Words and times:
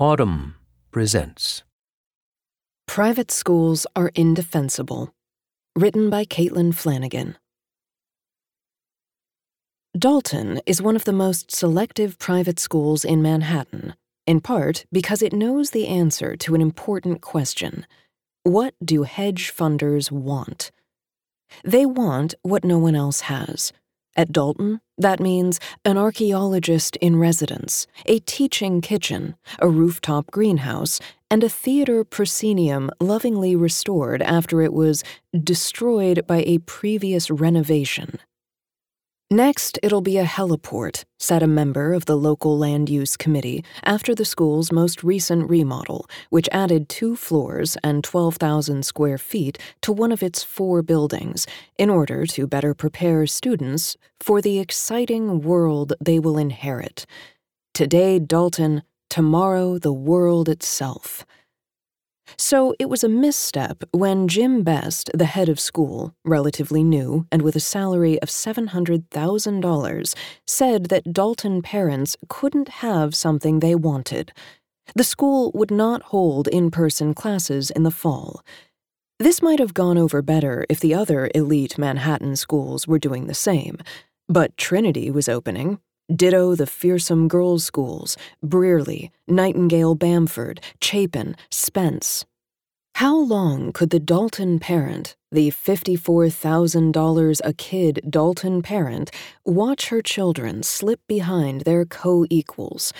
Audm 0.00 0.54
presents 0.90 1.62
Private 2.86 3.30
Schools 3.30 3.86
Are 3.94 4.10
Indefensible. 4.14 5.12
Written 5.76 6.08
by 6.08 6.24
Caitlin 6.24 6.74
Flanagan. 6.74 7.36
Dalton 9.96 10.62
is 10.64 10.80
one 10.80 10.96
of 10.96 11.04
the 11.04 11.12
most 11.12 11.50
selective 11.50 12.18
private 12.18 12.58
schools 12.58 13.04
in 13.04 13.20
Manhattan, 13.20 13.94
in 14.26 14.40
part 14.40 14.86
because 14.90 15.20
it 15.20 15.34
knows 15.34 15.70
the 15.70 15.86
answer 15.86 16.36
to 16.36 16.54
an 16.54 16.62
important 16.62 17.20
question 17.20 17.86
What 18.44 18.74
do 18.82 19.02
hedge 19.02 19.52
funders 19.54 20.10
want? 20.10 20.70
They 21.64 21.84
want 21.84 22.34
what 22.40 22.64
no 22.64 22.78
one 22.78 22.96
else 22.96 23.20
has 23.22 23.74
at 24.16 24.32
Dalton, 24.32 24.80
that 24.98 25.20
means 25.20 25.58
an 25.84 25.98
archaeologist 25.98 26.96
in 26.96 27.16
residence, 27.16 27.86
a 28.06 28.18
teaching 28.20 28.80
kitchen, 28.80 29.34
a 29.58 29.68
rooftop 29.68 30.30
greenhouse, 30.30 31.00
and 31.30 31.42
a 31.42 31.48
theater 31.48 32.04
proscenium 32.04 32.90
lovingly 33.00 33.56
restored 33.56 34.22
after 34.22 34.60
it 34.62 34.72
was 34.72 35.02
destroyed 35.42 36.26
by 36.26 36.42
a 36.46 36.58
previous 36.58 37.30
renovation. 37.30 38.18
Next, 39.32 39.78
it'll 39.82 40.02
be 40.02 40.18
a 40.18 40.26
heliport, 40.26 41.04
said 41.18 41.42
a 41.42 41.46
member 41.46 41.94
of 41.94 42.04
the 42.04 42.18
local 42.18 42.58
land 42.58 42.90
use 42.90 43.16
committee 43.16 43.64
after 43.82 44.14
the 44.14 44.26
school's 44.26 44.70
most 44.70 45.02
recent 45.02 45.48
remodel, 45.48 46.06
which 46.28 46.50
added 46.52 46.90
two 46.90 47.16
floors 47.16 47.78
and 47.82 48.04
12,000 48.04 48.84
square 48.84 49.16
feet 49.16 49.56
to 49.80 49.90
one 49.90 50.12
of 50.12 50.22
its 50.22 50.42
four 50.42 50.82
buildings 50.82 51.46
in 51.78 51.88
order 51.88 52.26
to 52.26 52.46
better 52.46 52.74
prepare 52.74 53.26
students 53.26 53.96
for 54.20 54.42
the 54.42 54.58
exciting 54.58 55.40
world 55.40 55.94
they 55.98 56.18
will 56.18 56.36
inherit. 56.36 57.06
Today, 57.72 58.18
Dalton, 58.18 58.82
tomorrow, 59.08 59.78
the 59.78 59.94
world 59.94 60.46
itself. 60.50 61.24
So 62.36 62.74
it 62.78 62.88
was 62.88 63.04
a 63.04 63.08
misstep 63.08 63.84
when 63.92 64.28
Jim 64.28 64.62
Best, 64.62 65.10
the 65.14 65.24
head 65.24 65.48
of 65.48 65.60
school, 65.60 66.14
relatively 66.24 66.82
new 66.82 67.26
and 67.30 67.42
with 67.42 67.56
a 67.56 67.60
salary 67.60 68.20
of 68.20 68.28
$700,000, 68.28 70.14
said 70.46 70.86
that 70.86 71.12
Dalton 71.12 71.62
parents 71.62 72.16
couldn't 72.28 72.68
have 72.68 73.14
something 73.14 73.60
they 73.60 73.74
wanted. 73.74 74.32
The 74.94 75.04
school 75.04 75.52
would 75.54 75.70
not 75.70 76.02
hold 76.02 76.48
in 76.48 76.70
person 76.70 77.14
classes 77.14 77.70
in 77.70 77.82
the 77.82 77.90
fall. 77.90 78.42
This 79.18 79.40
might 79.40 79.60
have 79.60 79.74
gone 79.74 79.98
over 79.98 80.20
better 80.22 80.66
if 80.68 80.80
the 80.80 80.94
other 80.94 81.30
elite 81.34 81.78
Manhattan 81.78 82.34
schools 82.36 82.88
were 82.88 82.98
doing 82.98 83.26
the 83.26 83.34
same. 83.34 83.78
But 84.28 84.56
Trinity 84.56 85.10
was 85.10 85.28
opening, 85.28 85.78
Ditto 86.14 86.54
the 86.54 86.66
fearsome 86.66 87.26
girls' 87.26 87.64
schools 87.64 88.16
Brearley, 88.42 89.10
Nightingale 89.26 89.94
Bamford, 89.94 90.60
Chapin, 90.80 91.36
Spence. 91.50 92.24
How 92.96 93.16
long 93.16 93.72
could 93.72 93.90
the 93.90 94.00
Dalton 94.00 94.58
parent, 94.58 95.16
the 95.30 95.50
$54,000 95.50 97.40
a 97.42 97.52
kid 97.54 98.00
Dalton 98.08 98.60
parent, 98.60 99.10
watch 99.46 99.88
her 99.88 100.02
children 100.02 100.62
slip 100.62 101.00
behind 101.08 101.62
their 101.62 101.86
co 101.86 102.26
equals? 102.28 102.92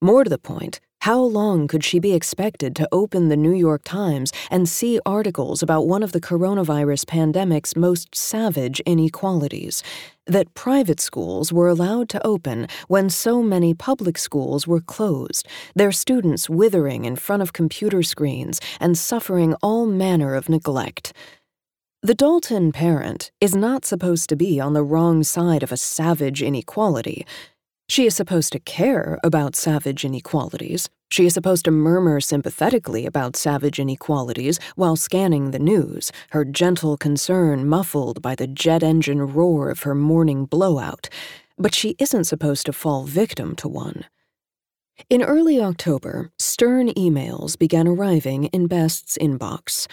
More 0.00 0.22
to 0.22 0.30
the 0.30 0.38
point, 0.38 0.80
how 1.02 1.18
long 1.18 1.66
could 1.66 1.82
she 1.82 1.98
be 1.98 2.12
expected 2.12 2.76
to 2.76 2.88
open 2.92 3.28
the 3.28 3.36
New 3.36 3.50
York 3.50 3.82
Times 3.82 4.32
and 4.52 4.68
see 4.68 5.00
articles 5.04 5.60
about 5.60 5.88
one 5.88 6.00
of 6.00 6.12
the 6.12 6.20
coronavirus 6.20 7.08
pandemic's 7.08 7.74
most 7.74 8.14
savage 8.14 8.78
inequalities? 8.86 9.82
That 10.28 10.54
private 10.54 11.00
schools 11.00 11.52
were 11.52 11.66
allowed 11.66 12.08
to 12.10 12.24
open 12.24 12.68
when 12.86 13.10
so 13.10 13.42
many 13.42 13.74
public 13.74 14.16
schools 14.16 14.68
were 14.68 14.80
closed, 14.80 15.48
their 15.74 15.90
students 15.90 16.48
withering 16.48 17.04
in 17.04 17.16
front 17.16 17.42
of 17.42 17.52
computer 17.52 18.04
screens 18.04 18.60
and 18.78 18.96
suffering 18.96 19.54
all 19.54 19.86
manner 19.86 20.36
of 20.36 20.48
neglect. 20.48 21.12
The 22.04 22.14
Dalton 22.14 22.70
parent 22.70 23.32
is 23.40 23.56
not 23.56 23.84
supposed 23.84 24.28
to 24.28 24.36
be 24.36 24.60
on 24.60 24.72
the 24.72 24.82
wrong 24.82 25.24
side 25.24 25.62
of 25.62 25.72
a 25.72 25.76
savage 25.76 26.42
inequality. 26.42 27.26
She 27.88 28.06
is 28.06 28.16
supposed 28.16 28.52
to 28.52 28.60
care 28.60 29.18
about 29.22 29.56
savage 29.56 30.04
inequalities. 30.04 30.88
She 31.10 31.26
is 31.26 31.34
supposed 31.34 31.66
to 31.66 31.70
murmur 31.70 32.20
sympathetically 32.20 33.04
about 33.04 33.36
savage 33.36 33.78
inequalities 33.78 34.58
while 34.76 34.96
scanning 34.96 35.50
the 35.50 35.58
news, 35.58 36.10
her 36.30 36.44
gentle 36.44 36.96
concern 36.96 37.68
muffled 37.68 38.22
by 38.22 38.34
the 38.34 38.46
jet 38.46 38.82
engine 38.82 39.20
roar 39.20 39.68
of 39.68 39.82
her 39.82 39.94
morning 39.94 40.46
blowout. 40.46 41.10
But 41.58 41.74
she 41.74 41.96
isn't 41.98 42.24
supposed 42.24 42.64
to 42.66 42.72
fall 42.72 43.04
victim 43.04 43.54
to 43.56 43.68
one. 43.68 44.06
In 45.10 45.22
early 45.22 45.60
October, 45.60 46.30
stern 46.38 46.88
emails 46.88 47.58
began 47.58 47.86
arriving 47.86 48.44
in 48.44 48.66
Best's 48.66 49.18
inbox. 49.18 49.86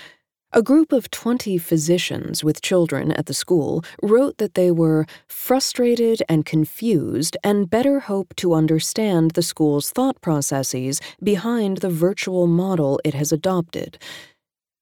A 0.51 0.63
group 0.63 0.91
of 0.91 1.11
20 1.11 1.59
physicians 1.59 2.43
with 2.43 2.63
children 2.63 3.11
at 3.11 3.27
the 3.27 3.35
school 3.35 3.83
wrote 4.01 4.39
that 4.39 4.55
they 4.55 4.71
were 4.71 5.05
frustrated 5.27 6.23
and 6.27 6.43
confused 6.43 7.37
and 7.43 7.69
better 7.69 7.99
hope 7.99 8.35
to 8.37 8.55
understand 8.55 9.31
the 9.31 9.43
school's 9.43 9.91
thought 9.91 10.19
processes 10.21 11.01
behind 11.21 11.77
the 11.77 11.89
virtual 11.91 12.47
model 12.47 12.99
it 13.05 13.13
has 13.13 13.31
adopted. 13.31 13.99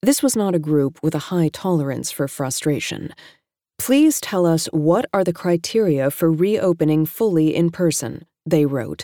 This 0.01 0.23
was 0.23 0.37
not 0.37 0.55
a 0.55 0.59
group 0.59 0.99
with 1.03 1.13
a 1.13 1.27
high 1.35 1.49
tolerance 1.49 2.11
for 2.11 2.29
frustration. 2.29 3.13
Please 3.77 4.21
tell 4.21 4.45
us 4.45 4.67
what 4.67 5.03
are 5.13 5.25
the 5.25 5.33
criteria 5.33 6.09
for 6.09 6.31
reopening 6.31 7.05
fully 7.05 7.53
in 7.53 7.71
person, 7.71 8.25
they 8.45 8.65
wrote, 8.65 9.03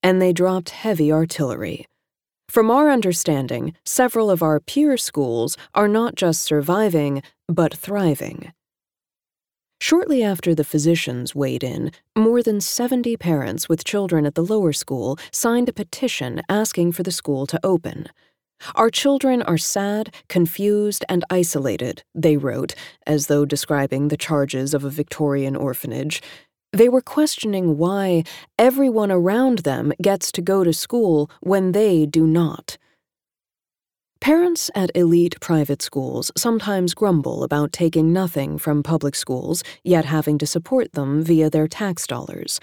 and 0.00 0.22
they 0.22 0.32
dropped 0.32 0.70
heavy 0.70 1.10
artillery. 1.10 1.86
From 2.48 2.70
our 2.70 2.90
understanding, 2.90 3.74
several 3.84 4.30
of 4.30 4.42
our 4.42 4.60
peer 4.60 4.96
schools 4.96 5.56
are 5.74 5.88
not 5.88 6.14
just 6.14 6.42
surviving, 6.42 7.22
but 7.48 7.74
thriving. 7.74 8.52
Shortly 9.80 10.22
after 10.22 10.54
the 10.54 10.64
physicians 10.64 11.34
weighed 11.34 11.64
in, 11.64 11.90
more 12.16 12.42
than 12.42 12.60
70 12.60 13.16
parents 13.16 13.68
with 13.68 13.84
children 13.84 14.24
at 14.24 14.34
the 14.34 14.44
lower 14.44 14.72
school 14.72 15.18
signed 15.30 15.68
a 15.68 15.72
petition 15.72 16.40
asking 16.48 16.92
for 16.92 17.02
the 17.02 17.12
school 17.12 17.46
to 17.46 17.60
open. 17.62 18.06
Our 18.76 18.88
children 18.88 19.42
are 19.42 19.58
sad, 19.58 20.14
confused, 20.28 21.04
and 21.08 21.24
isolated, 21.28 22.02
they 22.14 22.36
wrote, 22.36 22.74
as 23.06 23.26
though 23.26 23.44
describing 23.44 24.08
the 24.08 24.16
charges 24.16 24.72
of 24.72 24.84
a 24.84 24.90
Victorian 24.90 25.56
orphanage. 25.56 26.22
They 26.74 26.88
were 26.88 27.00
questioning 27.00 27.78
why 27.78 28.24
everyone 28.58 29.12
around 29.12 29.58
them 29.58 29.92
gets 30.02 30.32
to 30.32 30.42
go 30.42 30.64
to 30.64 30.72
school 30.72 31.30
when 31.40 31.70
they 31.70 32.04
do 32.04 32.26
not. 32.26 32.78
Parents 34.20 34.72
at 34.74 34.90
elite 34.96 35.36
private 35.40 35.82
schools 35.82 36.32
sometimes 36.36 36.92
grumble 36.92 37.44
about 37.44 37.72
taking 37.72 38.12
nothing 38.12 38.58
from 38.58 38.82
public 38.82 39.14
schools, 39.14 39.62
yet 39.84 40.04
having 40.04 40.36
to 40.38 40.48
support 40.48 40.94
them 40.94 41.22
via 41.22 41.48
their 41.48 41.68
tax 41.68 42.08
dollars. 42.08 42.58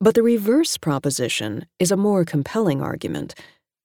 But 0.00 0.14
the 0.14 0.22
reverse 0.22 0.78
proposition 0.78 1.66
is 1.78 1.90
a 1.90 1.96
more 1.96 2.24
compelling 2.24 2.80
argument. 2.80 3.34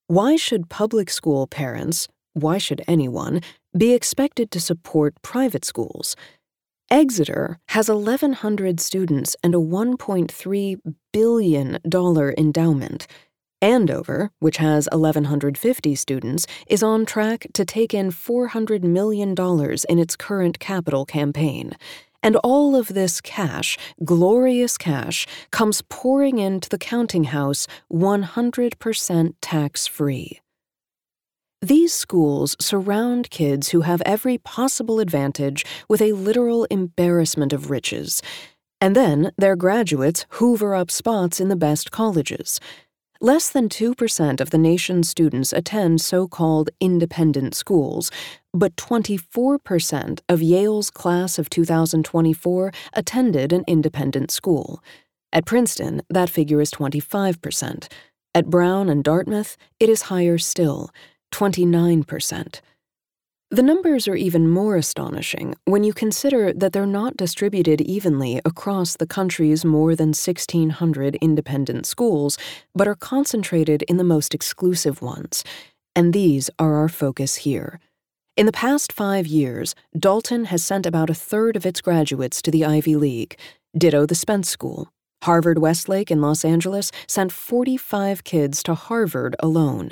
Why 0.07 0.38
should 0.38 0.69
public 0.69 1.09
school 1.09 1.45
parents, 1.45 2.07
why 2.31 2.57
should 2.57 2.83
anyone, 2.88 3.41
be 3.77 3.94
expected 3.94 4.50
to 4.51 4.61
support 4.61 5.22
private 5.23 5.66
schools? 5.66 6.16
Exeter 6.90 7.59
has 7.70 7.90
1,100 7.90 8.80
students 8.80 9.36
and 9.44 9.53
a 9.53 9.58
$1.3 9.58 10.78
billion 11.12 11.78
endowment. 12.38 13.08
Andover, 13.62 14.31
which 14.40 14.58
has 14.58 14.88
1,150 14.94 15.96
students, 15.96 16.48
is 16.68 16.81
on 16.81 17.06
track 17.06 17.48
to 17.53 17.66
take 17.66 17.94
in 17.94 18.09
$400 18.09 18.84
million 18.84 19.36
in 19.90 20.00
its 20.00 20.16
current 20.16 20.59
capital 20.59 21.06
campaign. 21.06 21.74
And 22.24 22.38
all 22.38 22.74
of 22.74 22.88
this 22.88 23.19
cash, 23.19 23.78
glorious 24.06 24.78
cash, 24.78 25.28
comes 25.52 25.81
pouring 25.90 26.38
into 26.38 26.69
the 26.69 26.78
counting 26.78 27.25
house 27.25 27.68
100% 27.92 29.34
tax 29.42 29.88
free. 29.88 30.40
These 31.62 31.92
schools 31.92 32.56
surround 32.59 33.31
kids 33.31 33.69
who 33.69 33.81
have 33.81 34.04
every 34.06 34.38
possible 34.38 35.00
advantage 35.00 35.65
with 35.89 36.04
a 36.04 36.12
literal 36.12 36.65
embarrassment 36.65 37.51
of 37.51 37.71
riches. 37.71 38.21
And 38.80 38.95
then 38.95 39.31
their 39.39 39.56
graduates 39.56 40.27
hoover 40.31 40.75
up 40.75 40.92
spots 40.92 41.39
in 41.39 41.50
the 41.50 41.56
best 41.56 41.89
colleges. 41.89 42.59
Less 43.19 43.50
than 43.50 43.69
2% 43.69 44.39
of 44.39 44.51
the 44.51 44.59
nation's 44.59 45.09
students 45.09 45.51
attend 45.51 46.00
so 46.00 46.27
called 46.27 46.69
independent 46.80 47.56
schools, 47.56 48.12
but 48.54 48.75
24% 48.75 50.19
of 50.30 50.44
Yale's 50.44 50.92
class 50.92 51.39
of 51.39 51.50
2024 51.50 52.71
attended 52.94 53.51
an 53.51 53.63
independent 53.68 54.30
school. 54.30 54.83
At 55.33 55.48
Princeton, 55.48 56.04
that 56.12 56.30
figure 56.30 56.62
is 56.62 56.69
25%. 56.69 57.88
At 58.36 58.51
Brown 58.51 58.89
and 58.89 59.04
Dartmouth, 59.04 59.57
it 59.80 59.89
is 59.89 60.04
higher 60.04 60.38
still. 60.38 60.92
29%. 61.31 62.62
The 63.50 63.63
numbers 63.63 64.09
are 64.09 64.15
even 64.15 64.50
more 64.50 64.75
astonishing 64.75 65.56
when 65.63 65.85
you 65.85 65.94
consider 65.94 66.51
that 66.51 66.74
they're 66.74 66.85
not 66.85 67.15
distributed 67.15 67.79
evenly 67.79 68.41
across 68.44 68.97
the 68.97 69.07
country's 69.07 69.63
more 69.63 69.95
than 69.95 70.09
1,600 70.09 71.15
independent 71.15 71.85
schools, 71.85 72.38
but 72.75 72.89
are 72.89 72.95
concentrated 72.95 73.83
in 73.83 73.95
the 73.95 74.03
most 74.03 74.33
exclusive 74.33 75.01
ones. 75.01 75.45
And 75.95 76.12
these 76.12 76.50
are 76.59 76.75
our 76.75 76.89
focus 76.89 77.38
here. 77.38 77.80
In 78.35 78.45
the 78.45 78.51
past 78.51 78.91
five 78.91 79.25
years, 79.25 79.73
Dalton 79.97 80.45
has 80.45 80.62
sent 80.62 80.85
about 80.85 81.09
a 81.09 81.15
third 81.15 81.56
of 81.56 81.65
its 81.65 81.80
graduates 81.80 82.41
to 82.41 82.51
the 82.51 82.65
Ivy 82.65 82.97
League, 82.97 83.39
ditto 83.77 84.06
the 84.06 84.13
Spence 84.13 84.50
School. 84.50 84.91
Harvard 85.23 85.57
Westlake 85.57 86.12
in 86.12 86.21
Los 86.21 86.45
Angeles 86.45 86.91
sent 87.07 87.31
45 87.31 88.23
kids 88.23 88.62
to 88.63 88.75
Harvard 88.75 89.35
alone. 89.39 89.91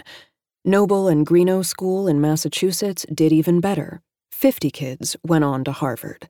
Noble 0.68 1.08
and 1.08 1.28
Greenough 1.28 1.68
School 1.68 2.08
in 2.08 2.20
Massachusetts 2.20 3.06
did 3.14 3.32
even 3.32 3.62
better. 3.62 4.02
50 4.32 4.72
kids 4.72 5.16
went 5.24 5.44
on 5.44 5.64
to 5.64 5.72
Harvard. 5.72 6.28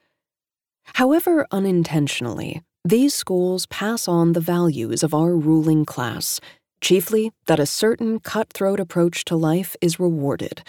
However, 0.96 1.48
unintentionally, 1.52 2.62
these 2.84 3.16
schools 3.16 3.66
pass 3.68 4.10
on 4.10 4.34
the 4.34 4.42
values 4.42 5.04
of 5.04 5.14
our 5.14 5.38
ruling 5.38 5.86
class, 5.86 6.42
chiefly 6.82 7.32
that 7.46 7.62
a 7.62 7.66
certain 7.66 8.20
cutthroat 8.20 8.82
approach 8.82 9.24
to 9.26 9.38
life 9.38 9.78
is 9.80 10.02
rewarded 10.02 10.64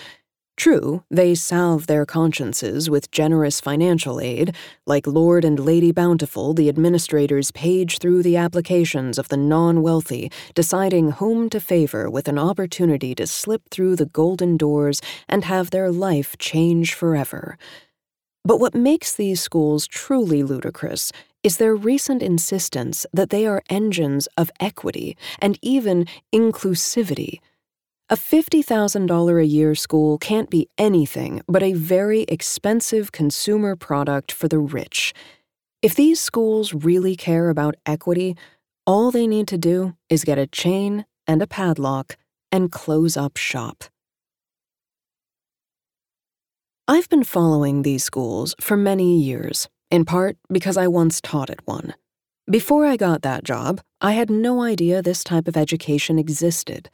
True, 0.57 1.05
they 1.11 1.35
salve 1.35 1.87
their 1.87 2.07
consciences 2.07 2.89
with 2.89 3.11
generous 3.11 3.61
financial 3.61 4.19
aid, 4.21 4.57
like 4.87 5.07
Lord 5.07 5.45
and 5.45 5.61
Lady 5.61 5.93
Bountiful, 5.93 6.55
the 6.55 6.71
administrators 6.71 7.51
page 7.51 7.99
through 7.99 8.23
the 8.23 8.39
applications 8.39 9.19
of 9.19 9.29
the 9.29 9.37
non 9.37 9.83
wealthy, 9.83 10.33
deciding 10.55 11.13
whom 11.13 11.51
to 11.51 11.61
favor 11.61 12.09
with 12.09 12.27
an 12.27 12.39
opportunity 12.39 13.15
to 13.17 13.27
slip 13.27 13.69
through 13.71 13.97
the 13.97 14.07
golden 14.07 14.57
doors 14.57 15.03
and 15.29 15.45
have 15.45 15.71
their 15.71 15.93
life 15.93 16.39
change 16.39 16.95
forever. 16.95 17.59
But 18.43 18.59
what 18.59 18.75
makes 18.75 19.15
these 19.15 19.43
schools 19.43 19.87
truly 19.87 20.43
ludicrous 20.43 21.13
is 21.43 21.59
their 21.59 21.77
recent 21.77 22.23
insistence 22.23 23.05
that 23.13 23.29
they 23.29 23.47
are 23.47 23.63
engines 23.69 24.27
of 24.39 24.51
equity 24.59 25.19
and 25.39 25.59
even 25.61 26.07
inclusivity 26.35 27.41
a 28.09 28.15
$50,000 28.15 29.41
a 29.41 29.45
year 29.45 29.75
school 29.75 30.17
can't 30.19 30.49
be 30.49 30.69
anything 30.79 31.43
but 31.49 31.63
a 31.63 31.73
very 31.73 32.23
expensive 32.29 33.11
consumer 33.11 33.75
product 33.75 34.31
for 34.31 34.47
the 34.47 34.61
rich. 34.61 35.13
If 35.83 35.97
these 35.97 36.21
schools 36.21 36.73
really 36.73 37.17
care 37.17 37.49
about 37.49 37.75
equity, 37.85 38.37
all 38.87 39.11
they 39.11 39.27
need 39.27 39.49
to 39.49 39.59
do 39.59 39.97
is 40.09 40.23
get 40.23 40.39
a 40.39 40.47
chain 40.47 41.05
and 41.27 41.43
a 41.43 41.49
padlock 41.49 42.17
and 42.53 42.71
close 42.71 43.17
up 43.17 43.37
shop. 43.37 43.85
I've 46.87 47.09
been 47.09 47.25
following 47.25 47.83
these 47.83 48.05
schools 48.05 48.55
for 48.61 48.77
many 48.77 49.21
years, 49.21 49.69
in 49.91 50.05
part 50.05 50.37
because 50.49 50.77
I 50.77 50.87
once 50.87 51.21
taught 51.21 51.51
at 51.51 51.67
one. 51.67 51.95
Before 52.49 52.87
I 52.87 52.97
got 52.97 53.23
that 53.23 53.43
job, 53.43 53.81
I 54.01 54.13
had 54.13 54.31
no 54.31 54.63
idea 54.63 55.03
this 55.03 55.25
type 55.25 55.49
of 55.49 55.57
education 55.57 56.17
existed. 56.17 56.89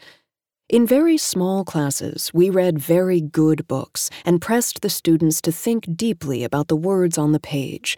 In 0.72 0.86
very 0.86 1.18
small 1.18 1.66
classes, 1.66 2.30
we 2.32 2.48
read 2.48 2.78
very 2.78 3.20
good 3.20 3.68
books 3.68 4.08
and 4.24 4.40
pressed 4.40 4.80
the 4.80 4.88
students 4.88 5.42
to 5.42 5.52
think 5.52 5.84
deeply 5.94 6.44
about 6.44 6.68
the 6.68 6.76
words 6.76 7.18
on 7.18 7.32
the 7.32 7.38
page. 7.38 7.94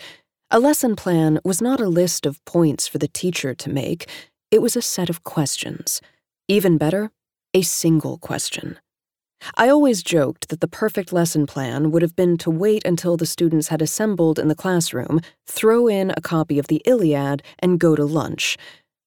A 0.51 0.59
lesson 0.59 0.97
plan 0.97 1.39
was 1.45 1.63
not 1.63 1.79
a 1.79 1.87
list 1.87 2.27
of 2.27 2.45
points 2.45 2.89
for 2.89 2.99
the 2.99 3.07
teacher 3.07 3.55
to 3.55 3.71
make, 3.71 4.09
it 4.51 4.61
was 4.61 4.75
a 4.75 4.83
set 4.83 5.09
of 5.09 5.23
questions. 5.23 6.01
Even 6.49 6.77
better, 6.77 7.13
a 7.55 7.63
single 7.63 8.19
question. 8.19 8.81
I 9.57 9.69
always 9.69 10.03
joked 10.03 10.49
that 10.49 10.61
the 10.61 10.67
perfect 10.67 11.13
lesson 11.13 11.47
plan 11.47 11.93
would 11.93 12.03
have 12.03 12.17
been 12.17 12.37
to 12.39 12.51
wait 12.51 12.85
until 12.85 13.17
the 13.17 13.25
students 13.25 13.69
had 13.69 13.83
assembled 13.83 14.37
in 14.37 14.49
the 14.49 14.57
classroom, 14.57 15.21
throw 15.47 15.87
in 15.87 16.13
a 16.17 16.21
copy 16.21 16.59
of 16.59 16.67
the 16.67 16.83
Iliad, 16.87 17.41
and 17.61 17.79
go 17.79 17.95
to 17.95 18.05
lunch. 18.05 18.57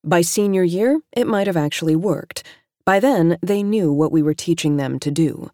By 0.06 0.22
senior 0.22 0.64
year, 0.64 1.02
it 1.12 1.28
might 1.28 1.48
have 1.48 1.58
actually 1.58 1.98
worked. 1.98 2.44
By 2.88 3.02
then, 3.02 3.38
they 3.42 3.64
knew 3.64 3.92
what 3.92 4.14
we 4.14 4.22
were 4.22 4.34
teaching 4.34 4.78
them 4.78 4.98
to 5.00 5.12
do. 5.12 5.52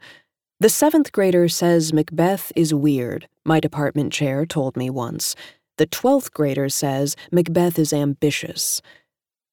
The 0.60 0.70
seventh 0.70 1.12
grader 1.12 1.50
says 1.50 1.92
Macbeth 1.92 2.52
is 2.56 2.76
weird, 2.76 3.28
my 3.44 3.60
department 3.60 4.14
chair 4.14 4.46
told 4.46 4.78
me 4.78 4.92
once. 4.92 5.36
The 5.80 5.88
twelfth 5.88 6.32
grader 6.32 6.70
says 6.70 7.16
Macbeth 7.32 7.80
is 7.80 7.92
ambitious. 7.92 8.84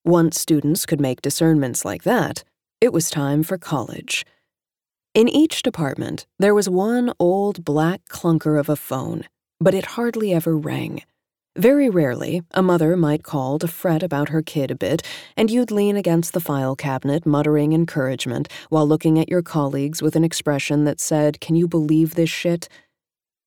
Once 0.05 0.39
students 0.39 0.85
could 0.85 1.01
make 1.01 1.23
discernments 1.23 1.83
like 1.83 2.03
that, 2.03 2.45
it 2.83 2.93
was 2.93 3.09
time 3.09 3.43
for 3.43 3.57
college. 3.57 4.27
In 5.15 5.27
each 5.27 5.63
department, 5.63 6.27
there 6.39 6.55
was 6.55 6.69
one 6.69 7.15
old 7.19 7.65
black 7.65 8.03
clunker 8.11 8.61
of 8.61 8.69
a 8.69 8.77
phone, 8.77 9.25
but 9.59 9.73
it 9.73 9.97
hardly 9.97 10.35
ever 10.35 10.55
rang. 10.55 11.03
Very 11.57 11.91
rarely, 11.91 12.43
a 12.53 12.63
mother 12.63 12.97
might 12.97 13.25
call 13.25 13.59
to 13.59 13.67
fret 13.67 14.05
about 14.05 14.29
her 14.29 14.41
kid 14.41 14.71
a 14.71 14.77
bit, 14.77 15.03
and 15.37 15.51
you'd 15.51 15.73
lean 15.73 15.97
against 15.97 16.33
the 16.33 16.41
file 16.41 16.77
cabinet 16.77 17.27
muttering 17.27 17.73
encouragement 17.73 18.47
while 18.69 18.87
looking 18.87 19.19
at 19.19 19.29
your 19.29 19.43
colleagues 19.43 20.01
with 20.01 20.15
an 20.15 20.23
expression 20.23 20.85
that 20.85 21.01
said, 21.01 21.41
Can 21.41 21.57
you 21.57 21.67
believe 21.67 22.15
this 22.15 22.31
shit? 22.31 22.69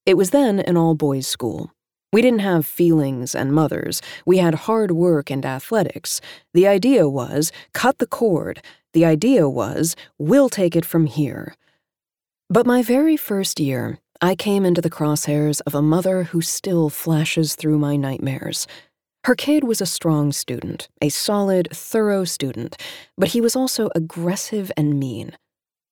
It 0.05 0.17
was 0.17 0.31
then 0.31 0.59
an 0.59 0.75
all 0.75 0.95
boys 0.95 1.27
school. 1.27 1.71
We 2.11 2.21
didn't 2.21 2.39
have 2.39 2.65
feelings 2.65 3.33
and 3.33 3.53
mothers. 3.53 4.01
We 4.25 4.38
had 4.38 4.53
hard 4.53 4.91
work 4.91 5.31
and 5.31 5.45
athletics. 5.45 6.19
The 6.53 6.67
idea 6.67 7.07
was, 7.07 7.53
cut 7.73 8.00
the 8.00 8.05
cord. 8.05 8.61
The 8.91 9.05
idea 9.05 9.47
was, 9.47 9.95
we'll 10.19 10.50
take 10.50 10.75
it 10.75 10.85
from 10.85 11.05
here. 11.05 11.55
But 12.50 12.65
my 12.65 12.83
very 12.83 13.15
first 13.15 13.61
year, 13.61 13.97
I 14.24 14.36
came 14.36 14.64
into 14.64 14.80
the 14.80 14.90
crosshairs 14.90 15.60
of 15.68 15.75
a 15.75 15.81
mother 15.81 16.24
who 16.24 16.40
still 16.40 16.90
flashes 16.90 17.56
through 17.56 17.78
my 17.78 17.98
nightmares. 17.98 18.68
Her 19.25 19.36
kid 19.36 19.66
was 19.66 19.81
a 19.81 19.86
strong 19.86 20.31
student, 20.31 20.88
a 21.02 21.10
solid, 21.10 21.68
thorough 21.74 22.24
student, 22.24 22.81
but 23.18 23.28
he 23.28 23.42
was 23.42 23.54
also 23.54 23.90
aggressive 23.94 24.72
and 24.78 24.98
mean. 24.98 25.36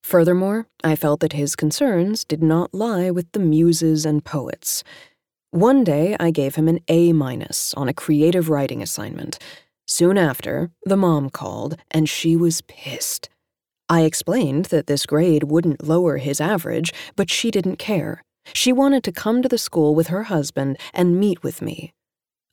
Furthermore, 0.02 0.66
I 0.82 0.96
felt 0.96 1.20
that 1.20 1.34
his 1.34 1.54
concerns 1.54 2.24
did 2.24 2.42
not 2.42 2.72
lie 2.72 3.10
with 3.10 3.30
the 3.32 3.38
muses 3.38 4.06
and 4.06 4.24
poets. 4.24 4.82
One 5.50 5.84
day, 5.84 6.16
I 6.18 6.30
gave 6.30 6.54
him 6.54 6.68
an 6.68 6.80
A 6.88 7.12
minus 7.12 7.74
on 7.74 7.86
a 7.86 7.92
creative 7.92 8.48
writing 8.48 8.80
assignment. 8.80 9.38
Soon 9.86 10.16
after, 10.16 10.70
the 10.86 10.96
mom 10.96 11.28
called, 11.28 11.76
and 11.90 12.08
she 12.08 12.34
was 12.34 12.62
pissed. 12.62 13.28
I 13.92 14.04
explained 14.04 14.64
that 14.66 14.86
this 14.86 15.04
grade 15.04 15.44
wouldn't 15.44 15.86
lower 15.86 16.16
his 16.16 16.40
average, 16.40 16.94
but 17.14 17.28
she 17.28 17.50
didn't 17.50 17.76
care. 17.76 18.22
She 18.54 18.72
wanted 18.72 19.04
to 19.04 19.12
come 19.12 19.42
to 19.42 19.50
the 19.50 19.58
school 19.58 19.94
with 19.94 20.06
her 20.06 20.22
husband 20.22 20.78
and 20.94 21.20
meet 21.20 21.42
with 21.42 21.60
me. 21.60 21.92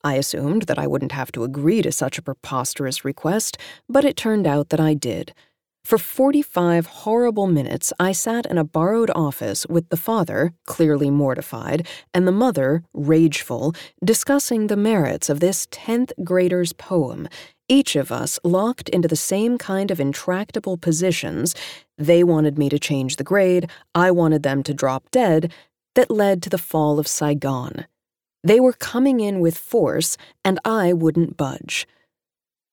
I 0.03 0.15
assumed 0.15 0.63
that 0.63 0.77
I 0.77 0.85
wouldn't 0.85 1.13
have 1.13 1.31
to 1.31 1.45
agree 1.45 1.81
to 1.81 1.93
such 1.93 2.17
a 2.17 2.21
preposterous 2.21 3.05
request, 3.05 3.57
but 3.87 4.03
it 4.03 4.17
turned 4.17 4.45
out 4.45 4.67
that 4.67 4.81
I 4.81 4.93
did. 4.93 5.33
For 5.85 5.97
45 5.97 6.87
horrible 6.87 7.47
minutes, 7.47 7.93
I 7.97 8.11
sat 8.11 8.45
in 8.45 8.57
a 8.57 8.65
borrowed 8.65 9.11
office 9.15 9.65
with 9.65 9.87
the 9.87 9.95
father, 9.95 10.51
clearly 10.67 11.09
mortified, 11.09 11.87
and 12.13 12.27
the 12.27 12.33
mother, 12.33 12.83
rageful, 12.93 13.73
discussing 14.03 14.67
the 14.67 14.75
merits 14.75 15.29
of 15.29 15.39
this 15.39 15.67
10th 15.67 16.11
grader's 16.21 16.73
poem 16.73 17.29
each 17.69 17.95
of 17.95 18.11
us 18.11 18.39
locked 18.43 18.89
into 18.89 19.07
the 19.07 19.15
same 19.15 19.57
kind 19.57 19.91
of 19.91 19.99
intractable 19.99 20.75
positions. 20.75 21.55
They 21.97 22.23
wanted 22.23 22.57
me 22.57 22.67
to 22.69 22.79
change 22.79 23.15
the 23.15 23.23
grade, 23.23 23.69
I 23.95 24.11
wanted 24.11 24.43
them 24.43 24.63
to 24.63 24.73
drop 24.73 25.09
dead, 25.11 25.53
that 25.95 26.11
led 26.11 26.41
to 26.43 26.49
the 26.49 26.57
fall 26.57 26.99
of 26.99 27.07
Saigon. 27.07 27.85
They 28.43 28.59
were 28.59 28.73
coming 28.73 29.19
in 29.19 29.39
with 29.39 29.57
force, 29.57 30.17
and 30.43 30.59
I 30.65 30.93
wouldn't 30.93 31.37
budge. 31.37 31.87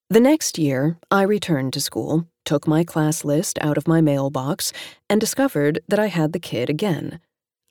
The 0.09 0.21
next 0.21 0.59
year, 0.59 0.97
I 1.11 1.23
returned 1.23 1.73
to 1.73 1.81
school, 1.81 2.27
took 2.45 2.67
my 2.67 2.85
class 2.85 3.25
list 3.25 3.59
out 3.61 3.77
of 3.77 3.89
my 3.89 4.01
mailbox, 4.01 4.73
and 5.11 5.21
discovered 5.21 5.81
that 5.89 5.99
I 5.99 6.07
had 6.07 6.33
the 6.33 6.39
kid 6.39 6.71
again. 6.71 7.21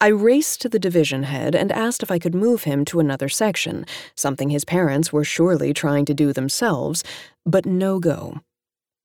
I 0.01 0.07
raced 0.07 0.61
to 0.61 0.69
the 0.69 0.77
division 0.77 1.23
head 1.23 1.55
and 1.55 1.71
asked 1.71 2.03
if 2.03 2.11
I 2.11 2.19
could 2.19 2.35
move 2.35 2.65
him 2.65 2.83
to 2.85 2.99
another 2.99 3.29
section, 3.29 3.85
something 4.13 4.49
his 4.49 4.65
parents 4.65 5.13
were 5.13 5.23
surely 5.23 5.73
trying 5.73 6.03
to 6.05 6.13
do 6.13 6.33
themselves, 6.33 7.03
but 7.45 7.65
no 7.65 7.99
go. 7.99 8.41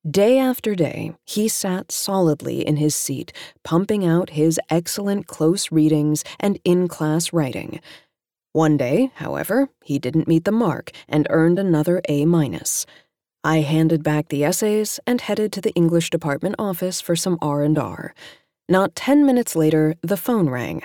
Day 0.08 0.38
after 0.38 0.74
day, 0.74 1.14
he 1.26 1.46
sat 1.46 1.92
solidly 1.92 2.66
in 2.66 2.76
his 2.76 2.94
seat, 2.94 3.32
pumping 3.62 4.04
out 4.04 4.30
his 4.30 4.58
excellent 4.68 5.26
close 5.26 5.70
readings 5.70 6.24
and 6.40 6.58
in 6.64 6.88
class 6.88 7.32
writing. 7.32 7.80
One 8.52 8.76
day, 8.76 9.12
however, 9.14 9.68
he 9.84 9.98
didn't 10.00 10.26
meet 10.26 10.44
the 10.44 10.52
mark 10.52 10.90
and 11.08 11.26
earned 11.30 11.58
another 11.58 12.00
A 12.08 12.24
minus. 12.24 12.84
I 13.44 13.60
handed 13.60 14.02
back 14.02 14.28
the 14.28 14.42
essays 14.42 14.98
and 15.06 15.20
headed 15.20 15.52
to 15.52 15.60
the 15.60 15.72
English 15.72 16.10
department 16.10 16.56
office 16.58 17.00
for 17.00 17.14
some 17.14 17.38
R&R. 17.40 18.12
Not 18.70 18.94
10 18.94 19.26
minutes 19.26 19.56
later, 19.56 19.96
the 20.00 20.16
phone 20.16 20.48
rang. 20.48 20.82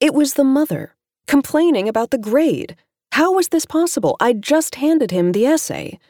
It 0.00 0.12
was 0.12 0.34
the 0.34 0.42
mother, 0.42 0.96
complaining 1.28 1.88
about 1.88 2.10
the 2.10 2.18
grade. 2.18 2.74
How 3.12 3.32
was 3.32 3.48
this 3.48 3.64
possible? 3.64 4.16
I'd 4.18 4.42
just 4.42 4.74
handed 4.74 5.12
him 5.12 5.30
the 5.30 5.46
essay. 5.46 6.00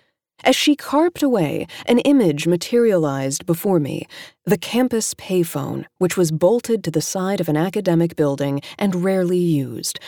As 0.44 0.56
she 0.56 0.74
carped 0.74 1.22
away, 1.22 1.66
an 1.84 1.98
image 1.98 2.46
materialized 2.46 3.44
before 3.44 3.78
me 3.78 4.06
the 4.46 4.56
campus 4.56 5.12
payphone, 5.12 5.84
which 5.98 6.16
was 6.16 6.32
bolted 6.32 6.82
to 6.84 6.90
the 6.90 7.02
side 7.02 7.38
of 7.38 7.50
an 7.50 7.56
academic 7.56 8.16
building 8.16 8.62
and 8.78 9.04
rarely 9.04 9.36
used. 9.36 10.00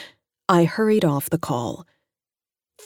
I 0.48 0.64
hurried 0.64 1.04
off 1.04 1.28
the 1.28 1.36
call. 1.38 1.86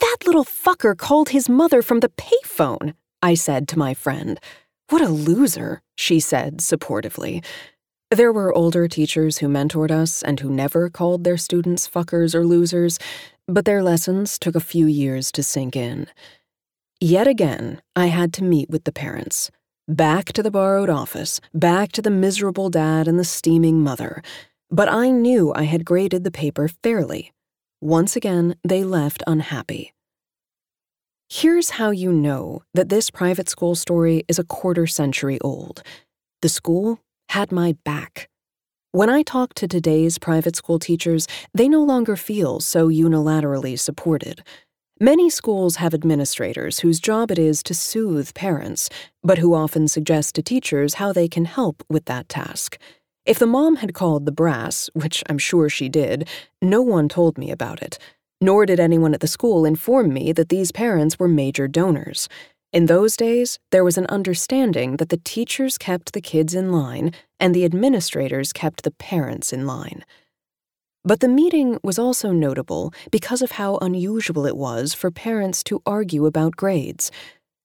That 0.01 0.17
little 0.27 0.45
fucker 0.45 0.99
called 0.99 1.29
his 1.29 1.49
mother 1.49 1.81
from 1.81 2.01
the 2.01 2.09
payphone, 2.09 2.95
I 3.23 3.35
said 3.35 3.69
to 3.69 3.79
my 3.79 3.95
friend. 3.95 4.41
What 4.89 5.03
a 5.03 5.09
loser, 5.09 5.81
she 5.97 6.19
said 6.19 6.59
supportively. 6.59 7.45
There 8.13 8.33
were 8.33 8.55
older 8.55 8.87
teachers 8.87 9.39
who 9.39 9.49
mentored 9.49 9.91
us 9.91 10.23
and 10.23 10.39
who 10.39 10.49
never 10.49 10.89
called 10.89 11.25
their 11.25 11.37
students 11.37 11.89
fuckers 11.89 12.37
or 12.37 12.47
losers, 12.47 13.01
but 13.49 13.65
their 13.65 13.83
lessons 13.83 14.39
took 14.39 14.55
a 14.55 14.61
few 14.61 14.87
years 14.87 15.33
to 15.33 15.43
sink 15.43 15.75
in. 15.75 16.07
Yet 17.01 17.27
again, 17.27 17.83
I 17.97 18.07
had 18.07 18.33
to 18.35 18.45
meet 18.45 18.71
with 18.71 18.85
the 18.85 18.93
parents. 18.93 19.51
Back 19.89 20.33
to 20.35 20.43
the 20.43 20.53
borrowed 20.53 20.89
office, 20.89 21.41
back 21.53 21.91
to 21.93 22.03
the 22.03 22.11
miserable 22.11 22.71
dad 22.71 23.09
and 23.09 23.19
the 23.19 23.25
steaming 23.25 23.81
mother. 23.83 24.23
But 24.71 24.89
I 24.89 25.11
knew 25.11 25.53
I 25.53 25.65
had 25.65 25.85
graded 25.85 26.23
the 26.23 26.31
paper 26.31 26.69
fairly. 26.69 27.33
Once 27.81 28.15
again, 28.15 28.55
they 28.63 28.85
left 28.85 29.25
unhappy. 29.27 29.93
Here's 31.29 31.71
how 31.71 31.91
you 31.91 32.13
know 32.13 32.63
that 32.73 32.89
this 32.89 33.11
private 33.11 33.49
school 33.49 33.75
story 33.75 34.25
is 34.29 34.39
a 34.39 34.45
quarter 34.45 34.87
century 34.87 35.41
old. 35.41 35.83
The 36.41 36.49
school 36.49 37.01
had 37.37 37.53
my 37.53 37.77
back. 37.85 38.31
When 38.93 39.11
I 39.11 39.21
talk 39.23 39.53
to 39.57 39.69
today's 39.69 40.17
private 40.17 40.57
school 40.57 40.79
teachers, 40.79 41.27
they 41.53 41.69
no 41.69 41.83
longer 41.85 42.17
feel 42.17 42.61
so 42.61 42.89
unilaterally 42.89 43.79
supported. 43.79 44.43
Many 44.99 45.29
schools 45.29 45.77
have 45.77 45.93
administrators 45.93 46.79
whose 46.79 46.99
job 46.99 47.31
it 47.31 47.39
is 47.39 47.63
to 47.65 47.75
soothe 47.75 48.33
parents, 48.33 48.89
but 49.23 49.37
who 49.37 49.53
often 49.53 49.87
suggest 49.87 50.35
to 50.37 50.43
teachers 50.43 50.95
how 50.95 51.13
they 51.13 51.29
can 51.29 51.45
help 51.45 51.85
with 51.91 52.07
that 52.07 52.31
task. 52.31 52.79
If 53.27 53.39
the 53.39 53.47
mom 53.47 53.77
had 53.77 53.93
called 53.93 54.25
the 54.25 54.33
brass, 54.33 54.89
which 54.95 55.23
I'm 55.29 55.37
sure 55.37 55.69
she 55.69 55.91
did, 55.91 56.27
no 56.63 56.81
one 56.81 57.07
told 57.07 57.37
me 57.37 57.51
about 57.51 57.83
it. 57.83 57.99
Nor 58.41 58.65
did 58.65 58.81
anyone 58.81 59.13
at 59.13 59.21
the 59.21 59.29
school 59.29 59.67
inform 59.67 60.11
me 60.15 60.33
that 60.33 60.49
these 60.49 60.73
parents 60.73 61.19
were 61.19 61.29
major 61.29 61.69
donors. 61.69 62.31
In 62.77 62.85
those 62.85 63.17
days, 63.17 63.59
there 63.71 63.85
was 63.85 63.97
an 63.97 64.05
understanding 64.09 64.99
that 64.99 65.09
the 65.09 65.23
teachers 65.25 65.79
kept 65.79 66.13
the 66.13 66.21
kids 66.21 66.53
in 66.53 66.71
line 66.71 67.15
and 67.41 67.55
the 67.55 67.65
administrators 67.65 68.53
kept 68.53 68.83
the 68.83 68.91
parents 68.91 69.51
in 69.51 69.67
line. 69.67 70.05
But 71.03 71.21
the 71.21 71.37
meeting 71.41 71.79
was 71.83 71.99
also 71.99 72.33
notable 72.33 72.93
because 73.11 73.41
of 73.41 73.53
how 73.53 73.79
unusual 73.79 74.45
it 74.45 74.59
was 74.59 74.93
for 74.93 75.11
parents 75.11 75.65
to 75.65 75.81
argue 75.87 76.27
about 76.27 76.57
grades. 76.57 77.11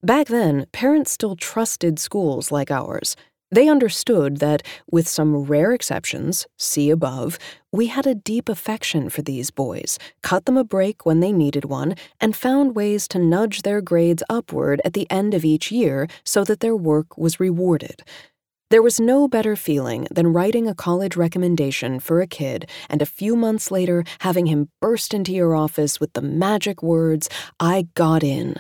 Back 0.02 0.28
then, 0.28 0.66
parents 0.72 1.12
still 1.12 1.36
trusted 1.36 2.00
schools 2.00 2.50
like 2.50 2.72
ours. 2.72 3.18
They 3.54 3.68
understood 3.68 4.38
that, 4.38 4.64
with 4.90 5.10
some 5.10 5.36
rare 5.36 5.74
exceptions, 5.74 6.48
see 6.58 6.90
above, 6.90 7.38
we 7.74 7.88
had 7.88 8.08
a 8.08 8.16
deep 8.16 8.48
affection 8.48 9.10
for 9.10 9.22
these 9.22 9.52
boys, 9.52 10.00
cut 10.24 10.46
them 10.46 10.56
a 10.56 10.64
break 10.64 11.06
when 11.06 11.20
they 11.20 11.34
needed 11.34 11.66
one, 11.66 11.96
and 12.22 12.34
found 12.34 12.76
ways 12.76 13.10
to 13.10 13.20
nudge 13.20 13.64
their 13.64 13.82
grades 13.82 14.24
upward 14.30 14.82
at 14.86 14.94
the 14.94 15.10
end 15.12 15.34
of 15.34 15.44
each 15.44 15.70
year 15.70 16.08
so 16.24 16.46
that 16.46 16.62
their 16.62 16.78
work 16.78 17.18
was 17.18 17.42
rewarded. 17.42 18.02
There 18.70 18.82
was 18.82 19.02
no 19.02 19.28
better 19.28 19.58
feeling 19.58 20.08
than 20.10 20.32
writing 20.32 20.66
a 20.66 20.74
college 20.74 21.18
recommendation 21.18 22.00
for 22.00 22.22
a 22.22 22.28
kid 22.28 22.70
and 22.90 23.02
a 23.02 23.06
few 23.06 23.36
months 23.36 23.70
later 23.70 24.06
having 24.20 24.46
him 24.46 24.70
burst 24.80 25.14
into 25.14 25.34
your 25.34 25.56
office 25.56 26.00
with 26.00 26.14
the 26.14 26.22
magic 26.22 26.82
words, 26.82 27.28
I 27.60 27.90
got 27.96 28.24
in. 28.24 28.56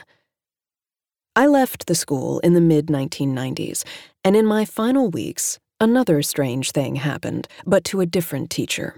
I 1.33 1.47
left 1.47 1.88
the 1.88 1.95
school 1.95 2.39
in 2.39 2.55
the 2.55 2.59
mid 2.59 2.88
1990s, 2.88 3.85
and 4.21 4.35
in 4.35 4.45
my 4.45 4.65
final 4.65 5.09
weeks, 5.09 5.59
another 5.79 6.21
strange 6.21 6.71
thing 6.71 6.95
happened, 6.97 7.47
but 7.65 7.85
to 7.85 8.01
a 8.01 8.05
different 8.05 8.50
teacher. 8.50 8.97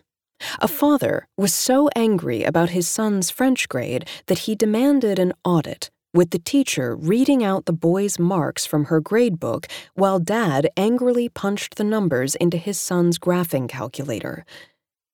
A 0.59 0.67
father 0.67 1.27
was 1.37 1.53
so 1.53 1.89
angry 1.95 2.43
about 2.43 2.71
his 2.71 2.87
son's 2.87 3.29
French 3.29 3.69
grade 3.69 4.07
that 4.25 4.39
he 4.39 4.55
demanded 4.55 5.19
an 5.19 5.33
audit 5.43 5.91
with 6.11 6.31
the 6.31 6.39
teacher 6.39 6.95
reading 6.95 7.43
out 7.43 7.65
the 7.65 7.71
boy's 7.71 8.17
marks 8.17 8.65
from 8.65 8.85
her 8.85 8.99
grade 8.99 9.39
book 9.39 9.67
while 9.93 10.19
Dad 10.19 10.67
angrily 10.75 11.29
punched 11.29 11.75
the 11.75 11.83
numbers 11.83 12.33
into 12.35 12.57
his 12.57 12.79
son's 12.79 13.19
graphing 13.19 13.69
calculator. 13.69 14.43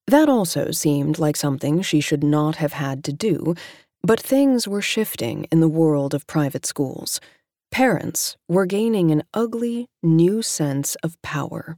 That 0.08 0.30
also 0.30 0.72
seemed 0.72 1.20
like 1.20 1.36
something 1.36 1.82
she 1.82 2.00
should 2.00 2.24
not 2.24 2.56
have 2.56 2.74
had 2.74 3.04
to 3.04 3.14
do, 3.14 3.56
but 4.04 4.20
things 4.20 4.68
were 4.68 4.82
shifting 4.82 5.46
in 5.52 5.60
the 5.60 5.68
world 5.68 6.14
of 6.14 6.28
private 6.28 6.66
schools. 6.66 7.20
Parents 7.72 8.38
were 8.48 8.66
gaining 8.66 9.12
an 9.12 9.24
ugly, 9.34 9.88
new 10.02 10.42
sense 10.42 10.96
of 11.04 11.22
power. 11.22 11.78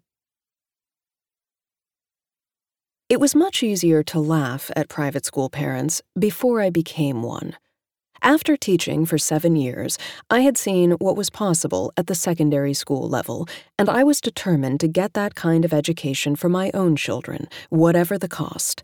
It 3.09 3.19
was 3.19 3.35
much 3.35 3.61
easier 3.61 4.03
to 4.03 4.19
laugh 4.19 4.71
at 4.73 4.87
private 4.87 5.25
school 5.25 5.49
parents 5.49 6.01
before 6.17 6.61
I 6.61 6.69
became 6.69 7.23
one. 7.23 7.57
After 8.23 8.55
teaching 8.55 9.05
for 9.05 9.17
seven 9.17 9.55
years, 9.55 9.97
I 10.29 10.41
had 10.41 10.55
seen 10.55 10.91
what 10.91 11.17
was 11.17 11.31
possible 11.31 11.91
at 11.97 12.05
the 12.05 12.13
secondary 12.13 12.75
school 12.75 13.09
level, 13.09 13.49
and 13.79 13.89
I 13.89 14.03
was 14.03 14.21
determined 14.21 14.79
to 14.81 14.87
get 14.87 15.13
that 15.13 15.33
kind 15.33 15.65
of 15.65 15.73
education 15.73 16.35
for 16.35 16.47
my 16.47 16.69
own 16.73 16.95
children, 16.95 17.47
whatever 17.69 18.19
the 18.19 18.29
cost. 18.29 18.83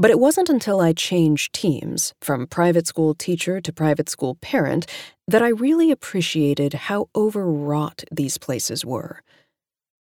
But 0.00 0.10
it 0.10 0.18
wasn't 0.18 0.48
until 0.48 0.80
I 0.80 0.94
changed 0.94 1.52
teams, 1.52 2.14
from 2.22 2.46
private 2.46 2.86
school 2.86 3.14
teacher 3.14 3.60
to 3.60 3.70
private 3.70 4.08
school 4.08 4.36
parent, 4.36 4.86
that 5.28 5.42
I 5.42 5.48
really 5.48 5.90
appreciated 5.90 6.72
how 6.72 7.10
overwrought 7.14 8.04
these 8.10 8.38
places 8.38 8.82
were. 8.82 9.20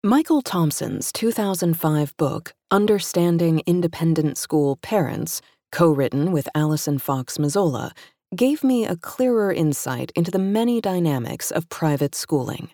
Michael 0.04 0.44
Thompson's 0.44 1.12
2005 1.12 2.16
book, 2.18 2.54
Understanding 2.70 3.64
Independent 3.66 4.38
School 4.38 4.76
Parents, 4.84 5.42
co 5.72 5.90
written 5.90 6.32
with 6.32 6.48
Allison 6.54 7.00
Fox 7.00 7.40
Mazzola, 7.40 7.90
gave 8.36 8.64
me 8.64 8.86
a 8.86 8.96
clearer 8.96 9.52
insight 9.52 10.12
into 10.16 10.30
the 10.30 10.38
many 10.38 10.80
dynamics 10.80 11.50
of 11.50 11.68
private 11.70 12.14
schooling. 12.14 12.70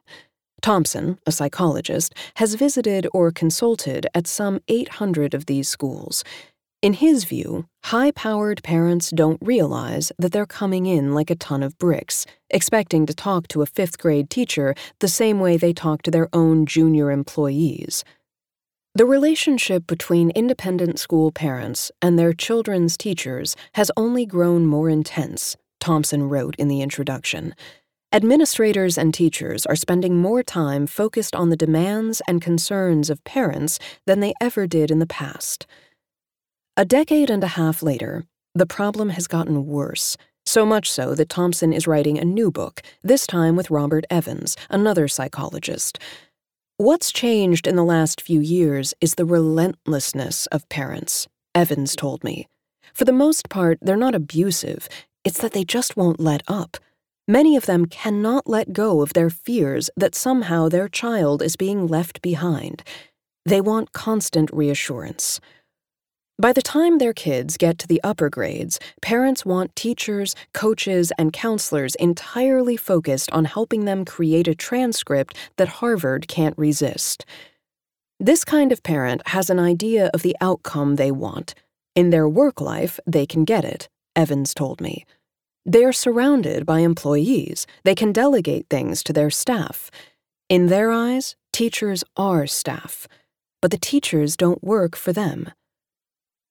Thompson, 0.61 1.17
a 1.25 1.31
psychologist, 1.31 2.13
has 2.35 2.55
visited 2.55 3.07
or 3.13 3.31
consulted 3.31 4.05
at 4.13 4.27
some 4.27 4.59
800 4.67 5.33
of 5.33 5.45
these 5.45 5.69
schools. 5.69 6.25
In 6.85 6.93
his 6.93 7.23
view, 7.23 7.65
high 7.85 8.11
powered 8.11 8.61
parents 8.61 9.09
don't 9.09 9.41
realize 9.41 10.11
that 10.19 10.31
they're 10.31 10.45
coming 10.45 10.85
in 10.85 11.15
like 11.15 11.31
a 11.31 11.35
ton 11.35 11.63
of 11.63 11.75
bricks, 11.79 12.27
expecting 12.51 13.07
to 13.07 13.13
talk 13.15 13.47
to 13.47 13.63
a 13.63 13.65
fifth 13.65 13.97
grade 13.97 14.29
teacher 14.29 14.75
the 14.99 15.07
same 15.07 15.39
way 15.39 15.57
they 15.57 15.73
talk 15.73 16.03
to 16.03 16.11
their 16.11 16.29
own 16.31 16.67
junior 16.67 17.09
employees. 17.09 18.03
The 18.93 19.07
relationship 19.07 19.87
between 19.87 20.29
independent 20.35 20.99
school 20.99 21.31
parents 21.31 21.91
and 22.03 22.19
their 22.19 22.33
children's 22.33 22.97
teachers 22.97 23.55
has 23.73 23.89
only 23.97 24.27
grown 24.27 24.67
more 24.67 24.87
intense, 24.87 25.57
Thompson 25.79 26.29
wrote 26.29 26.55
in 26.59 26.67
the 26.67 26.83
introduction. 26.83 27.55
Administrators 28.13 28.95
and 28.95 29.11
teachers 29.11 29.65
are 29.65 29.75
spending 29.75 30.17
more 30.17 30.43
time 30.43 30.85
focused 30.85 31.35
on 31.35 31.49
the 31.49 31.57
demands 31.57 32.21
and 32.27 32.43
concerns 32.43 33.09
of 33.09 33.23
parents 33.23 33.79
than 34.05 34.19
they 34.19 34.35
ever 34.39 34.67
did 34.67 34.91
in 34.91 34.99
the 34.99 35.07
past. 35.07 35.65
A 36.77 36.83
decade 36.83 37.29
and 37.29 37.41
a 37.41 37.55
half 37.55 37.81
later, 37.81 38.25
the 38.53 38.65
problem 38.65 39.11
has 39.11 39.27
gotten 39.27 39.65
worse, 39.65 40.17
so 40.45 40.65
much 40.65 40.91
so 40.91 41.15
that 41.15 41.29
Thompson 41.29 41.71
is 41.71 41.87
writing 41.87 42.17
a 42.19 42.25
new 42.25 42.51
book, 42.51 42.81
this 43.01 43.25
time 43.25 43.55
with 43.55 43.71
Robert 43.71 44.03
Evans, 44.09 44.57
another 44.69 45.07
psychologist. 45.07 45.97
What's 46.75 47.13
changed 47.13 47.65
in 47.65 47.77
the 47.77 47.85
last 47.85 48.19
few 48.19 48.41
years 48.41 48.93
is 48.99 49.15
the 49.15 49.23
relentlessness 49.23 50.47
of 50.47 50.67
parents, 50.67 51.29
Evans 51.55 51.95
told 51.95 52.25
me. 52.25 52.45
For 52.93 53.05
the 53.05 53.13
most 53.13 53.47
part, 53.47 53.77
they're 53.81 53.95
not 53.95 54.13
abusive, 54.13 54.89
it's 55.23 55.39
that 55.39 55.53
they 55.53 55.63
just 55.63 55.95
won't 55.95 56.19
let 56.19 56.43
up. 56.45 56.75
Many 57.25 57.55
of 57.55 57.67
them 57.67 57.85
cannot 57.85 58.49
let 58.49 58.73
go 58.73 59.01
of 59.01 59.13
their 59.13 59.29
fears 59.29 59.89
that 59.95 60.13
somehow 60.13 60.67
their 60.67 60.89
child 60.89 61.41
is 61.41 61.55
being 61.55 61.87
left 61.87 62.21
behind. 62.21 62.83
They 63.45 63.61
want 63.61 63.93
constant 63.93 64.49
reassurance. 64.51 65.39
By 66.37 66.51
the 66.51 66.61
time 66.61 66.97
their 66.97 67.13
kids 67.13 67.55
get 67.55 67.79
to 67.79 67.87
the 67.87 68.01
upper 68.03 68.29
grades, 68.29 68.77
parents 69.01 69.45
want 69.45 69.73
teachers, 69.73 70.35
coaches, 70.53 71.13
and 71.17 71.31
counselors 71.31 71.95
entirely 71.95 72.75
focused 72.75 73.31
on 73.31 73.45
helping 73.45 73.85
them 73.85 74.03
create 74.03 74.49
a 74.49 74.53
transcript 74.53 75.37
that 75.55 75.79
Harvard 75.79 76.27
can't 76.27 76.57
resist. 76.57 77.25
This 78.19 78.43
kind 78.43 78.73
of 78.73 78.83
parent 78.83 79.25
has 79.29 79.49
an 79.49 79.59
idea 79.59 80.09
of 80.13 80.23
the 80.23 80.35
outcome 80.41 80.95
they 80.95 81.09
want. 81.09 81.55
In 81.95 82.09
their 82.09 82.27
work 82.27 82.59
life, 82.59 82.99
they 83.07 83.25
can 83.25 83.45
get 83.45 83.63
it, 83.63 83.87
Evans 84.13 84.53
told 84.53 84.81
me. 84.81 85.05
They 85.65 85.85
are 85.85 85.93
surrounded 85.93 86.65
by 86.65 86.79
employees, 86.79 87.65
they 87.85 87.95
can 87.95 88.11
delegate 88.11 88.67
things 88.69 89.03
to 89.03 89.13
their 89.13 89.29
staff. 89.29 89.89
In 90.49 90.67
their 90.67 90.91
eyes, 90.91 91.37
teachers 91.53 92.03
are 92.17 92.45
staff, 92.45 93.07
but 93.61 93.71
the 93.71 93.77
teachers 93.77 94.35
don't 94.35 94.61
work 94.61 94.97
for 94.97 95.13
them. 95.13 95.49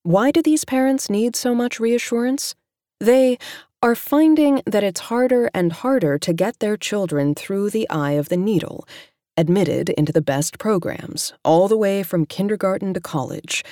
Why 0.07 0.31
do 0.31 0.43
these 0.43 0.67
parents 0.67 1.09
need 1.09 1.35
so 1.35 1.55
much 1.55 1.81
reassurance? 1.81 2.55
They 3.01 3.39
are 3.83 3.95
finding 3.95 4.61
that 4.67 4.85
it's 4.85 5.01
harder 5.01 5.49
and 5.55 5.73
harder 5.73 6.19
to 6.19 6.35
get 6.35 6.59
their 6.59 6.77
children 6.77 7.35
through 7.35 7.71
the 7.71 7.89
eye 7.89 8.11
of 8.11 8.29
the 8.29 8.37
needle, 8.37 8.87
admitted 9.39 9.89
into 9.89 10.13
the 10.13 10.21
best 10.21 10.59
programs, 10.59 11.33
all 11.43 11.69
the 11.69 11.79
way 11.79 12.03
from 12.03 12.27
kindergarten 12.27 12.93
to 12.93 13.01
college. 13.01 13.65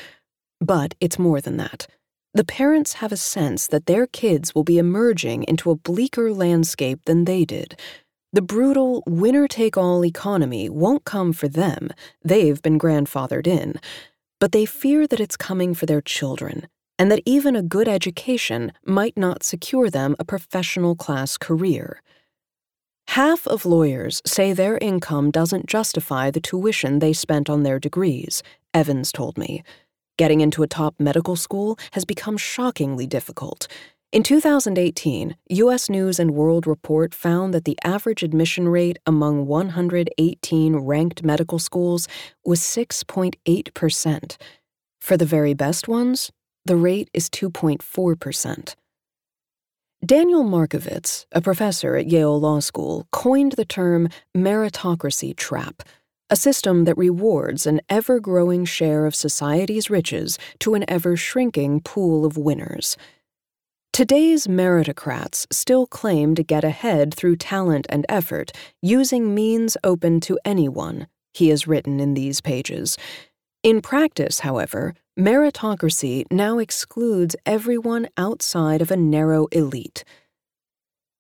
But 0.59 0.95
it's 1.01 1.19
more 1.19 1.43
than 1.43 1.59
that. 1.59 1.87
The 2.33 2.45
parents 2.45 2.95
have 2.95 3.13
a 3.13 3.19
sense 3.19 3.67
that 3.67 3.85
their 3.85 4.07
kids 4.07 4.55
will 4.55 4.65
be 4.65 4.79
emerging 4.79 5.43
into 5.43 5.71
a 5.71 5.77
bleaker 5.77 6.33
landscape 6.33 7.05
than 7.05 7.27
they 7.27 7.45
did. 7.45 7.79
The 8.33 8.41
brutal 8.41 9.03
winner 9.07 9.47
take 9.47 9.77
all 9.77 10.03
economy 10.03 10.71
won't 10.71 11.05
come 11.05 11.35
for 11.35 11.49
them, 11.49 11.91
they've 12.25 12.63
been 12.63 12.79
grandfathered 12.79 13.47
in, 13.47 13.79
but 14.43 14.51
they 14.51 14.67
fear 14.67 15.07
that 15.07 15.21
it's 15.21 15.37
coming 15.37 15.73
for 15.73 15.87
their 15.87 16.01
children, 16.01 16.67
and 16.99 17.13
that 17.13 17.23
even 17.25 17.55
a 17.55 17.63
good 17.63 17.87
education 17.87 18.73
might 18.85 19.17
not 19.17 19.45
secure 19.45 19.89
them 19.89 20.17
a 20.19 20.25
professional 20.25 20.97
class 20.97 21.39
career. 21.39 22.03
Half 23.11 23.47
of 23.47 23.65
lawyers 23.65 24.21
say 24.27 24.53
their 24.53 24.79
income 24.79 25.31
doesn't 25.31 25.67
justify 25.67 26.33
the 26.33 26.41
tuition 26.41 26.99
they 26.99 27.13
spent 27.13 27.49
on 27.49 27.63
their 27.63 27.79
degrees, 27.79 28.43
Evans 28.75 29.13
told 29.13 29.39
me. 29.39 29.63
Getting 30.19 30.41
into 30.41 30.65
a 30.65 30.73
top 30.81 30.97
medical 30.99 31.37
school 31.37 31.79
has 31.93 32.05
become 32.05 32.37
shockingly 32.37 33.07
difficult. 33.07 33.69
In 34.13 34.23
2018, 34.23 35.37
U.S. 35.49 35.89
News 35.89 36.21
and 36.21 36.33
World 36.33 36.67
Report 36.67 37.15
found 37.15 37.55
that 37.55 37.65
the 37.65 37.79
average 37.83 38.23
admission 38.23 38.69
rate 38.69 38.99
among 39.07 39.47
118 39.47 40.77
ranked 40.77 41.23
medical 41.25 41.59
schools 41.59 42.07
was 42.45 42.61
6.8%. 42.61 44.37
For 45.01 45.17
the 45.17 45.25
very 45.25 45.55
best 45.55 45.89
ones, 45.89 46.31
the 46.67 46.77
rate 46.77 47.09
is 47.15 47.31
2.4%. 47.31 48.75
Daniel 50.05 50.45
Markovits, 50.45 51.25
a 51.33 51.41
professor 51.41 51.97
at 51.97 52.11
Yale 52.11 52.39
Law 52.39 52.61
School, 52.61 53.07
coined 53.13 53.53
the 53.53 53.65
term 53.65 54.11
meritocracy 54.37 55.35
trap 55.35 55.83
a 56.29 56.37
system 56.37 56.85
that 56.87 56.97
rewards 56.97 57.67
an 57.67 57.79
ever 57.91 58.19
growing 58.19 58.65
share 58.65 59.05
of 59.05 59.15
society's 59.15 59.91
riches 59.91 60.39
to 60.59 60.73
an 60.73 60.83
ever 60.89 61.15
shrinking 61.15 61.79
pool 61.79 62.25
of 62.25 62.39
winners. 62.39 62.97
Today's 63.93 64.47
meritocrats 64.47 65.47
still 65.53 65.87
claim 65.87 66.35
to 66.37 66.43
get 66.43 66.65
ahead 66.65 67.13
through 67.13 67.37
talent 67.37 67.85
and 67.91 68.07
effort, 68.09 68.51
using 68.81 69.35
means 69.35 69.77
open 69.85 70.19
to 70.21 70.39
anyone, 70.47 71.09
he 71.35 71.51
has 71.51 71.67
written 71.67 72.01
in 72.01 72.15
these 72.15 72.41
pages. 72.41 72.97
In 73.63 73.83
practice, 73.83 74.41
however, 74.41 74.95
meritocracy 75.21 76.25
now 76.31 76.59
excludes 76.59 77.37
everyone 77.45 78.09
outside 78.17 78.81
of 78.81 78.91
a 78.91 78.97
narrow 78.97 79.47
elite. 79.53 80.05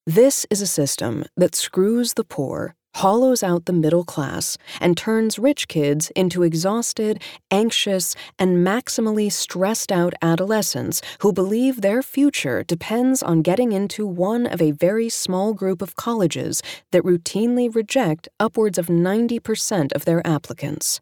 This 0.06 0.46
is 0.48 0.62
a 0.62 0.66
system 0.66 1.26
that 1.36 1.54
screws 1.54 2.14
the 2.14 2.24
poor 2.24 2.74
hollows 2.94 3.42
out 3.42 3.64
the 3.64 3.72
middle 3.72 4.04
class 4.04 4.56
and 4.80 4.96
turns 4.96 5.38
rich 5.38 5.68
kids 5.68 6.10
into 6.16 6.42
exhausted, 6.42 7.22
anxious, 7.50 8.14
and 8.38 8.66
maximally 8.66 9.30
stressed 9.30 9.90
out 9.90 10.14
adolescents 10.22 11.00
who 11.20 11.32
believe 11.32 11.80
their 11.80 12.02
future 12.02 12.62
depends 12.62 13.22
on 13.22 13.42
getting 13.42 13.72
into 13.72 14.06
one 14.06 14.46
of 14.46 14.60
a 14.60 14.72
very 14.72 15.08
small 15.08 15.54
group 15.54 15.82
of 15.82 15.96
colleges 15.96 16.62
that 16.90 17.02
routinely 17.02 17.74
reject 17.74 18.28
upwards 18.38 18.78
of 18.78 18.86
90% 18.86 19.92
of 19.92 20.04
their 20.04 20.26
applicants. 20.26 21.00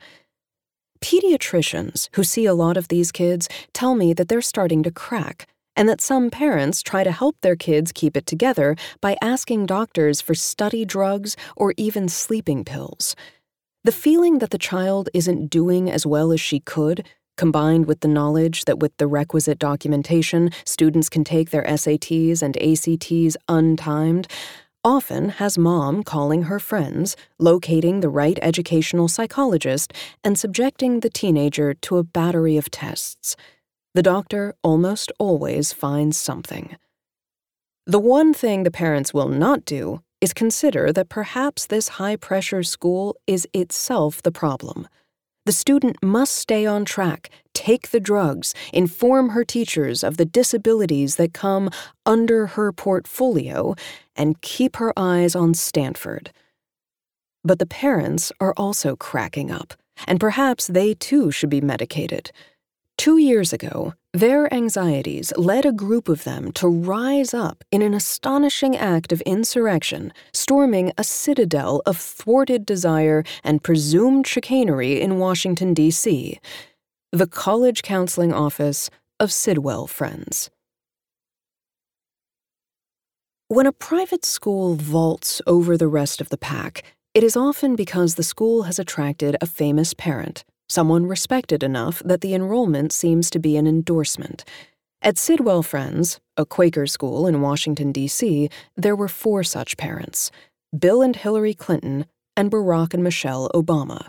Pediatricians 1.00 2.08
who 2.12 2.22
see 2.22 2.44
a 2.44 2.54
lot 2.54 2.76
of 2.76 2.88
these 2.88 3.10
kids 3.10 3.48
tell 3.72 3.94
me 3.94 4.12
that 4.12 4.28
they're 4.28 4.42
starting 4.42 4.82
to 4.82 4.90
crack 4.90 5.46
and 5.76 5.88
that 5.88 6.00
some 6.00 6.30
parents 6.30 6.82
try 6.82 7.04
to 7.04 7.12
help 7.12 7.36
their 7.40 7.56
kids 7.56 7.92
keep 7.92 8.16
it 8.16 8.26
together 8.26 8.76
by 9.00 9.16
asking 9.22 9.66
doctors 9.66 10.20
for 10.20 10.34
study 10.34 10.84
drugs 10.84 11.36
or 11.56 11.74
even 11.76 12.08
sleeping 12.08 12.64
pills. 12.64 13.14
The 13.84 13.92
feeling 13.92 14.38
that 14.40 14.50
the 14.50 14.58
child 14.58 15.08
isn't 15.14 15.48
doing 15.48 15.90
as 15.90 16.06
well 16.06 16.32
as 16.32 16.40
she 16.40 16.60
could, 16.60 17.06
combined 17.38 17.86
with 17.86 18.00
the 18.00 18.08
knowledge 18.08 18.66
that 18.66 18.80
with 18.80 18.94
the 18.98 19.06
requisite 19.06 19.58
documentation, 19.58 20.50
students 20.66 21.08
can 21.08 21.24
take 21.24 21.48
their 21.48 21.64
SATs 21.64 22.42
and 22.42 22.54
ACTs 22.58 23.36
untimed, 23.48 24.30
often 24.84 25.30
has 25.30 25.56
mom 25.56 26.02
calling 26.02 26.44
her 26.44 26.58
friends, 26.58 27.16
locating 27.38 28.00
the 28.00 28.08
right 28.08 28.38
educational 28.42 29.08
psychologist, 29.08 29.92
and 30.22 30.38
subjecting 30.38 31.00
the 31.00 31.10
teenager 31.10 31.72
to 31.72 31.96
a 31.96 32.04
battery 32.04 32.58
of 32.58 32.70
tests. 32.70 33.36
The 33.94 34.02
doctor 34.02 34.54
almost 34.62 35.10
always 35.18 35.72
finds 35.72 36.16
something. 36.16 36.76
The 37.86 37.98
one 37.98 38.32
thing 38.32 38.62
the 38.62 38.70
parents 38.70 39.12
will 39.12 39.28
not 39.28 39.64
do 39.64 40.02
is 40.20 40.32
consider 40.32 40.92
that 40.92 41.08
perhaps 41.08 41.66
this 41.66 41.88
high 41.88 42.14
pressure 42.16 42.62
school 42.62 43.16
is 43.26 43.48
itself 43.52 44.22
the 44.22 44.30
problem. 44.30 44.86
The 45.46 45.52
student 45.52 46.00
must 46.02 46.36
stay 46.36 46.66
on 46.66 46.84
track, 46.84 47.30
take 47.54 47.90
the 47.90 47.98
drugs, 47.98 48.54
inform 48.72 49.30
her 49.30 49.42
teachers 49.42 50.04
of 50.04 50.18
the 50.18 50.24
disabilities 50.24 51.16
that 51.16 51.32
come 51.32 51.70
under 52.06 52.48
her 52.48 52.72
portfolio, 52.72 53.74
and 54.14 54.40
keep 54.40 54.76
her 54.76 54.92
eyes 54.96 55.34
on 55.34 55.54
Stanford. 55.54 56.30
But 57.42 57.58
the 57.58 57.66
parents 57.66 58.30
are 58.38 58.54
also 58.56 58.94
cracking 58.94 59.50
up, 59.50 59.74
and 60.06 60.20
perhaps 60.20 60.66
they 60.66 60.94
too 60.94 61.32
should 61.32 61.50
be 61.50 61.62
medicated. 61.62 62.30
Two 63.00 63.16
years 63.16 63.54
ago, 63.54 63.94
their 64.12 64.52
anxieties 64.52 65.32
led 65.38 65.64
a 65.64 65.72
group 65.72 66.06
of 66.06 66.24
them 66.24 66.52
to 66.52 66.68
rise 66.68 67.32
up 67.32 67.64
in 67.70 67.80
an 67.80 67.94
astonishing 67.94 68.76
act 68.76 69.10
of 69.10 69.22
insurrection, 69.22 70.12
storming 70.34 70.92
a 70.98 71.02
citadel 71.02 71.80
of 71.86 71.96
thwarted 71.96 72.66
desire 72.66 73.24
and 73.42 73.62
presumed 73.62 74.26
chicanery 74.26 75.00
in 75.00 75.18
Washington, 75.18 75.72
D.C. 75.72 76.38
the 77.10 77.26
College 77.26 77.80
Counseling 77.82 78.34
Office 78.34 78.90
of 79.18 79.32
Sidwell 79.32 79.86
Friends. 79.86 80.50
When 83.48 83.64
a 83.64 83.72
private 83.72 84.26
school 84.26 84.74
vaults 84.74 85.40
over 85.46 85.78
the 85.78 85.88
rest 85.88 86.20
of 86.20 86.28
the 86.28 86.36
pack, 86.36 86.82
it 87.14 87.24
is 87.24 87.34
often 87.34 87.76
because 87.76 88.16
the 88.16 88.22
school 88.22 88.64
has 88.64 88.78
attracted 88.78 89.38
a 89.40 89.46
famous 89.46 89.94
parent 89.94 90.44
someone 90.70 91.06
respected 91.06 91.62
enough 91.62 92.00
that 92.04 92.20
the 92.20 92.34
enrollment 92.34 92.92
seems 92.92 93.28
to 93.30 93.38
be 93.38 93.56
an 93.56 93.66
endorsement. 93.66 94.44
At 95.02 95.18
Sidwell 95.18 95.62
Friends, 95.62 96.20
a 96.36 96.46
Quaker 96.46 96.86
school 96.86 97.26
in 97.26 97.40
Washington, 97.40 97.90
D.C., 97.90 98.48
there 98.76 98.96
were 98.96 99.08
four 99.08 99.42
such 99.42 99.76
parents 99.76 100.30
Bill 100.78 101.02
and 101.02 101.16
Hillary 101.16 101.54
Clinton, 101.54 102.06
and 102.36 102.50
Barack 102.50 102.94
and 102.94 103.02
Michelle 103.02 103.50
Obama. 103.54 104.08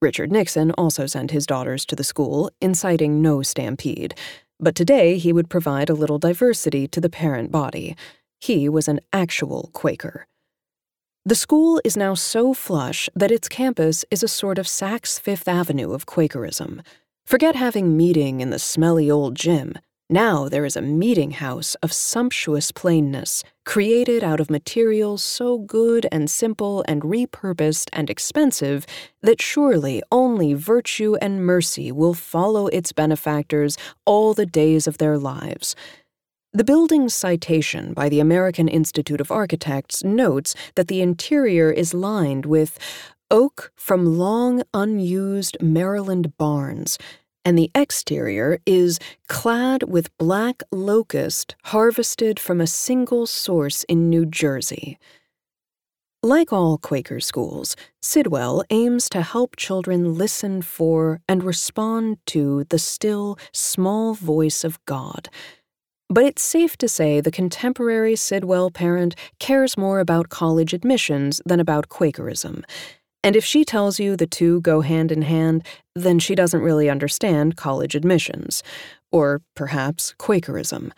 Richard 0.00 0.30
Nixon 0.30 0.70
also 0.72 1.06
sent 1.06 1.32
his 1.32 1.46
daughters 1.46 1.84
to 1.86 1.96
the 1.96 2.04
school, 2.04 2.50
inciting 2.60 3.20
no 3.20 3.42
stampede. 3.42 4.14
But 4.60 4.76
today 4.76 5.18
he 5.18 5.32
would 5.32 5.50
provide 5.50 5.90
a 5.90 5.94
little 5.94 6.18
diversity 6.18 6.86
to 6.88 7.00
the 7.00 7.10
parent 7.10 7.50
body. 7.50 7.96
He 8.40 8.68
was 8.68 8.86
an 8.86 9.00
actual 9.12 9.70
Quaker. 9.72 10.27
The 11.24 11.34
school 11.34 11.80
is 11.84 11.96
now 11.96 12.14
so 12.14 12.54
flush 12.54 13.10
that 13.14 13.30
its 13.30 13.48
campus 13.48 14.04
is 14.10 14.22
a 14.22 14.28
sort 14.28 14.58
of 14.58 14.66
Saks 14.66 15.20
Fifth 15.20 15.46
Avenue 15.46 15.92
of 15.92 16.06
Quakerism. 16.06 16.80
Forget 17.26 17.54
having 17.54 17.96
meeting 17.96 18.40
in 18.40 18.50
the 18.50 18.58
smelly 18.58 19.10
old 19.10 19.34
gym. 19.34 19.74
Now 20.08 20.48
there 20.48 20.64
is 20.64 20.74
a 20.74 20.80
meeting 20.80 21.32
house 21.32 21.74
of 21.82 21.92
sumptuous 21.92 22.72
plainness, 22.72 23.44
created 23.66 24.24
out 24.24 24.40
of 24.40 24.48
materials 24.48 25.22
so 25.22 25.58
good 25.58 26.06
and 26.10 26.30
simple 26.30 26.82
and 26.88 27.02
repurposed 27.02 27.90
and 27.92 28.08
expensive 28.08 28.86
that 29.20 29.42
surely 29.42 30.02
only 30.10 30.54
virtue 30.54 31.16
and 31.20 31.44
mercy 31.44 31.92
will 31.92 32.14
follow 32.14 32.68
its 32.68 32.92
benefactors 32.92 33.76
all 34.06 34.32
the 34.32 34.46
days 34.46 34.86
of 34.86 34.96
their 34.96 35.18
lives. 35.18 35.76
The 36.58 36.64
building's 36.64 37.14
citation 37.14 37.92
by 37.94 38.08
the 38.08 38.18
American 38.18 38.66
Institute 38.66 39.20
of 39.20 39.30
Architects 39.30 40.02
notes 40.02 40.56
that 40.74 40.88
the 40.88 41.00
interior 41.00 41.70
is 41.70 41.94
lined 41.94 42.46
with 42.46 42.80
oak 43.30 43.70
from 43.76 44.18
long 44.18 44.64
unused 44.74 45.56
Maryland 45.60 46.36
barns, 46.36 46.98
and 47.44 47.56
the 47.56 47.70
exterior 47.76 48.58
is 48.66 48.98
clad 49.28 49.84
with 49.84 50.10
black 50.18 50.64
locust 50.72 51.54
harvested 51.66 52.40
from 52.40 52.60
a 52.60 52.66
single 52.66 53.28
source 53.28 53.84
in 53.84 54.10
New 54.10 54.26
Jersey. 54.26 54.98
Like 56.24 56.52
all 56.52 56.76
Quaker 56.76 57.20
schools, 57.20 57.76
Sidwell 58.02 58.64
aims 58.70 59.08
to 59.10 59.22
help 59.22 59.54
children 59.54 60.14
listen 60.14 60.62
for 60.62 61.20
and 61.28 61.44
respond 61.44 62.18
to 62.26 62.64
the 62.64 62.80
still, 62.80 63.38
small 63.52 64.14
voice 64.14 64.64
of 64.64 64.84
God 64.86 65.28
but 66.08 66.24
it's 66.24 66.42
safe 66.42 66.76
to 66.78 66.88
say 66.88 67.20
the 67.20 67.30
contemporary 67.30 68.16
Sidwell 68.16 68.70
parent 68.70 69.14
cares 69.38 69.76
more 69.76 70.00
about 70.00 70.28
college 70.28 70.72
admissions 70.72 71.40
than 71.44 71.60
about 71.60 71.88
Quakerism. 71.88 72.64
And 73.22 73.36
if 73.36 73.44
she 73.44 73.64
tells 73.64 73.98
you 73.98 74.16
the 74.16 74.26
two 74.26 74.60
go 74.60 74.80
hand 74.80 75.12
in 75.12 75.22
hand, 75.22 75.66
then 75.94 76.18
she 76.18 76.34
doesn't 76.34 76.62
really 76.62 76.88
understand 76.88 77.56
college 77.56 77.94
admissions, 77.94 78.62
or 79.10 79.42
perhaps 79.54 80.14
Quakerism. 80.18 80.92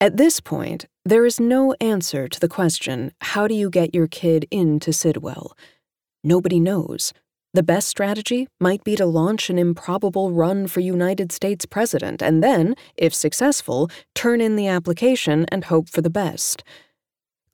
At 0.00 0.16
this 0.16 0.40
point, 0.40 0.86
there 1.04 1.24
is 1.24 1.38
no 1.38 1.74
answer 1.80 2.28
to 2.28 2.40
the 2.40 2.48
question 2.48 3.12
how 3.20 3.46
do 3.46 3.54
you 3.54 3.70
get 3.70 3.94
your 3.94 4.06
kid 4.06 4.46
into 4.50 4.92
Sidwell? 4.92 5.56
Nobody 6.24 6.58
knows. 6.58 7.12
The 7.56 7.62
best 7.62 7.88
strategy 7.88 8.48
might 8.60 8.84
be 8.84 8.96
to 8.96 9.06
launch 9.06 9.48
an 9.48 9.58
improbable 9.58 10.30
run 10.30 10.66
for 10.66 10.80
United 10.80 11.32
States 11.32 11.64
president 11.64 12.20
and 12.22 12.44
then, 12.44 12.74
if 12.98 13.14
successful, 13.14 13.90
turn 14.14 14.42
in 14.42 14.56
the 14.56 14.66
application 14.66 15.46
and 15.48 15.64
hope 15.64 15.88
for 15.88 16.02
the 16.02 16.10
best. 16.10 16.62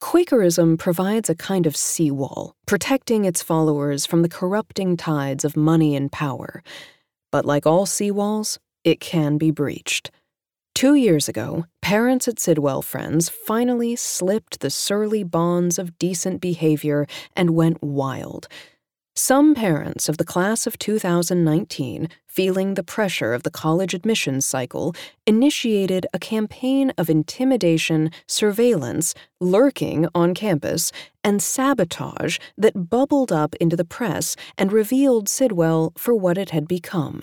Quakerism 0.00 0.76
provides 0.76 1.30
a 1.30 1.36
kind 1.36 1.68
of 1.68 1.76
seawall, 1.76 2.56
protecting 2.66 3.24
its 3.24 3.44
followers 3.44 4.04
from 4.04 4.22
the 4.22 4.28
corrupting 4.28 4.96
tides 4.96 5.44
of 5.44 5.56
money 5.56 5.94
and 5.94 6.10
power. 6.10 6.64
But 7.30 7.44
like 7.44 7.64
all 7.64 7.86
seawalls, 7.86 8.58
it 8.82 8.98
can 8.98 9.38
be 9.38 9.52
breached. 9.52 10.10
Two 10.74 10.96
years 10.96 11.28
ago, 11.28 11.66
parents 11.80 12.26
at 12.26 12.40
Sidwell 12.40 12.82
Friends 12.82 13.28
finally 13.28 13.94
slipped 13.94 14.58
the 14.58 14.70
surly 14.70 15.22
bonds 15.22 15.78
of 15.78 15.96
decent 15.96 16.40
behavior 16.40 17.06
and 17.36 17.50
went 17.50 17.80
wild 17.80 18.48
some 19.14 19.54
parents 19.54 20.08
of 20.08 20.16
the 20.16 20.24
class 20.24 20.66
of 20.66 20.78
2019, 20.78 22.08
feeling 22.26 22.74
the 22.74 22.82
pressure 22.82 23.34
of 23.34 23.42
the 23.42 23.50
college 23.50 23.92
admissions 23.92 24.46
cycle, 24.46 24.94
initiated 25.26 26.06
a 26.14 26.18
campaign 26.18 26.92
of 26.96 27.10
intimidation, 27.10 28.10
surveillance, 28.26 29.14
lurking 29.38 30.08
on 30.14 30.32
campus, 30.32 30.92
and 31.22 31.42
sabotage 31.42 32.38
that 32.56 32.88
bubbled 32.88 33.30
up 33.30 33.54
into 33.56 33.76
the 33.76 33.84
press 33.84 34.34
and 34.56 34.72
revealed 34.72 35.28
Sidwell 35.28 35.92
for 35.96 36.14
what 36.14 36.38
it 36.38 36.50
had 36.50 36.66
become. 36.66 37.20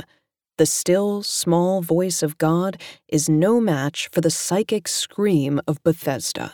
The 0.60 0.68
still, 0.68 1.24
small 1.24 1.82
voice 1.82 2.22
of 2.22 2.38
God 2.38 2.80
is 3.08 3.30
no 3.30 3.60
match 3.60 4.10
for 4.12 4.22
the 4.22 4.30
psychic 4.30 4.88
scream 4.88 5.60
of 5.68 5.82
Bethesda. 5.84 6.54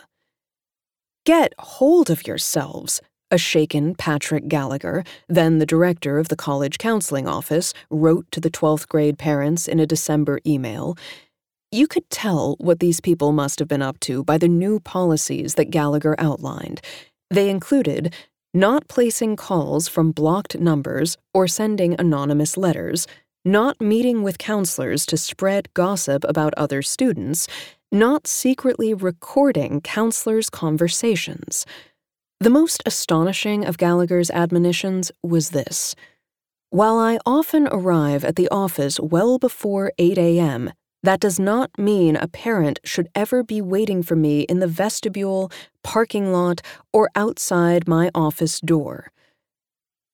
Get 1.26 1.52
hold 1.58 2.08
of 2.08 2.26
yourselves, 2.26 3.02
a 3.30 3.38
shaken 3.38 3.94
Patrick 3.94 4.48
Gallagher, 4.48 5.04
then 5.28 5.58
the 5.58 5.66
director 5.66 6.18
of 6.18 6.28
the 6.28 6.36
college 6.36 6.78
counseling 6.78 7.26
office, 7.26 7.74
wrote 7.90 8.30
to 8.30 8.40
the 8.40 8.50
12th 8.50 8.88
grade 8.88 9.18
parents 9.18 9.66
in 9.66 9.80
a 9.80 9.86
December 9.86 10.40
email. 10.46 10.96
You 11.72 11.86
could 11.86 12.08
tell 12.10 12.56
what 12.58 12.80
these 12.80 13.00
people 13.00 13.32
must 13.32 13.58
have 13.58 13.68
been 13.68 13.82
up 13.82 13.98
to 14.00 14.22
by 14.22 14.38
the 14.38 14.48
new 14.48 14.80
policies 14.80 15.54
that 15.54 15.70
Gallagher 15.70 16.14
outlined. 16.18 16.80
They 17.30 17.50
included 17.50 18.14
not 18.54 18.88
placing 18.88 19.36
calls 19.36 19.88
from 19.88 20.12
blocked 20.12 20.58
numbers 20.58 21.18
or 21.34 21.46
sending 21.46 21.94
anonymous 21.98 22.56
letters, 22.56 23.06
not 23.44 23.80
meeting 23.80 24.22
with 24.22 24.38
counselors 24.38 25.04
to 25.06 25.16
spread 25.16 25.72
gossip 25.74 26.24
about 26.24 26.54
other 26.56 26.80
students, 26.80 27.46
not 27.92 28.26
secretly 28.26 28.94
recording 28.94 29.80
counselors' 29.80 30.48
conversations. 30.48 31.66
The 32.38 32.50
most 32.50 32.82
astonishing 32.84 33.64
of 33.64 33.78
Gallagher's 33.78 34.30
admonitions 34.30 35.10
was 35.22 35.50
this 35.50 35.94
While 36.68 36.98
I 36.98 37.18
often 37.24 37.66
arrive 37.68 38.26
at 38.26 38.36
the 38.36 38.48
office 38.50 39.00
well 39.00 39.38
before 39.38 39.90
8 39.96 40.18
a.m., 40.18 40.70
that 41.02 41.18
does 41.18 41.40
not 41.40 41.70
mean 41.78 42.14
a 42.14 42.28
parent 42.28 42.78
should 42.84 43.08
ever 43.14 43.42
be 43.42 43.62
waiting 43.62 44.02
for 44.02 44.16
me 44.16 44.42
in 44.42 44.58
the 44.58 44.66
vestibule, 44.66 45.50
parking 45.82 46.30
lot, 46.30 46.60
or 46.92 47.08
outside 47.14 47.88
my 47.88 48.10
office 48.14 48.60
door. 48.60 49.10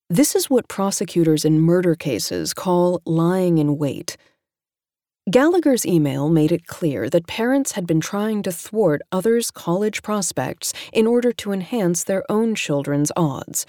This 0.08 0.36
is 0.36 0.48
what 0.48 0.68
prosecutors 0.68 1.44
in 1.44 1.58
murder 1.58 1.96
cases 1.96 2.54
call 2.54 3.02
lying 3.04 3.58
in 3.58 3.78
wait. 3.78 4.16
Gallagher's 5.30 5.86
email 5.86 6.28
made 6.28 6.50
it 6.50 6.66
clear 6.66 7.08
that 7.08 7.28
parents 7.28 7.72
had 7.72 7.86
been 7.86 8.00
trying 8.00 8.42
to 8.42 8.50
thwart 8.50 9.02
others' 9.12 9.52
college 9.52 10.02
prospects 10.02 10.72
in 10.92 11.06
order 11.06 11.30
to 11.30 11.52
enhance 11.52 12.02
their 12.02 12.24
own 12.28 12.56
children's 12.56 13.12
odds. 13.16 13.64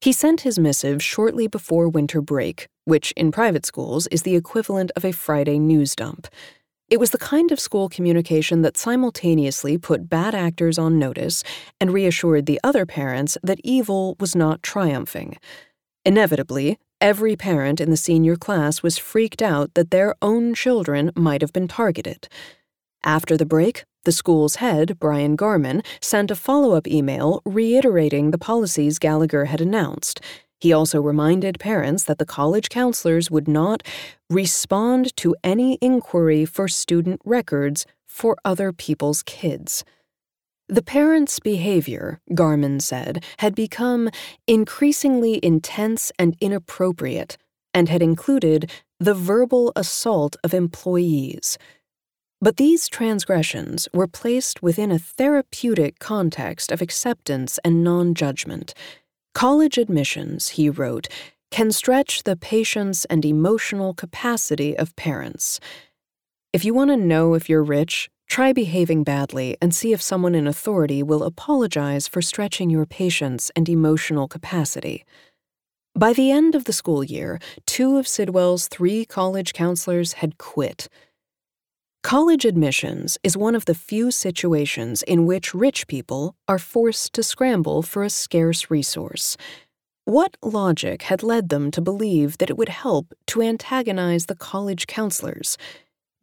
He 0.00 0.10
sent 0.10 0.40
his 0.40 0.58
missive 0.58 1.02
shortly 1.02 1.48
before 1.48 1.90
winter 1.90 2.22
break, 2.22 2.66
which 2.86 3.12
in 3.12 3.30
private 3.30 3.66
schools 3.66 4.06
is 4.06 4.22
the 4.22 4.36
equivalent 4.36 4.90
of 4.96 5.04
a 5.04 5.12
Friday 5.12 5.58
news 5.58 5.94
dump. 5.94 6.28
It 6.88 6.98
was 6.98 7.10
the 7.10 7.18
kind 7.18 7.52
of 7.52 7.60
school 7.60 7.90
communication 7.90 8.62
that 8.62 8.78
simultaneously 8.78 9.76
put 9.76 10.08
bad 10.08 10.34
actors 10.34 10.78
on 10.78 10.98
notice 10.98 11.42
and 11.78 11.92
reassured 11.92 12.46
the 12.46 12.60
other 12.64 12.86
parents 12.86 13.36
that 13.42 13.60
evil 13.62 14.16
was 14.18 14.34
not 14.34 14.62
triumphing. 14.62 15.36
Inevitably, 16.06 16.78
Every 17.00 17.36
parent 17.36 17.78
in 17.78 17.90
the 17.90 17.96
senior 17.96 18.36
class 18.36 18.82
was 18.82 18.96
freaked 18.96 19.42
out 19.42 19.74
that 19.74 19.90
their 19.90 20.14
own 20.22 20.54
children 20.54 21.12
might 21.14 21.42
have 21.42 21.52
been 21.52 21.68
targeted. 21.68 22.26
After 23.04 23.36
the 23.36 23.44
break, 23.44 23.84
the 24.04 24.12
school's 24.12 24.56
head, 24.56 24.98
Bryan 24.98 25.36
Garman, 25.36 25.82
sent 26.00 26.30
a 26.30 26.34
follow 26.34 26.74
up 26.74 26.86
email 26.88 27.42
reiterating 27.44 28.30
the 28.30 28.38
policies 28.38 28.98
Gallagher 28.98 29.44
had 29.44 29.60
announced. 29.60 30.22
He 30.58 30.72
also 30.72 31.02
reminded 31.02 31.60
parents 31.60 32.04
that 32.04 32.16
the 32.16 32.24
college 32.24 32.70
counselors 32.70 33.30
would 33.30 33.46
not 33.46 33.82
respond 34.30 35.14
to 35.18 35.36
any 35.44 35.76
inquiry 35.82 36.46
for 36.46 36.66
student 36.66 37.20
records 37.26 37.84
for 38.06 38.38
other 38.42 38.72
people's 38.72 39.22
kids. 39.22 39.84
The 40.68 40.82
parents' 40.82 41.38
behavior, 41.38 42.20
Garman 42.34 42.80
said, 42.80 43.24
had 43.38 43.54
become 43.54 44.10
increasingly 44.48 45.38
intense 45.44 46.10
and 46.18 46.36
inappropriate, 46.40 47.36
and 47.72 47.88
had 47.88 48.02
included 48.02 48.70
the 48.98 49.14
verbal 49.14 49.72
assault 49.76 50.36
of 50.42 50.52
employees. 50.52 51.56
But 52.40 52.56
these 52.56 52.88
transgressions 52.88 53.88
were 53.94 54.08
placed 54.08 54.62
within 54.62 54.90
a 54.90 54.98
therapeutic 54.98 55.98
context 56.00 56.72
of 56.72 56.82
acceptance 56.82 57.58
and 57.64 57.84
non 57.84 58.14
judgment. 58.14 58.74
College 59.34 59.78
admissions, 59.78 60.50
he 60.50 60.68
wrote, 60.68 61.08
can 61.50 61.70
stretch 61.70 62.24
the 62.24 62.36
patience 62.36 63.04
and 63.04 63.24
emotional 63.24 63.94
capacity 63.94 64.76
of 64.76 64.96
parents. 64.96 65.60
If 66.52 66.64
you 66.64 66.74
want 66.74 66.90
to 66.90 66.96
know 66.96 67.34
if 67.34 67.48
you're 67.48 67.62
rich, 67.62 68.10
Try 68.28 68.52
behaving 68.52 69.04
badly 69.04 69.56
and 69.62 69.74
see 69.74 69.92
if 69.92 70.02
someone 70.02 70.34
in 70.34 70.46
authority 70.46 71.02
will 71.02 71.22
apologize 71.22 72.08
for 72.08 72.20
stretching 72.20 72.70
your 72.70 72.86
patience 72.86 73.50
and 73.56 73.68
emotional 73.68 74.28
capacity. 74.28 75.04
By 75.94 76.12
the 76.12 76.30
end 76.30 76.54
of 76.54 76.64
the 76.64 76.74
school 76.74 77.02
year, 77.02 77.38
two 77.64 77.96
of 77.96 78.06
Sidwell's 78.06 78.68
three 78.68 79.04
college 79.06 79.54
counselors 79.54 80.14
had 80.14 80.36
quit. 80.36 80.88
College 82.02 82.44
admissions 82.44 83.16
is 83.24 83.36
one 83.36 83.54
of 83.54 83.64
the 83.64 83.74
few 83.74 84.10
situations 84.10 85.02
in 85.02 85.26
which 85.26 85.54
rich 85.54 85.86
people 85.86 86.36
are 86.46 86.58
forced 86.58 87.12
to 87.14 87.22
scramble 87.22 87.82
for 87.82 88.04
a 88.04 88.10
scarce 88.10 88.70
resource. 88.70 89.36
What 90.04 90.36
logic 90.40 91.02
had 91.02 91.24
led 91.24 91.48
them 91.48 91.72
to 91.72 91.80
believe 91.80 92.38
that 92.38 92.50
it 92.50 92.56
would 92.56 92.68
help 92.68 93.12
to 93.28 93.42
antagonize 93.42 94.26
the 94.26 94.36
college 94.36 94.86
counselors? 94.86 95.56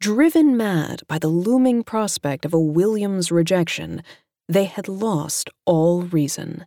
Driven 0.04 0.54
mad 0.54 1.00
by 1.08 1.18
the 1.18 1.28
looming 1.28 1.82
prospect 1.82 2.44
of 2.44 2.52
a 2.52 2.60
Williams 2.60 3.32
rejection, 3.32 4.02
they 4.46 4.66
had 4.66 4.86
lost 4.86 5.48
all 5.64 6.02
reason. 6.02 6.66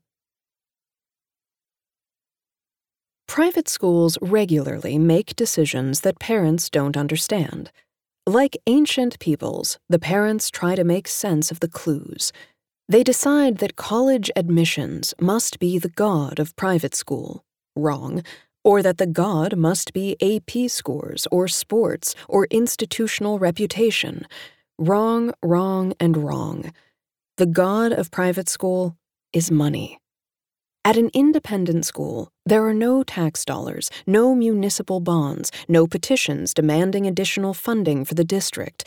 Private 3.27 3.69
schools 3.69 4.17
regularly 4.23 4.97
make 4.97 5.35
decisions 5.35 6.01
that 6.01 6.17
parents 6.19 6.67
don't 6.67 6.97
understand. 6.97 7.71
Like 8.25 8.57
ancient 8.65 9.19
peoples, 9.19 9.77
the 9.87 9.99
parents 9.99 10.49
try 10.49 10.73
to 10.73 10.83
make 10.83 11.07
sense 11.07 11.51
of 11.51 11.59
the 11.59 11.69
clues. 11.69 12.33
They 12.89 13.03
decide 13.03 13.59
that 13.59 13.75
college 13.75 14.31
admissions 14.35 15.13
must 15.21 15.59
be 15.59 15.77
the 15.77 15.89
god 15.89 16.39
of 16.39 16.55
private 16.55 16.95
school. 16.95 17.43
Wrong 17.75 18.23
or 18.67 18.83
that 18.83 18.97
the 18.97 19.07
god 19.07 19.55
must 19.55 19.93
be 19.93 20.17
AP 20.21 20.69
scores 20.69 21.25
or 21.31 21.47
sports 21.47 22.13
or 22.27 22.47
institutional 22.51 23.39
reputation. 23.39 24.27
Wrong, 24.77 25.31
wrong, 25.41 25.93
and 26.01 26.17
wrong. 26.17 26.73
The 27.37 27.45
god 27.45 27.93
of 27.93 28.11
private 28.11 28.49
school 28.49 28.97
is 29.31 29.49
money. 29.49 29.99
At 30.83 30.97
an 30.97 31.11
independent 31.13 31.85
school, 31.85 32.27
there 32.45 32.67
are 32.67 32.73
no 32.73 33.03
tax 33.03 33.45
dollars, 33.45 33.89
no 34.05 34.35
municipal 34.35 34.99
bonds, 34.99 35.49
no 35.69 35.87
petitions 35.87 36.53
demanding 36.53 37.07
additional 37.07 37.53
funding 37.53 38.03
for 38.03 38.15
the 38.15 38.25
district. 38.25 38.83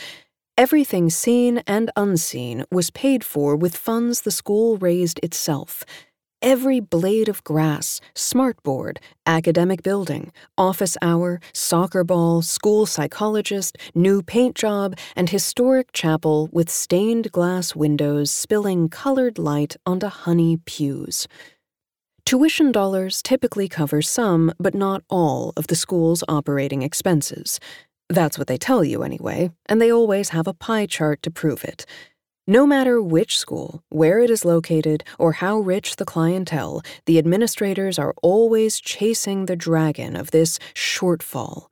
Everything 0.58 1.08
seen 1.08 1.62
and 1.66 1.90
unseen 1.96 2.66
was 2.70 2.90
paid 2.90 3.24
for 3.24 3.56
with 3.56 3.74
funds 3.78 4.20
the 4.20 4.30
school 4.30 4.76
raised 4.76 5.18
itself. 5.22 5.84
Every 6.42 6.80
blade 6.80 7.28
of 7.28 7.44
grass, 7.44 8.00
smartboard, 8.14 8.96
academic 9.26 9.82
building, 9.82 10.32
office 10.56 10.96
hour, 11.02 11.38
soccer 11.52 12.02
ball, 12.02 12.40
school 12.40 12.86
psychologist, 12.86 13.76
new 13.94 14.22
paint 14.22 14.56
job, 14.56 14.96
and 15.14 15.28
historic 15.28 15.92
chapel 15.92 16.48
with 16.50 16.70
stained 16.70 17.30
glass 17.30 17.76
windows 17.76 18.30
spilling 18.30 18.88
colored 18.88 19.38
light 19.38 19.76
onto 19.84 20.06
honey 20.06 20.56
pews. 20.64 21.28
Tuition 22.24 22.72
dollars 22.72 23.20
typically 23.20 23.68
cover 23.68 24.00
some, 24.00 24.50
but 24.58 24.74
not 24.74 25.02
all, 25.10 25.52
of 25.58 25.66
the 25.66 25.76
school's 25.76 26.24
operating 26.26 26.80
expenses. 26.80 27.60
That's 28.08 28.38
what 28.38 28.46
they 28.46 28.56
tell 28.56 28.82
you 28.82 29.02
anyway, 29.02 29.50
and 29.66 29.78
they 29.78 29.92
always 29.92 30.30
have 30.30 30.46
a 30.46 30.54
pie 30.54 30.86
chart 30.86 31.22
to 31.22 31.30
prove 31.30 31.64
it. 31.64 31.84
No 32.46 32.66
matter 32.66 33.00
which 33.00 33.38
school, 33.38 33.82
where 33.90 34.18
it 34.18 34.30
is 34.30 34.44
located, 34.44 35.04
or 35.18 35.32
how 35.32 35.58
rich 35.58 35.96
the 35.96 36.04
clientele, 36.04 36.82
the 37.06 37.18
administrators 37.18 37.98
are 37.98 38.14
always 38.22 38.80
chasing 38.80 39.46
the 39.46 39.56
dragon 39.56 40.16
of 40.16 40.30
this 40.30 40.58
shortfall. 40.74 41.66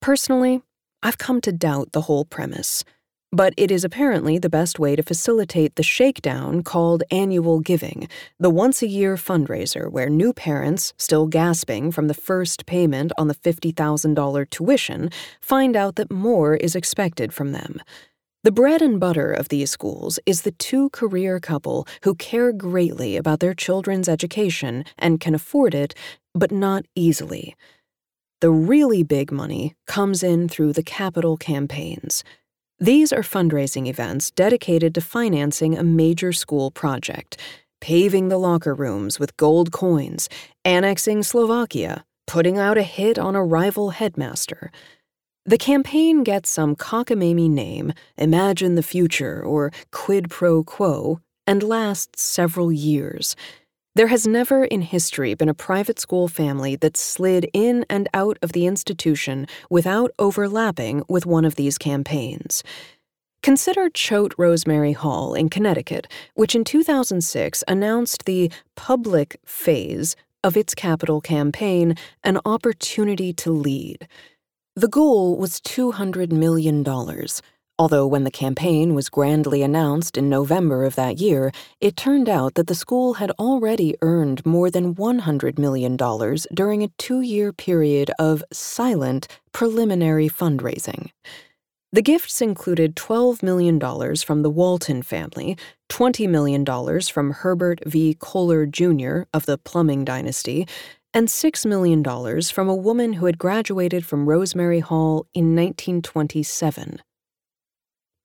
Personally, 0.00 0.62
I've 1.02 1.18
come 1.18 1.40
to 1.40 1.52
doubt 1.52 1.92
the 1.92 2.02
whole 2.02 2.24
premise. 2.24 2.84
But 3.30 3.52
it 3.58 3.70
is 3.70 3.84
apparently 3.84 4.38
the 4.38 4.48
best 4.48 4.78
way 4.78 4.96
to 4.96 5.02
facilitate 5.02 5.76
the 5.76 5.82
shakedown 5.82 6.62
called 6.62 7.02
annual 7.10 7.60
giving, 7.60 8.08
the 8.38 8.48
once 8.48 8.80
a 8.80 8.86
year 8.86 9.16
fundraiser 9.16 9.90
where 9.90 10.08
new 10.08 10.32
parents, 10.32 10.94
still 10.96 11.26
gasping 11.26 11.92
from 11.92 12.08
the 12.08 12.14
first 12.14 12.64
payment 12.64 13.12
on 13.18 13.28
the 13.28 13.34
$50,000 13.34 14.48
tuition, 14.48 15.10
find 15.42 15.76
out 15.76 15.96
that 15.96 16.10
more 16.10 16.56
is 16.56 16.74
expected 16.74 17.34
from 17.34 17.52
them. 17.52 17.80
The 18.48 18.52
bread 18.52 18.80
and 18.80 18.98
butter 18.98 19.30
of 19.30 19.50
these 19.50 19.70
schools 19.70 20.18
is 20.24 20.40
the 20.40 20.52
two 20.52 20.88
career 20.88 21.38
couple 21.38 21.86
who 22.04 22.14
care 22.14 22.50
greatly 22.50 23.14
about 23.14 23.40
their 23.40 23.52
children's 23.52 24.08
education 24.08 24.86
and 24.96 25.20
can 25.20 25.34
afford 25.34 25.74
it, 25.74 25.94
but 26.34 26.50
not 26.50 26.86
easily. 26.94 27.54
The 28.40 28.50
really 28.50 29.02
big 29.02 29.30
money 29.30 29.74
comes 29.86 30.22
in 30.22 30.48
through 30.48 30.72
the 30.72 30.82
capital 30.82 31.36
campaigns. 31.36 32.24
These 32.78 33.12
are 33.12 33.20
fundraising 33.20 33.86
events 33.86 34.30
dedicated 34.30 34.94
to 34.94 35.02
financing 35.02 35.76
a 35.76 35.84
major 35.84 36.32
school 36.32 36.70
project, 36.70 37.36
paving 37.82 38.30
the 38.30 38.38
locker 38.38 38.74
rooms 38.74 39.20
with 39.20 39.36
gold 39.36 39.72
coins, 39.72 40.30
annexing 40.64 41.22
Slovakia, 41.22 42.06
putting 42.26 42.56
out 42.56 42.78
a 42.78 42.82
hit 42.82 43.18
on 43.18 43.36
a 43.36 43.44
rival 43.44 43.90
headmaster. 43.90 44.72
The 45.48 45.56
campaign 45.56 46.24
gets 46.24 46.50
some 46.50 46.76
cockamamie 46.76 47.48
name, 47.48 47.94
Imagine 48.18 48.74
the 48.74 48.82
Future 48.82 49.42
or 49.42 49.72
Quid 49.92 50.28
Pro 50.28 50.62
Quo, 50.62 51.20
and 51.46 51.62
lasts 51.62 52.22
several 52.22 52.70
years. 52.70 53.34
There 53.94 54.08
has 54.08 54.26
never 54.26 54.66
in 54.66 54.82
history 54.82 55.32
been 55.32 55.48
a 55.48 55.54
private 55.54 55.98
school 55.98 56.28
family 56.28 56.76
that 56.76 56.98
slid 56.98 57.48
in 57.54 57.86
and 57.88 58.10
out 58.12 58.36
of 58.42 58.52
the 58.52 58.66
institution 58.66 59.46
without 59.70 60.10
overlapping 60.18 61.02
with 61.08 61.24
one 61.24 61.46
of 61.46 61.54
these 61.54 61.78
campaigns. 61.78 62.62
Consider 63.42 63.88
Choate 63.88 64.34
Rosemary 64.36 64.92
Hall 64.92 65.32
in 65.32 65.48
Connecticut, 65.48 66.08
which 66.34 66.54
in 66.54 66.62
2006 66.62 67.64
announced 67.66 68.26
the 68.26 68.52
public 68.76 69.40
phase 69.46 70.14
of 70.44 70.58
its 70.58 70.74
capital 70.74 71.22
campaign, 71.22 71.94
An 72.22 72.38
Opportunity 72.44 73.32
to 73.32 73.50
Lead. 73.50 74.06
The 74.78 74.86
goal 74.86 75.36
was 75.36 75.60
$200 75.62 76.30
million 76.30 76.86
Although, 77.80 78.06
when 78.06 78.22
the 78.22 78.30
campaign 78.30 78.94
was 78.94 79.08
grandly 79.08 79.64
announced 79.64 80.16
in 80.16 80.28
November 80.28 80.84
of 80.84 80.94
that 80.94 81.18
year, 81.18 81.50
it 81.80 81.96
turned 81.96 82.28
out 82.28 82.54
that 82.54 82.68
the 82.68 82.76
school 82.76 83.14
had 83.14 83.32
already 83.40 83.96
earned 84.02 84.46
more 84.46 84.70
than 84.70 84.94
$100 84.94 85.58
million 85.58 85.96
during 86.54 86.84
a 86.84 86.92
two 86.96 87.22
year 87.22 87.52
period 87.52 88.12
of 88.20 88.44
silent, 88.52 89.26
preliminary 89.50 90.28
fundraising. 90.28 91.10
The 91.90 92.02
gifts 92.02 92.40
included 92.40 92.94
$12 92.94 93.42
million 93.42 93.80
from 93.80 94.42
the 94.42 94.50
Walton 94.50 95.02
family, 95.02 95.56
$20 95.88 96.28
million 96.28 96.64
from 97.00 97.32
Herbert 97.32 97.80
V. 97.86 98.14
Kohler 98.20 98.66
Jr. 98.66 99.22
of 99.32 99.46
the 99.46 99.56
Plumbing 99.56 100.04
dynasty, 100.04 100.68
and 101.14 101.28
$6 101.28 101.66
million 101.66 102.02
from 102.42 102.68
a 102.68 102.74
woman 102.74 103.14
who 103.14 103.26
had 103.26 103.38
graduated 103.38 104.04
from 104.04 104.28
Rosemary 104.28 104.80
Hall 104.80 105.26
in 105.34 105.54
1927. 105.56 107.00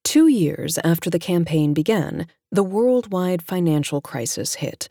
Two 0.03 0.27
years 0.27 0.77
after 0.83 1.09
the 1.09 1.19
campaign 1.19 1.73
began, 1.73 2.27
the 2.51 2.63
worldwide 2.63 3.41
financial 3.41 4.01
crisis 4.01 4.55
hit. 4.55 4.89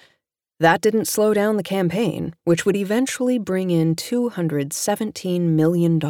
That 0.59 0.81
didn't 0.81 1.07
slow 1.07 1.35
down 1.35 1.57
the 1.57 1.63
campaign, 1.63 2.35
which 2.45 2.65
would 2.65 2.77
eventually 2.77 3.39
bring 3.39 3.71
in 3.71 3.95
$217 3.95 5.41
million. 5.41 6.01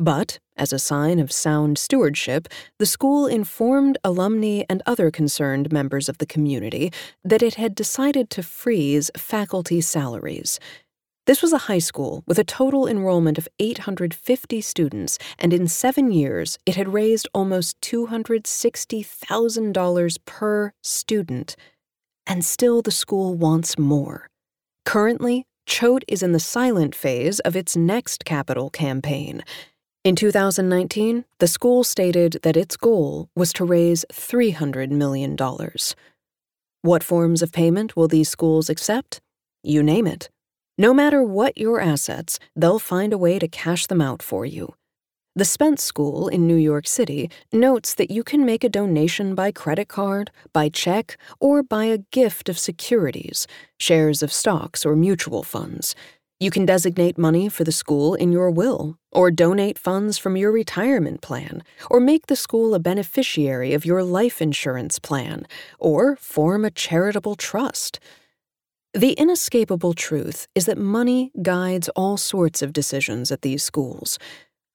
But, 0.00 0.40
as 0.56 0.72
a 0.72 0.78
sign 0.78 1.18
of 1.18 1.30
sound 1.30 1.76
stewardship, 1.76 2.48
the 2.78 2.86
school 2.86 3.26
informed 3.26 3.98
alumni 4.02 4.62
and 4.66 4.82
other 4.86 5.10
concerned 5.10 5.70
members 5.70 6.08
of 6.08 6.16
the 6.16 6.24
community 6.24 6.90
that 7.22 7.42
it 7.42 7.56
had 7.56 7.74
decided 7.74 8.30
to 8.30 8.42
freeze 8.42 9.10
faculty 9.14 9.82
salaries. 9.82 10.58
This 11.26 11.42
was 11.42 11.52
a 11.52 11.66
high 11.68 11.80
school 11.80 12.24
with 12.26 12.38
a 12.38 12.44
total 12.44 12.88
enrollment 12.88 13.36
of 13.36 13.46
850 13.58 14.62
students, 14.62 15.18
and 15.38 15.52
in 15.52 15.68
seven 15.68 16.10
years, 16.10 16.58
it 16.64 16.76
had 16.76 16.94
raised 16.94 17.28
almost 17.34 17.78
$260,000 17.82 20.18
per 20.24 20.72
student. 20.82 21.56
And 22.26 22.42
still, 22.42 22.80
the 22.80 22.90
school 22.90 23.34
wants 23.34 23.78
more. 23.78 24.30
Currently, 24.86 25.44
Choate 25.66 26.04
is 26.08 26.22
in 26.22 26.32
the 26.32 26.40
silent 26.40 26.94
phase 26.96 27.38
of 27.40 27.54
its 27.54 27.76
next 27.76 28.24
capital 28.24 28.70
campaign. 28.70 29.42
In 30.02 30.16
2019, 30.16 31.26
the 31.40 31.46
school 31.46 31.84
stated 31.84 32.38
that 32.42 32.56
its 32.56 32.74
goal 32.74 33.28
was 33.36 33.52
to 33.52 33.66
raise 33.66 34.06
$300 34.10 34.88
million. 34.88 35.36
What 36.80 37.04
forms 37.04 37.42
of 37.42 37.52
payment 37.52 37.96
will 37.96 38.08
these 38.08 38.30
schools 38.30 38.70
accept? 38.70 39.20
You 39.62 39.82
name 39.82 40.06
it. 40.06 40.30
No 40.78 40.94
matter 40.94 41.22
what 41.22 41.58
your 41.58 41.82
assets, 41.82 42.38
they'll 42.56 42.78
find 42.78 43.12
a 43.12 43.18
way 43.18 43.38
to 43.38 43.46
cash 43.46 43.88
them 43.88 44.00
out 44.00 44.22
for 44.22 44.46
you. 44.46 44.74
The 45.36 45.44
Spence 45.44 45.84
School 45.84 46.28
in 46.28 46.46
New 46.46 46.56
York 46.56 46.86
City 46.86 47.30
notes 47.52 47.92
that 47.92 48.10
you 48.10 48.24
can 48.24 48.46
make 48.46 48.64
a 48.64 48.70
donation 48.70 49.34
by 49.34 49.52
credit 49.52 49.88
card, 49.88 50.30
by 50.54 50.70
check, 50.70 51.18
or 51.40 51.62
by 51.62 51.84
a 51.84 51.98
gift 52.10 52.48
of 52.48 52.58
securities, 52.58 53.46
shares 53.78 54.22
of 54.22 54.32
stocks 54.32 54.86
or 54.86 54.96
mutual 54.96 55.42
funds. 55.42 55.94
You 56.42 56.50
can 56.50 56.64
designate 56.64 57.18
money 57.18 57.50
for 57.50 57.64
the 57.64 57.70
school 57.70 58.14
in 58.14 58.32
your 58.32 58.50
will, 58.50 58.96
or 59.12 59.30
donate 59.30 59.78
funds 59.78 60.16
from 60.16 60.38
your 60.38 60.50
retirement 60.50 61.20
plan, 61.20 61.62
or 61.90 62.00
make 62.00 62.28
the 62.28 62.34
school 62.34 62.74
a 62.74 62.78
beneficiary 62.78 63.74
of 63.74 63.84
your 63.84 64.02
life 64.02 64.40
insurance 64.40 64.98
plan, 64.98 65.46
or 65.78 66.16
form 66.16 66.64
a 66.64 66.70
charitable 66.70 67.34
trust. 67.34 68.00
The 68.94 69.12
inescapable 69.12 69.92
truth 69.92 70.48
is 70.54 70.64
that 70.64 70.78
money 70.78 71.30
guides 71.42 71.90
all 71.90 72.16
sorts 72.16 72.62
of 72.62 72.72
decisions 72.72 73.30
at 73.30 73.42
these 73.42 73.62
schools. 73.62 74.18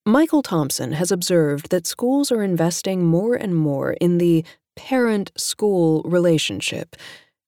Michael 0.06 0.43
Thompson 0.43 0.91
has 0.91 1.12
observed 1.12 1.71
that 1.71 1.88
schools 1.88 2.32
are 2.32 2.43
investing 2.43 3.04
more 3.04 3.34
and 3.34 3.56
more 3.56 3.93
in 3.93 4.19
the 4.19 4.45
parent 4.75 5.32
school 5.36 6.04
relationship, 6.04 6.95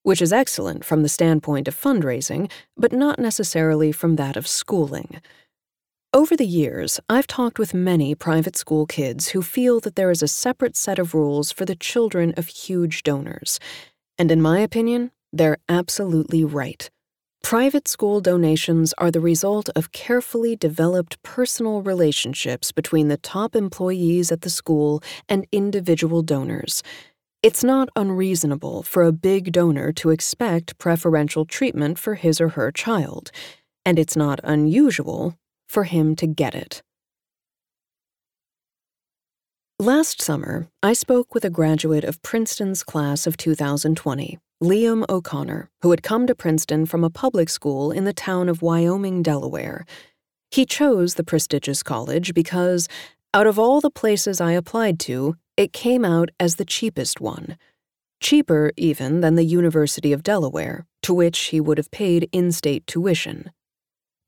which 0.03 0.21
is 0.21 0.33
excellent 0.33 0.85
from 0.85 1.03
the 1.03 1.09
standpoint 1.09 1.67
of 1.67 1.75
fundraising, 1.75 2.49
but 2.75 2.93
not 2.93 3.19
necessarily 3.19 3.91
from 3.91 4.15
that 4.15 4.37
of 4.37 4.47
schooling. 4.47 5.21
Over 6.13 6.37
the 6.37 6.45
years, 6.45 6.99
I've 7.09 7.27
talked 7.27 7.59
with 7.59 7.73
many 7.73 8.15
private 8.15 8.55
school 8.55 8.85
kids 8.85 9.29
who 9.29 9.41
feel 9.41 9.79
that 9.81 9.95
there 9.95 10.09
is 10.09 10.23
a 10.23 10.27
separate 10.27 10.77
set 10.77 10.99
of 10.99 11.13
rules 11.13 11.51
for 11.51 11.65
the 11.65 11.75
children 11.75 12.33
of 12.37 12.47
huge 12.47 13.03
donors. 13.03 13.59
And 14.17 14.31
in 14.31 14.41
my 14.41 14.59
opinion, 14.59 15.11
they're 15.33 15.57
absolutely 15.67 16.43
right. 16.45 16.89
Private 17.43 17.87
school 17.87 18.19
donations 18.19 18.93
are 18.97 19.11
the 19.11 19.19
result 19.21 19.69
of 19.75 19.91
carefully 19.91 20.55
developed 20.55 21.21
personal 21.23 21.81
relationships 21.81 22.71
between 22.71 23.09
the 23.09 23.17
top 23.17 23.55
employees 23.55 24.31
at 24.31 24.41
the 24.41 24.49
school 24.49 25.01
and 25.29 25.45
individual 25.51 26.21
donors. 26.21 26.83
It's 27.43 27.63
not 27.63 27.89
unreasonable 27.95 28.81
for 28.81 29.03
a 29.03 29.11
big 29.11 29.51
donor 29.51 29.91
to 29.93 30.09
expect 30.09 30.79
preferential 30.79 31.45
treatment 31.45 31.99
for 31.99 32.15
his 32.15 32.41
or 32.41 32.49
her 32.49 32.71
child, 32.71 33.29
and 33.85 33.99
it's 33.99 34.15
not 34.15 34.39
unusual 34.43 35.37
for 35.69 35.83
him 35.83 36.15
to 36.15 36.25
get 36.25 36.55
it. 36.55 36.81
Last 39.77 40.19
summer, 40.19 40.67
I 40.81 40.93
spoke 40.93 41.35
with 41.35 41.45
a 41.45 41.51
graduate 41.51 42.03
of 42.03 42.23
Princeton's 42.23 42.81
class 42.81 43.27
of 43.27 43.37
2020. 43.37 44.39
Liam 44.63 45.05
O'Connor, 45.07 45.69
who 45.83 45.91
had 45.91 46.01
come 46.01 46.25
to 46.25 46.33
Princeton 46.33 46.87
from 46.87 47.03
a 47.03 47.11
public 47.11 47.49
school 47.49 47.91
in 47.91 48.05
the 48.05 48.13
town 48.13 48.49
of 48.49 48.63
Wyoming, 48.63 49.21
Delaware. 49.21 49.85
He 50.49 50.65
chose 50.65 51.13
the 51.13 51.23
prestigious 51.23 51.83
college 51.83 52.33
because, 52.33 52.87
out 53.35 53.45
of 53.45 53.59
all 53.59 53.79
the 53.79 53.91
places 53.91 54.41
I 54.41 54.53
applied 54.53 54.99
to, 55.01 55.35
it 55.57 55.73
came 55.73 56.05
out 56.05 56.29
as 56.39 56.55
the 56.55 56.65
cheapest 56.65 57.19
one. 57.19 57.57
Cheaper, 58.21 58.71
even, 58.77 59.21
than 59.21 59.35
the 59.35 59.43
University 59.43 60.13
of 60.13 60.23
Delaware, 60.23 60.85
to 61.01 61.13
which 61.13 61.39
he 61.45 61.59
would 61.59 61.77
have 61.79 61.91
paid 61.91 62.29
in 62.31 62.51
state 62.51 62.85
tuition. 62.87 63.51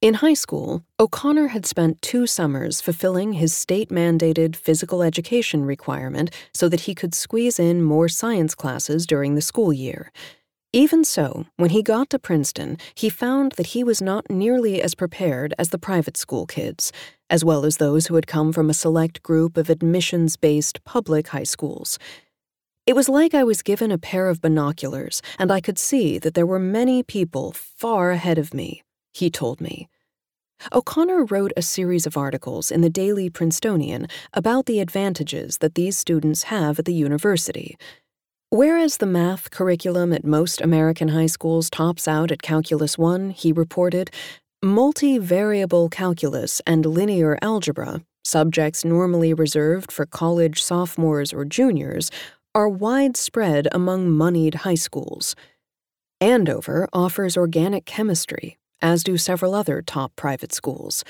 In 0.02 0.16
high 0.16 0.34
school, 0.34 0.86
O'Connor 1.00 1.50
had 1.50 1.66
spent 1.66 2.02
two 2.02 2.26
summers 2.26 2.80
fulfilling 2.82 3.34
his 3.34 3.54
state 3.54 3.90
mandated 3.90 4.56
physical 4.56 5.04
education 5.04 5.66
requirement 5.66 6.32
so 6.54 6.70
that 6.70 6.82
he 6.82 6.96
could 6.96 7.14
squeeze 7.14 7.60
in 7.60 7.84
more 7.84 8.08
science 8.08 8.56
classes 8.56 9.06
during 9.06 9.36
the 9.36 9.42
school 9.42 9.74
year. 9.74 10.12
Even 10.72 11.04
so, 11.04 11.48
when 11.58 11.72
he 11.72 11.82
got 11.82 12.12
to 12.12 12.20
Princeton, 12.20 12.78
he 12.94 13.10
found 13.10 13.54
that 13.54 13.68
he 13.68 13.84
was 13.84 14.04
not 14.04 14.30
nearly 14.30 14.84
as 14.84 14.94
prepared 14.94 15.52
as 15.58 15.70
the 15.70 15.80
private 15.80 16.16
school 16.16 16.46
kids, 16.46 16.92
as 17.28 17.44
well 17.44 17.66
as 17.66 17.78
those 17.78 18.06
who 18.06 18.14
had 18.14 18.28
come 18.28 18.54
from 18.54 18.70
a 18.70 18.74
select 18.76 19.24
group 19.24 19.58
of 19.58 19.72
admissions 19.72 20.38
based 20.38 20.84
public 20.84 21.30
high 21.30 21.44
schools. 21.44 21.98
It 22.86 22.96
was 22.96 23.10
like 23.10 23.34
I 23.34 23.44
was 23.44 23.64
given 23.64 23.92
a 23.92 23.98
pair 23.98 24.30
of 24.30 24.42
binoculars 24.42 25.24
and 25.40 25.52
I 25.52 25.60
could 25.60 25.80
see 25.80 26.20
that 26.20 26.36
there 26.36 26.46
were 26.46 26.60
many 26.60 27.02
people 27.02 27.52
far 27.52 28.12
ahead 28.12 28.38
of 28.38 28.54
me, 28.54 28.84
he 29.12 29.32
told 29.32 29.60
me. 29.60 29.90
O'Connor 30.72 31.26
wrote 31.26 31.54
a 31.58 31.64
series 31.64 32.06
of 32.06 32.16
articles 32.16 32.70
in 32.70 32.82
the 32.82 32.92
Daily 32.92 33.28
Princetonian 33.28 34.06
about 34.34 34.68
the 34.68 34.82
advantages 34.82 35.60
that 35.60 35.74
these 35.74 35.98
students 35.98 36.44
have 36.44 36.78
at 36.78 36.86
the 36.86 36.94
university. 36.94 37.76
Whereas 38.52 38.98
the 38.98 39.06
math 39.06 39.52
curriculum 39.52 40.12
at 40.12 40.26
most 40.26 40.60
American 40.60 41.10
high 41.10 41.28
schools 41.28 41.70
tops 41.70 42.08
out 42.08 42.32
at 42.32 42.42
Calculus 42.42 42.98
1, 42.98 43.30
he 43.30 43.52
reported, 43.52 44.10
multivariable 44.66 45.92
calculus 45.92 46.60
and 46.66 46.84
linear 46.84 47.38
algebra, 47.44 48.02
subjects 48.24 48.84
normally 48.84 49.36
reserved 49.36 49.92
for 49.92 50.08
college 50.08 50.64
sophomores 50.64 51.32
or 51.32 51.46
juniors, 51.46 52.10
are 52.56 52.68
widespread 52.68 53.68
among 53.72 54.10
moneyed 54.10 54.56
high 54.56 54.74
schools. 54.74 55.36
Andover 56.20 56.90
offers 56.92 57.38
organic 57.38 57.86
chemistry, 57.86 58.58
as 58.82 59.04
do 59.04 59.16
several 59.16 59.54
other 59.54 59.84
top 59.84 60.16
private 60.16 60.54
schools. 60.54 61.04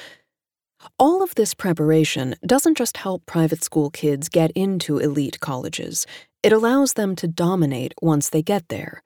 All 0.98 1.24
of 1.24 1.36
this 1.36 1.54
preparation 1.54 2.36
doesn't 2.46 2.78
just 2.78 2.98
help 2.98 3.26
private 3.26 3.64
school 3.64 3.90
kids 3.90 4.28
get 4.28 4.52
into 4.52 4.98
elite 4.98 5.40
colleges, 5.40 6.06
it 6.42 6.54
allows 6.54 6.94
them 6.94 7.16
to 7.18 7.28
dominate 7.28 7.94
once 8.02 8.30
they 8.30 8.42
get 8.42 8.68
there. 8.70 9.04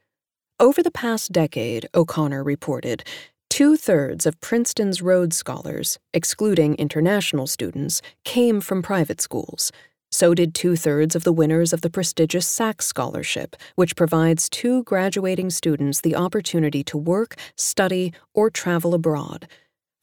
Over 0.60 0.84
the 0.84 0.92
past 0.92 1.32
decade, 1.32 1.88
O'Connor 1.96 2.44
reported, 2.44 3.04
two 3.50 3.76
thirds 3.76 4.26
of 4.26 4.40
Princeton's 4.40 5.02
Rhodes 5.02 5.36
Scholars, 5.36 6.00
excluding 6.14 6.76
international 6.76 7.48
students, 7.48 8.02
came 8.24 8.62
from 8.62 8.82
private 8.82 9.20
schools. 9.20 9.72
So 10.12 10.36
did 10.36 10.54
two 10.54 10.76
thirds 10.76 11.16
of 11.16 11.24
the 11.24 11.34
winners 11.34 11.74
of 11.74 11.82
the 11.82 11.90
prestigious 11.90 12.48
Sachs 12.48 12.86
Scholarship, 12.86 13.56
which 13.76 13.96
provides 13.96 14.48
two 14.48 14.84
graduating 14.84 15.50
students 15.50 16.02
the 16.02 16.16
opportunity 16.16 16.84
to 16.84 16.98
work, 16.98 17.36
study, 17.58 18.14
or 18.34 18.52
travel 18.52 18.94
abroad. 18.94 19.48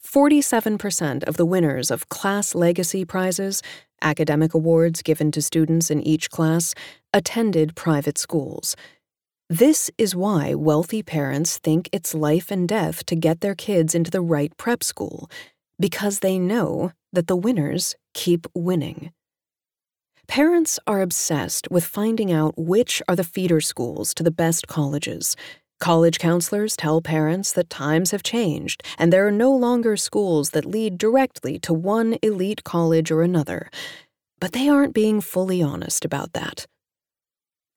47% 0.04 1.22
of 1.24 1.36
the 1.36 1.46
winners 1.46 1.92
of 1.92 2.08
Class 2.08 2.56
Legacy 2.56 3.04
Prizes, 3.04 3.62
academic 4.02 4.52
awards 4.54 5.02
given 5.02 5.30
to 5.30 5.40
students 5.40 5.90
in 5.90 6.00
each 6.00 6.30
class, 6.30 6.74
attended 7.12 7.74
private 7.74 8.18
schools. 8.18 8.76
This 9.48 9.90
is 9.98 10.14
why 10.14 10.54
wealthy 10.54 11.02
parents 11.02 11.58
think 11.58 11.88
it's 11.92 12.14
life 12.14 12.50
and 12.50 12.68
death 12.68 13.04
to 13.06 13.16
get 13.16 13.40
their 13.40 13.54
kids 13.54 13.94
into 13.94 14.10
the 14.10 14.20
right 14.20 14.56
prep 14.56 14.84
school, 14.84 15.28
because 15.78 16.20
they 16.20 16.38
know 16.38 16.92
that 17.12 17.26
the 17.26 17.36
winners 17.36 17.96
keep 18.14 18.46
winning. 18.54 19.12
Parents 20.28 20.78
are 20.86 21.02
obsessed 21.02 21.68
with 21.72 21.84
finding 21.84 22.30
out 22.30 22.54
which 22.56 23.02
are 23.08 23.16
the 23.16 23.24
feeder 23.24 23.60
schools 23.60 24.14
to 24.14 24.22
the 24.22 24.30
best 24.30 24.68
colleges. 24.68 25.34
College 25.80 26.20
counselors 26.20 26.76
tell 26.76 27.00
parents 27.00 27.52
that 27.52 27.68
times 27.68 28.12
have 28.12 28.22
changed 28.22 28.84
and 28.96 29.12
there 29.12 29.26
are 29.26 29.32
no 29.32 29.50
longer 29.50 29.96
schools 29.96 30.50
that 30.50 30.64
lead 30.64 30.98
directly 30.98 31.58
to 31.58 31.72
one 31.72 32.16
elite 32.22 32.62
college 32.62 33.10
or 33.10 33.22
another. 33.22 33.70
But 34.38 34.52
they 34.52 34.68
aren't 34.68 34.94
being 34.94 35.20
fully 35.20 35.60
honest 35.60 36.04
about 36.04 36.32
that. 36.34 36.66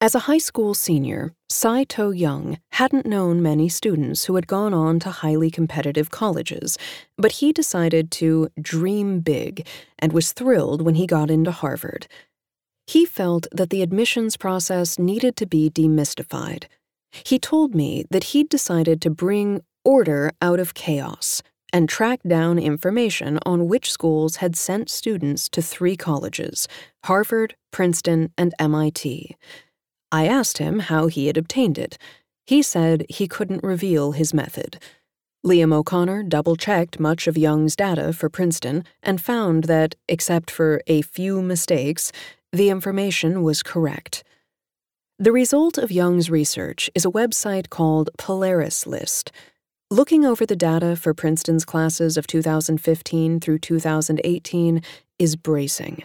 As 0.03 0.15
a 0.15 0.27
high 0.27 0.37
school 0.37 0.73
senior, 0.73 1.31
Sai 1.47 1.85
To 1.85 2.11
Young 2.11 2.57
hadn't 2.73 3.05
known 3.05 3.41
many 3.41 3.69
students 3.69 4.25
who 4.25 4.35
had 4.35 4.47
gone 4.47 4.73
on 4.73 4.99
to 4.99 5.09
highly 5.09 5.49
competitive 5.49 6.11
colleges, 6.11 6.77
but 7.17 7.39
he 7.39 7.53
decided 7.53 8.11
to 8.19 8.49
dream 8.61 9.21
big 9.21 9.65
and 9.97 10.11
was 10.11 10.33
thrilled 10.33 10.81
when 10.81 10.95
he 10.95 11.07
got 11.07 11.31
into 11.31 11.51
Harvard. 11.51 12.07
He 12.85 13.05
felt 13.05 13.47
that 13.53 13.69
the 13.69 13.81
admissions 13.81 14.35
process 14.35 14.99
needed 14.99 15.37
to 15.37 15.45
be 15.45 15.69
demystified. 15.69 16.65
He 17.25 17.39
told 17.39 17.73
me 17.73 18.03
that 18.11 18.25
he'd 18.35 18.49
decided 18.49 19.01
to 19.03 19.09
bring 19.09 19.61
order 19.85 20.33
out 20.41 20.59
of 20.59 20.73
chaos 20.73 21.41
and 21.71 21.87
track 21.87 22.19
down 22.27 22.59
information 22.59 23.39
on 23.45 23.69
which 23.69 23.89
schools 23.89 24.35
had 24.43 24.57
sent 24.57 24.89
students 24.89 25.47
to 25.47 25.61
three 25.61 25.95
colleges 25.95 26.67
Harvard, 27.05 27.55
Princeton, 27.71 28.33
and 28.37 28.53
MIT. 28.59 29.37
I 30.13 30.27
asked 30.27 30.59
him 30.59 30.77
how 30.77 31.07
he 31.07 31.25
had 31.25 31.37
obtained 31.37 31.79
it. 31.79 31.97
He 32.45 32.61
said 32.61 33.03
he 33.09 33.27
couldn't 33.27 33.63
reveal 33.63 34.11
his 34.11 34.31
method. 34.31 34.77
Liam 35.43 35.73
O'Connor 35.73 36.21
double 36.23 36.55
checked 36.55 36.99
much 36.99 37.25
of 37.25 37.35
Young's 37.35 37.75
data 37.75 38.13
for 38.13 38.29
Princeton 38.29 38.85
and 39.01 39.19
found 39.19 39.63
that, 39.63 39.95
except 40.07 40.51
for 40.51 40.83
a 40.85 41.01
few 41.01 41.41
mistakes, 41.41 42.11
the 42.51 42.69
information 42.69 43.41
was 43.41 43.63
correct. 43.63 44.23
The 45.17 45.31
result 45.31 45.79
of 45.79 45.91
Young's 45.91 46.29
research 46.29 46.91
is 46.93 47.05
a 47.05 47.11
website 47.11 47.71
called 47.71 48.11
Polaris 48.19 48.85
List. 48.85 49.31
Looking 49.89 50.25
over 50.25 50.45
the 50.45 50.55
data 50.55 50.95
for 50.95 51.15
Princeton's 51.15 51.65
classes 51.65 52.17
of 52.17 52.27
2015 52.27 53.39
through 53.39 53.59
2018 53.59 54.83
is 55.17 55.35
bracing. 55.35 56.03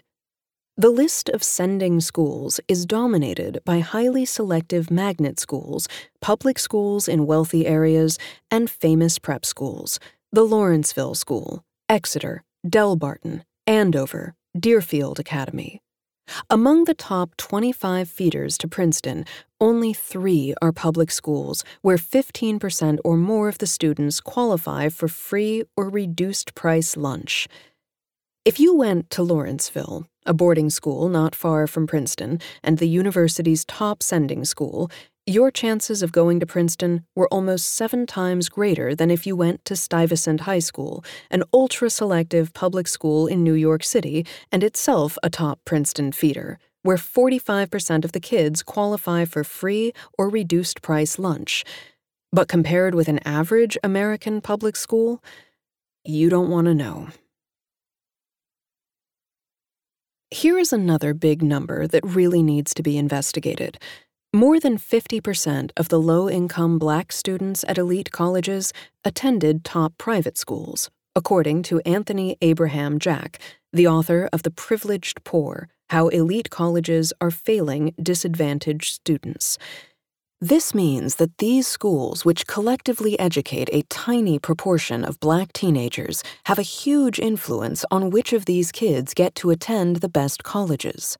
The 0.81 0.91
list 0.91 1.29
of 1.31 1.43
sending 1.43 2.01
schools 2.01 2.61
is 2.69 2.87
dominated 2.87 3.61
by 3.65 3.81
highly 3.81 4.25
selective 4.25 4.93
magnet 4.93 5.41
schools, 5.41 5.89
public 6.21 6.57
schools 6.57 7.09
in 7.09 7.27
wealthy 7.27 7.67
areas, 7.67 8.17
and 8.49 8.71
famous 8.71 9.19
prep 9.19 9.45
schools 9.45 9.99
the 10.31 10.45
Lawrenceville 10.45 11.17
School, 11.17 11.65
Exeter, 11.89 12.45
Delbarton, 12.65 13.43
Andover, 13.67 14.37
Deerfield 14.57 15.19
Academy. 15.19 15.81
Among 16.49 16.85
the 16.85 16.95
top 16.95 17.37
25 17.39 18.09
feeders 18.09 18.57
to 18.59 18.69
Princeton, 18.69 19.25
only 19.61 19.93
three 19.93 20.55
are 20.63 20.71
public 20.71 21.11
schools 21.11 21.65
where 21.83 21.97
15% 21.97 22.99
or 23.05 23.17
more 23.17 23.49
of 23.49 23.59
the 23.59 23.67
students 23.67 24.21
qualify 24.21 24.91
for 24.91 25.09
free 25.09 25.65
or 25.77 25.89
reduced 25.89 26.55
price 26.55 26.97
lunch. 26.97 27.49
If 28.49 28.59
you 28.59 28.75
went 28.75 29.11
to 29.11 29.23
Lawrenceville, 29.23 30.07
a 30.25 30.33
boarding 30.33 30.71
school 30.71 31.11
not 31.11 31.35
far 31.35 31.67
from 31.67 31.87
Princeton 31.87 32.41
and 32.63 32.79
the 32.79 32.89
university's 32.89 33.63
top 33.67 34.03
sending 34.03 34.47
school, 34.47 34.91
your 35.27 35.51
chances 35.51 36.03
of 36.03 36.13
going 36.13 36.41
to 36.41 36.47
Princeton 36.47 37.05
were 37.15 37.29
almost 37.29 37.69
seven 37.69 38.07
times 38.07 38.49
greater 38.49 38.95
than 38.95 39.11
if 39.11 39.27
you 39.27 39.37
went 39.37 39.67
to 39.67 39.77
Stuyvesant 39.77 40.41
High 40.41 40.61
School, 40.61 41.05
an 41.31 41.43
ultra 41.53 41.91
selective 41.91 42.55
public 42.55 42.89
school 42.89 43.27
in 43.27 43.45
New 43.45 43.53
York 43.53 43.85
City 43.85 44.25
and 44.51 44.65
itself 44.65 45.19
a 45.23 45.29
top 45.29 45.61
Princeton 45.67 46.11
feeder, 46.11 46.59
where 46.81 46.97
45% 46.97 48.03
of 48.03 48.13
the 48.13 48.19
kids 48.33 48.63
qualify 48.63 49.27
for 49.27 49.45
free 49.45 49.93
or 50.17 50.31
reduced 50.31 50.81
price 50.81 51.19
lunch. 51.19 51.67
But 52.33 52.49
compared 52.49 52.95
with 52.95 53.09
an 53.09 53.21
average 53.27 53.77
American 53.85 54.41
public 54.41 54.75
school, 54.75 55.23
you 56.03 56.31
don't 56.31 56.49
want 56.49 56.65
to 56.65 56.73
know. 56.73 57.09
Here 60.31 60.59
is 60.59 60.75
another 60.75 61.15
big 61.15 61.41
number 61.41 61.87
that 61.87 62.05
really 62.05 62.43
needs 62.43 62.75
to 62.75 62.83
be 62.83 62.99
investigated. 62.99 63.79
More 64.31 64.61
than 64.61 64.77
50% 64.77 65.71
of 65.75 65.89
the 65.89 65.99
low 65.99 66.29
income 66.29 66.79
black 66.79 67.13
students 67.13 67.65
at 67.67 67.79
elite 67.79 68.13
colleges 68.13 68.75
attended 69.07 69.65
top 69.65 69.97
private 69.97 70.37
schools, 70.37 70.91
according 71.17 71.63
to 71.63 71.81
Anthony 71.87 72.37
Abraham 72.43 72.99
Jack, 72.99 73.41
the 73.73 73.89
author 73.89 74.29
of 74.31 74.43
The 74.43 74.51
Privileged 74.51 75.25
Poor 75.25 75.71
How 75.89 76.09
Elite 76.09 76.51
Colleges 76.51 77.15
Are 77.23 77.31
Failing 77.31 77.95
Disadvantaged 77.99 78.93
Students. 78.93 79.57
This 80.41 80.73
means 80.73 81.17
that 81.17 81.39
these 81.39 81.67
schools, 81.67 82.25
which 82.25 82.47
collectively 82.47 83.19
educate 83.19 83.69
a 83.73 83.83
tiny 83.89 84.39
proportion 84.39 85.05
of 85.05 85.19
black 85.19 85.53
teenagers, 85.53 86.23
have 86.45 86.61
a 86.61 86.63
huge 86.63 87.19
influence 87.19 87.85
on 87.91 88.11
which 88.11 88.33
of 88.33 88.45
these 88.45 88.71
kids 88.71 89.15
get 89.15 89.35
to 89.35 89.51
attend 89.51 89.97
the 89.97 90.09
best 90.09 90.45
colleges. 90.45 91.19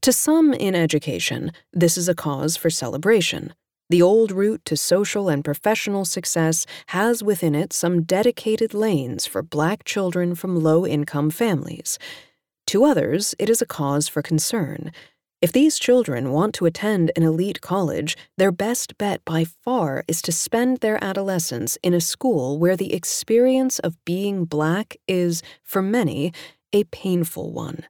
To 0.00 0.10
some 0.10 0.54
in 0.54 0.74
education, 0.74 1.52
this 1.74 1.98
is 1.98 2.08
a 2.08 2.14
cause 2.14 2.56
for 2.56 2.70
celebration. 2.70 3.52
The 3.90 4.00
old 4.00 4.32
route 4.32 4.64
to 4.64 4.76
social 4.76 5.28
and 5.28 5.44
professional 5.44 6.06
success 6.06 6.64
has 6.86 7.22
within 7.22 7.54
it 7.54 7.74
some 7.74 8.04
dedicated 8.04 8.72
lanes 8.72 9.26
for 9.26 9.42
black 9.42 9.84
children 9.84 10.34
from 10.34 10.62
low 10.62 10.86
income 10.86 11.28
families. 11.28 11.98
To 12.68 12.84
others, 12.84 13.34
it 13.38 13.50
is 13.50 13.60
a 13.60 13.66
cause 13.66 14.08
for 14.08 14.22
concern. 14.22 14.92
If 15.42 15.52
these 15.52 15.78
children 15.78 16.32
want 16.32 16.54
to 16.56 16.66
attend 16.66 17.12
an 17.16 17.22
elite 17.22 17.62
college, 17.62 18.14
their 18.36 18.52
best 18.52 18.98
bet 18.98 19.24
by 19.24 19.44
far 19.44 20.04
is 20.06 20.20
to 20.22 20.32
spend 20.32 20.78
their 20.78 21.02
adolescence 21.02 21.78
in 21.82 21.94
a 21.94 22.00
school 22.00 22.58
where 22.58 22.76
the 22.76 22.92
experience 22.92 23.78
of 23.78 24.04
being 24.04 24.44
black 24.44 24.98
is, 25.08 25.42
for 25.62 25.80
many, 25.80 26.34
a 26.74 26.84
painful 26.84 27.52
one. 27.52 27.86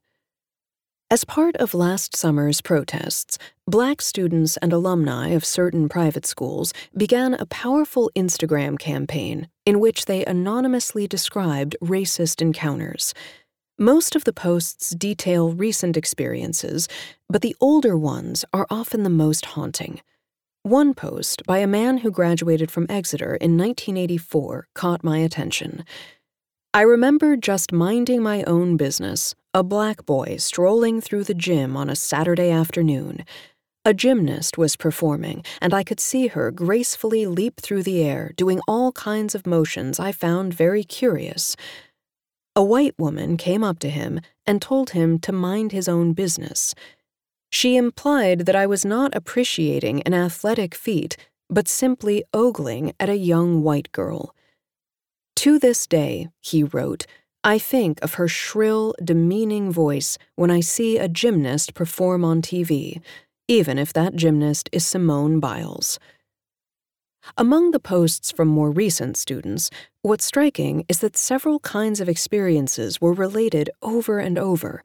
As 1.09 1.25
part 1.25 1.57
of 1.57 1.73
last 1.73 2.15
summer's 2.15 2.61
protests, 2.61 3.37
black 3.67 4.01
students 4.01 4.55
and 4.55 4.71
alumni 4.71 5.27
of 5.31 5.43
certain 5.43 5.89
private 5.89 6.25
schools 6.25 6.73
began 6.95 7.33
a 7.33 7.45
powerful 7.45 8.09
Instagram 8.15 8.79
campaign 8.79 9.49
in 9.65 9.81
which 9.81 10.05
they 10.05 10.23
anonymously 10.23 11.05
described 11.05 11.75
racist 11.83 12.41
encounters. 12.41 13.13
Most 13.81 14.15
of 14.15 14.25
the 14.25 14.31
posts 14.31 14.91
detail 14.91 15.53
recent 15.53 15.97
experiences, 15.97 16.87
but 17.27 17.41
the 17.41 17.55
older 17.59 17.97
ones 17.97 18.45
are 18.53 18.67
often 18.69 19.01
the 19.01 19.09
most 19.09 19.43
haunting. 19.43 20.01
One 20.61 20.93
post 20.93 21.41
by 21.47 21.57
a 21.57 21.65
man 21.65 21.97
who 21.97 22.11
graduated 22.11 22.69
from 22.69 22.85
Exeter 22.89 23.37
in 23.37 23.57
1984 23.57 24.67
caught 24.75 25.03
my 25.03 25.17
attention. 25.17 25.83
I 26.75 26.81
remember 26.81 27.35
just 27.35 27.71
minding 27.71 28.21
my 28.21 28.43
own 28.43 28.77
business, 28.77 29.33
a 29.51 29.63
black 29.63 30.05
boy 30.05 30.35
strolling 30.37 31.01
through 31.01 31.23
the 31.23 31.33
gym 31.33 31.75
on 31.75 31.89
a 31.89 31.95
Saturday 31.95 32.51
afternoon. 32.51 33.25
A 33.83 33.95
gymnast 33.95 34.59
was 34.59 34.75
performing, 34.75 35.43
and 35.59 35.73
I 35.73 35.83
could 35.83 35.99
see 35.99 36.27
her 36.27 36.51
gracefully 36.51 37.25
leap 37.25 37.59
through 37.59 37.81
the 37.81 38.03
air, 38.03 38.31
doing 38.35 38.61
all 38.67 38.91
kinds 38.91 39.33
of 39.33 39.47
motions 39.47 39.99
I 39.99 40.11
found 40.11 40.53
very 40.53 40.83
curious. 40.83 41.55
A 42.55 42.63
white 42.63 42.95
woman 42.97 43.37
came 43.37 43.63
up 43.63 43.79
to 43.79 43.89
him 43.89 44.19
and 44.45 44.61
told 44.61 44.91
him 44.91 45.19
to 45.19 45.31
mind 45.31 45.71
his 45.71 45.87
own 45.87 46.13
business. 46.13 46.75
She 47.49 47.75
implied 47.75 48.41
that 48.41 48.55
I 48.55 48.65
was 48.67 48.85
not 48.85 49.15
appreciating 49.15 50.01
an 50.03 50.13
athletic 50.13 50.75
feat, 50.75 51.17
but 51.49 51.67
simply 51.67 52.23
ogling 52.33 52.93
at 52.99 53.09
a 53.09 53.17
young 53.17 53.63
white 53.63 53.91
girl. 53.91 54.35
To 55.37 55.59
this 55.59 55.87
day, 55.87 56.29
he 56.41 56.63
wrote, 56.63 57.05
I 57.43 57.57
think 57.57 57.99
of 58.01 58.15
her 58.15 58.27
shrill, 58.27 58.93
demeaning 59.03 59.71
voice 59.71 60.17
when 60.35 60.51
I 60.51 60.59
see 60.59 60.97
a 60.97 61.07
gymnast 61.07 61.73
perform 61.73 62.23
on 62.23 62.41
TV 62.41 63.01
even 63.51 63.77
if 63.77 63.91
that 63.91 64.15
gymnast 64.15 64.69
is 64.71 64.87
Simone 64.87 65.41
Biles. 65.41 65.99
Among 67.37 67.71
the 67.71 67.79
posts 67.79 68.31
from 68.31 68.47
more 68.47 68.71
recent 68.71 69.15
students, 69.17 69.69
what's 70.01 70.25
striking 70.25 70.85
is 70.87 70.99
that 70.99 71.15
several 71.15 71.59
kinds 71.59 72.01
of 72.01 72.09
experiences 72.09 72.99
were 72.99 73.13
related 73.13 73.69
over 73.81 74.19
and 74.19 74.37
over. 74.37 74.83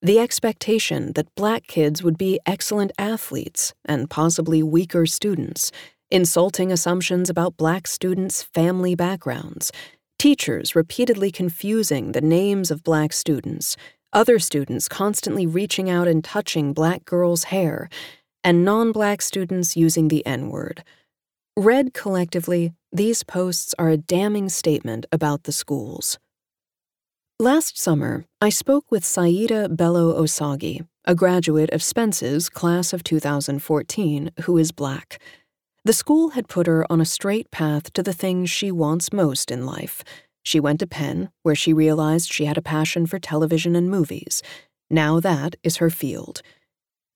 The 0.00 0.18
expectation 0.18 1.12
that 1.12 1.34
black 1.34 1.66
kids 1.66 2.02
would 2.02 2.18
be 2.18 2.40
excellent 2.46 2.92
athletes 2.98 3.74
and 3.84 4.10
possibly 4.10 4.62
weaker 4.62 5.06
students, 5.06 5.70
insulting 6.10 6.72
assumptions 6.72 7.30
about 7.30 7.56
black 7.56 7.86
students' 7.86 8.42
family 8.42 8.94
backgrounds, 8.94 9.70
teachers 10.18 10.74
repeatedly 10.74 11.30
confusing 11.30 12.12
the 12.12 12.20
names 12.20 12.70
of 12.70 12.84
black 12.84 13.12
students, 13.12 13.76
other 14.12 14.38
students 14.38 14.88
constantly 14.88 15.46
reaching 15.46 15.88
out 15.88 16.06
and 16.06 16.22
touching 16.22 16.72
black 16.72 17.04
girls' 17.04 17.44
hair, 17.44 17.88
and 18.44 18.64
non 18.64 18.92
black 18.92 19.22
students 19.22 19.76
using 19.76 20.08
the 20.08 20.24
N 20.26 20.48
word. 20.48 20.84
Read 21.56 21.92
collectively, 21.92 22.72
these 22.92 23.22
posts 23.22 23.74
are 23.78 23.90
a 23.90 23.96
damning 23.96 24.48
statement 24.48 25.04
about 25.12 25.42
the 25.42 25.52
schools. 25.52 26.18
Last 27.38 27.78
summer, 27.78 28.24
I 28.40 28.48
spoke 28.48 28.90
with 28.90 29.04
Saida 29.04 29.68
Bello 29.68 30.18
Osagie, 30.18 30.86
a 31.04 31.14
graduate 31.14 31.70
of 31.70 31.82
Spence's 31.82 32.48
class 32.48 32.92
of 32.92 33.04
2014, 33.04 34.30
who 34.44 34.56
is 34.56 34.72
black. 34.72 35.20
The 35.84 35.92
school 35.92 36.30
had 36.30 36.48
put 36.48 36.66
her 36.66 36.90
on 36.90 37.00
a 37.00 37.04
straight 37.04 37.50
path 37.50 37.92
to 37.92 38.02
the 38.02 38.14
things 38.14 38.48
she 38.48 38.70
wants 38.70 39.12
most 39.12 39.50
in 39.50 39.66
life 39.66 40.02
she 40.42 40.58
went 40.58 40.80
to 40.80 40.86
Penn, 40.86 41.30
where 41.42 41.54
she 41.54 41.72
realized 41.72 42.32
she 42.32 42.46
had 42.46 42.58
a 42.58 42.62
passion 42.62 43.06
for 43.06 43.18
television 43.18 43.76
and 43.76 43.88
movies. 43.88 44.42
Now 44.90 45.20
that 45.20 45.56
is 45.62 45.76
her 45.76 45.90
field. 45.90 46.42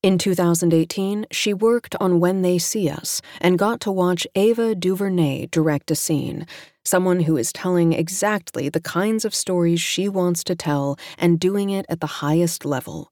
In 0.06 0.18
2018, 0.18 1.26
she 1.32 1.52
worked 1.52 1.96
on 1.98 2.20
When 2.20 2.42
They 2.42 2.58
See 2.58 2.88
Us 2.88 3.20
and 3.40 3.58
got 3.58 3.80
to 3.80 3.90
watch 3.90 4.24
Ava 4.36 4.76
DuVernay 4.76 5.46
direct 5.46 5.90
a 5.90 5.96
scene, 5.96 6.46
someone 6.84 7.22
who 7.22 7.36
is 7.36 7.52
telling 7.52 7.92
exactly 7.92 8.68
the 8.68 8.80
kinds 8.80 9.24
of 9.24 9.34
stories 9.34 9.80
she 9.80 10.08
wants 10.08 10.44
to 10.44 10.54
tell 10.54 10.96
and 11.18 11.40
doing 11.40 11.70
it 11.70 11.86
at 11.88 11.98
the 11.98 12.22
highest 12.22 12.64
level. 12.64 13.10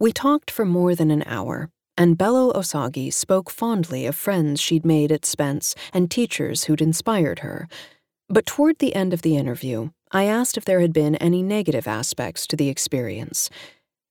We 0.00 0.10
talked 0.10 0.50
for 0.50 0.64
more 0.64 0.94
than 0.94 1.10
an 1.10 1.22
hour, 1.26 1.68
and 1.98 2.16
Bello 2.16 2.50
Osagie 2.54 3.12
spoke 3.12 3.50
fondly 3.50 4.06
of 4.06 4.16
friends 4.16 4.58
she'd 4.58 4.86
made 4.86 5.12
at 5.12 5.26
Spence 5.26 5.74
and 5.92 6.10
teachers 6.10 6.64
who'd 6.64 6.80
inspired 6.80 7.40
her. 7.40 7.68
But 8.26 8.46
toward 8.46 8.78
the 8.78 8.94
end 8.94 9.12
of 9.12 9.20
the 9.20 9.36
interview, 9.36 9.90
I 10.12 10.24
asked 10.24 10.56
if 10.56 10.64
there 10.64 10.80
had 10.80 10.94
been 10.94 11.16
any 11.16 11.42
negative 11.42 11.86
aspects 11.86 12.46
to 12.46 12.56
the 12.56 12.70
experience. 12.70 13.50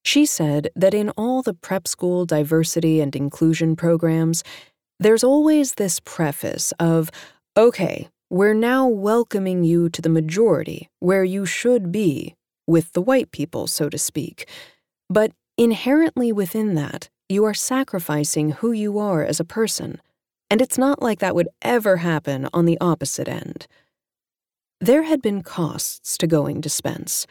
She 0.03 0.25
said 0.25 0.69
that 0.75 0.93
in 0.93 1.09
all 1.11 1.41
the 1.41 1.53
prep 1.53 1.87
school 1.87 2.25
diversity 2.25 3.01
and 3.01 3.15
inclusion 3.15 3.75
programs, 3.75 4.43
there's 4.99 5.23
always 5.23 5.73
this 5.73 5.99
preface 5.99 6.73
of, 6.79 7.09
okay, 7.55 8.09
we're 8.29 8.53
now 8.53 8.87
welcoming 8.87 9.63
you 9.63 9.89
to 9.89 10.01
the 10.01 10.09
majority, 10.09 10.89
where 10.99 11.23
you 11.23 11.45
should 11.45 11.91
be, 11.91 12.35
with 12.67 12.93
the 12.93 13.01
white 13.01 13.31
people, 13.31 13.65
so 13.65 13.89
to 13.89 13.97
speak. 13.97 14.47
But 15.09 15.31
inherently 15.57 16.31
within 16.31 16.75
that, 16.75 17.09
you 17.27 17.43
are 17.45 17.53
sacrificing 17.53 18.51
who 18.51 18.71
you 18.71 18.99
are 18.99 19.23
as 19.23 19.39
a 19.39 19.45
person. 19.45 20.01
And 20.49 20.61
it's 20.61 20.77
not 20.77 21.01
like 21.01 21.19
that 21.19 21.35
would 21.35 21.49
ever 21.61 21.97
happen 21.97 22.47
on 22.53 22.65
the 22.65 22.77
opposite 22.81 23.27
end. 23.27 23.67
There 24.81 25.03
had 25.03 25.21
been 25.21 25.43
costs 25.43 26.17
to 26.17 26.27
going 26.27 26.61
to 26.61 26.69
Spence. 26.69 27.27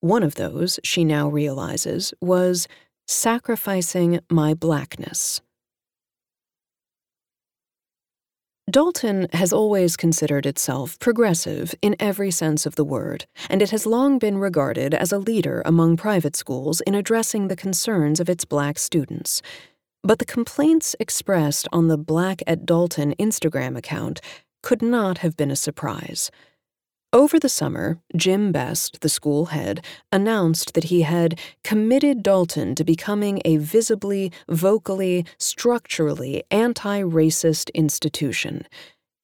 One 0.00 0.22
of 0.22 0.36
those, 0.36 0.80
she 0.82 1.04
now 1.04 1.28
realizes, 1.28 2.14
was 2.20 2.66
sacrificing 3.06 4.20
my 4.30 4.54
blackness. 4.54 5.40
Dalton 8.70 9.26
has 9.32 9.52
always 9.52 9.96
considered 9.96 10.46
itself 10.46 10.96
progressive 11.00 11.74
in 11.82 11.96
every 11.98 12.30
sense 12.30 12.66
of 12.66 12.76
the 12.76 12.84
word, 12.84 13.26
and 13.48 13.62
it 13.62 13.70
has 13.70 13.84
long 13.84 14.18
been 14.18 14.38
regarded 14.38 14.94
as 14.94 15.10
a 15.10 15.18
leader 15.18 15.60
among 15.64 15.96
private 15.96 16.36
schools 16.36 16.80
in 16.82 16.94
addressing 16.94 17.48
the 17.48 17.56
concerns 17.56 18.20
of 18.20 18.28
its 18.28 18.44
black 18.44 18.78
students. 18.78 19.42
But 20.04 20.20
the 20.20 20.24
complaints 20.24 20.94
expressed 21.00 21.66
on 21.72 21.88
the 21.88 21.98
Black 21.98 22.42
at 22.46 22.64
Dalton 22.64 23.12
Instagram 23.18 23.76
account 23.76 24.20
could 24.62 24.82
not 24.82 25.18
have 25.18 25.36
been 25.36 25.50
a 25.50 25.56
surprise. 25.56 26.30
Over 27.12 27.40
the 27.40 27.48
summer, 27.48 27.98
Jim 28.14 28.52
Best, 28.52 29.00
the 29.00 29.08
school 29.08 29.46
head, 29.46 29.84
announced 30.12 30.74
that 30.74 30.84
he 30.84 31.02
had 31.02 31.40
committed 31.64 32.22
Dalton 32.22 32.76
to 32.76 32.84
becoming 32.84 33.42
a 33.44 33.56
visibly, 33.56 34.30
vocally, 34.48 35.26
structurally 35.36 36.44
anti 36.52 37.02
racist 37.02 37.74
institution. 37.74 38.64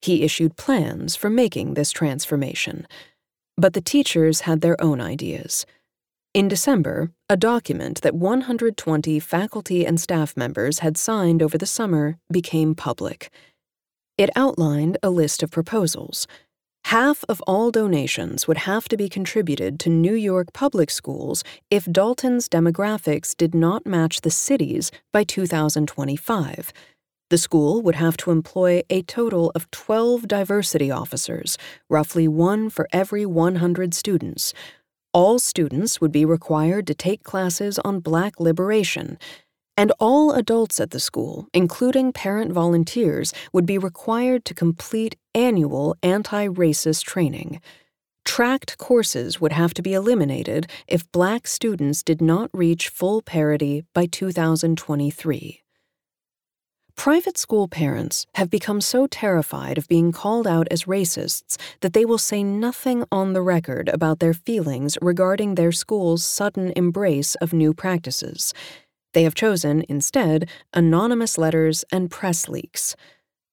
He 0.01 0.23
issued 0.23 0.57
plans 0.57 1.15
for 1.15 1.29
making 1.29 1.75
this 1.75 1.91
transformation. 1.91 2.85
But 3.55 3.71
the 3.71 3.81
teachers 3.81 4.41
had 4.41 4.59
their 4.59 4.79
own 4.83 4.99
ideas. 4.99 5.65
In 6.33 6.49
December, 6.49 7.11
a 7.29 7.37
document 7.37 8.01
that 8.01 8.13
120 8.13 9.17
faculty 9.21 9.85
and 9.85 9.99
staff 9.99 10.35
members 10.35 10.79
had 10.79 10.97
signed 10.97 11.41
over 11.41 11.57
the 11.57 11.65
summer 11.65 12.17
became 12.29 12.75
public. 12.75 13.31
It 14.17 14.29
outlined 14.35 14.97
a 15.01 15.09
list 15.09 15.41
of 15.41 15.51
proposals 15.51 16.27
Half 16.87 17.25
of 17.27 17.41
all 17.45 17.69
donations 17.69 18.47
would 18.47 18.59
have 18.59 18.87
to 18.87 18.95
be 18.95 19.09
contributed 19.09 19.77
to 19.81 19.89
New 19.89 20.13
York 20.13 20.53
public 20.53 20.89
schools 20.89 21.43
if 21.69 21.83
Dalton's 21.91 22.47
demographics 22.47 23.35
did 23.35 23.53
not 23.53 23.85
match 23.85 24.21
the 24.21 24.31
city's 24.31 24.89
by 25.11 25.25
2025. 25.25 26.71
The 27.29 27.37
school 27.37 27.81
would 27.81 27.95
have 27.95 28.15
to 28.17 28.31
employ 28.31 28.83
a 28.89 29.01
total 29.01 29.51
of 29.53 29.69
12 29.71 30.29
diversity 30.29 30.89
officers, 30.89 31.57
roughly 31.89 32.25
one 32.25 32.69
for 32.69 32.87
every 32.93 33.25
100 33.25 33.93
students. 33.93 34.53
All 35.11 35.39
students 35.39 35.99
would 35.99 36.13
be 36.13 36.23
required 36.23 36.87
to 36.87 36.93
take 36.93 37.21
classes 37.21 37.77
on 37.79 37.99
Black 37.99 38.39
liberation 38.39 39.17
and 39.77 39.93
all 39.99 40.33
adults 40.33 40.79
at 40.79 40.89
the 40.89 40.99
school, 40.99 41.47
including 41.53 42.11
parent 42.11 42.51
volunteers, 42.51 43.31
would 43.53 43.65
be 43.65 43.77
required 43.77 44.43
to 44.45 44.53
complete 44.53 45.15
annual 45.35 45.95
anti 46.01 46.47
racist 46.47 47.03
training. 47.05 47.61
Tracked 48.25 48.77
courses 48.77 49.39
would 49.39 49.53
have 49.53 49.73
to 49.75 49.81
be 49.81 49.93
eliminated 49.93 50.69
if 50.87 51.09
black 51.13 51.47
students 51.47 52.03
did 52.03 52.21
not 52.21 52.49
reach 52.51 52.89
full 52.89 53.21
parity 53.21 53.83
by 53.93 54.05
2023. 54.05 55.63
Private 56.97 57.37
school 57.37 57.67
parents 57.67 58.25
have 58.33 58.49
become 58.49 58.81
so 58.81 59.05
terrified 59.05 59.77
of 59.77 59.87
being 59.87 60.11
called 60.11 60.47
out 60.47 60.67
as 60.71 60.85
racists 60.85 61.55
that 61.81 61.93
they 61.93 62.03
will 62.03 62.17
say 62.17 62.43
nothing 62.43 63.05
on 63.11 63.33
the 63.33 63.41
record 63.41 63.87
about 63.93 64.19
their 64.19 64.33
feelings 64.33 64.97
regarding 64.99 65.55
their 65.55 65.71
school's 65.71 66.25
sudden 66.25 66.73
embrace 66.75 67.35
of 67.35 67.53
new 67.53 67.71
practices. 67.71 68.51
They 69.17 69.23
have 69.23 69.33
chosen, 69.33 69.83
instead, 69.89 70.47
anonymous 70.75 71.39
letters 71.39 71.83
and 71.91 72.11
press 72.11 72.47
leaks. 72.47 72.95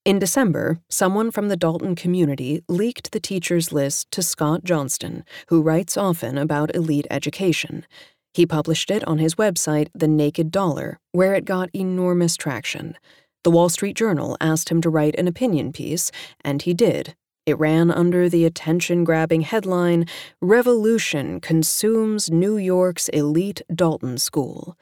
In 0.05 0.19
December, 0.19 0.79
someone 0.91 1.31
from 1.31 1.49
the 1.49 1.57
Dalton 1.57 1.95
community 1.95 2.61
leaked 2.69 3.13
the 3.13 3.19
teacher's 3.19 3.73
list 3.73 4.11
to 4.11 4.23
Scott 4.23 4.65
Johnston, 4.65 5.25
who 5.49 5.63
writes 5.63 5.97
often 5.97 6.37
about 6.37 6.77
elite 6.77 7.07
education. 7.11 7.87
He 8.35 8.45
published 8.45 8.91
it 8.91 9.09
on 9.09 9.17
his 9.17 9.37
website, 9.37 9.89
The 9.95 10.07
Naked 10.07 10.51
Dollar, 10.51 10.99
where 11.13 11.33
it 11.33 11.47
got 11.47 11.71
enormous 11.75 12.37
traction. 12.37 12.99
The 13.43 13.51
Wall 13.51 13.71
Street 13.71 13.97
Journal 13.97 14.37
asked 14.43 14.69
him 14.69 14.83
to 14.83 14.91
write 14.91 15.19
an 15.19 15.27
opinion 15.27 15.73
piece, 15.73 16.11
and 16.45 16.61
he 16.61 16.75
did. 16.75 17.15
It 17.47 17.59
ran 17.59 17.91
under 17.91 18.29
the 18.29 18.45
attention 18.45 19.03
grabbing 19.03 19.41
headline 19.41 20.05
Revolution 20.43 21.41
Consumes 21.41 22.31
New 22.31 22.59
York's 22.59 23.09
Elite 23.09 23.63
Dalton 23.75 24.19
School. 24.19 24.77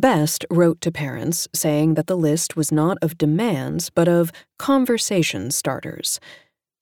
Best 0.00 0.46
wrote 0.48 0.80
to 0.80 0.90
parents 0.90 1.46
saying 1.54 1.92
that 1.92 2.06
the 2.06 2.16
list 2.16 2.56
was 2.56 2.72
not 2.72 2.96
of 3.02 3.18
demands 3.18 3.90
but 3.90 4.08
of 4.08 4.32
conversation 4.58 5.50
starters. 5.50 6.18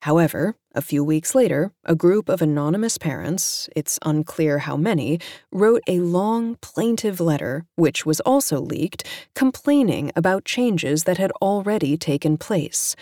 However, 0.02 0.54
a 0.72 0.80
few 0.80 1.02
weeks 1.02 1.34
later, 1.34 1.72
a 1.84 1.96
group 1.96 2.28
of 2.28 2.40
anonymous 2.40 2.96
parents, 2.96 3.68
it's 3.74 3.98
unclear 4.04 4.60
how 4.60 4.76
many, 4.76 5.18
wrote 5.50 5.82
a 5.88 5.98
long, 5.98 6.58
plaintive 6.62 7.18
letter, 7.18 7.66
which 7.74 8.06
was 8.06 8.20
also 8.20 8.60
leaked, 8.60 9.04
complaining 9.34 10.12
about 10.14 10.44
changes 10.44 11.02
that 11.02 11.18
had 11.18 11.32
already 11.42 11.96
taken 11.96 12.36
place. 12.38 12.94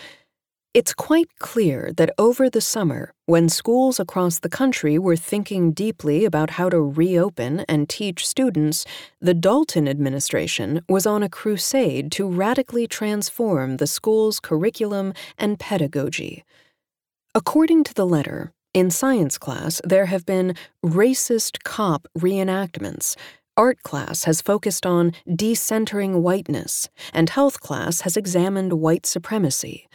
It's 0.77 0.93
quite 0.93 1.39
clear 1.39 1.91
that 1.97 2.13
over 2.19 2.51
the 2.51 2.61
summer, 2.61 3.11
when 3.25 3.49
schools 3.49 3.99
across 3.99 4.37
the 4.37 4.47
country 4.47 4.99
were 4.99 5.15
thinking 5.15 5.71
deeply 5.71 6.23
about 6.23 6.51
how 6.51 6.69
to 6.69 6.79
reopen 6.79 7.61
and 7.61 7.89
teach 7.89 8.27
students, 8.27 8.85
the 9.19 9.33
Dalton 9.33 9.87
administration 9.87 10.81
was 10.87 11.07
on 11.07 11.23
a 11.23 11.29
crusade 11.29 12.11
to 12.11 12.29
radically 12.29 12.85
transform 12.85 13.77
the 13.77 13.87
school's 13.87 14.39
curriculum 14.39 15.13
and 15.35 15.57
pedagogy. 15.57 16.43
According 17.33 17.83
to 17.85 17.95
the 17.95 18.05
letter, 18.05 18.53
in 18.71 18.91
science 18.91 19.39
class, 19.39 19.81
there 19.83 20.05
have 20.05 20.27
been 20.27 20.53
racist 20.85 21.63
cop 21.63 22.07
reenactments. 22.15 23.15
Art 23.65 23.81
class 23.81 24.25
has 24.25 24.43
focused 24.43 24.85
on 24.85 25.13
decentering 25.27 26.21
whiteness, 26.21 26.87
and 27.15 27.31
health 27.31 27.61
class 27.61 28.01
has 28.01 28.15
examined 28.15 28.73
white 28.73 29.07
supremacy. 29.07 29.87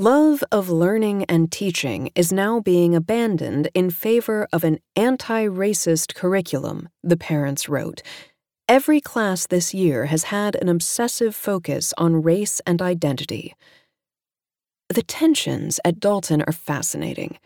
Love 0.00 0.42
of 0.50 0.70
learning 0.70 1.24
and 1.24 1.52
teaching 1.52 2.10
is 2.14 2.32
now 2.32 2.58
being 2.58 2.94
abandoned 2.94 3.68
in 3.74 3.90
favor 3.90 4.48
of 4.50 4.64
an 4.64 4.78
anti 4.96 5.44
racist 5.44 6.14
curriculum, 6.14 6.88
the 7.02 7.18
parents 7.18 7.68
wrote. 7.68 8.02
Every 8.66 9.02
class 9.02 9.46
this 9.46 9.74
year 9.74 10.06
has 10.06 10.22
had 10.32 10.56
an 10.56 10.70
obsessive 10.70 11.36
focus 11.36 11.92
on 11.98 12.22
race 12.22 12.62
and 12.66 12.80
identity. 12.80 13.54
The 14.88 15.02
tensions 15.02 15.78
at 15.84 16.00
Dalton 16.00 16.40
are 16.46 16.52
fascinating. 16.52 17.36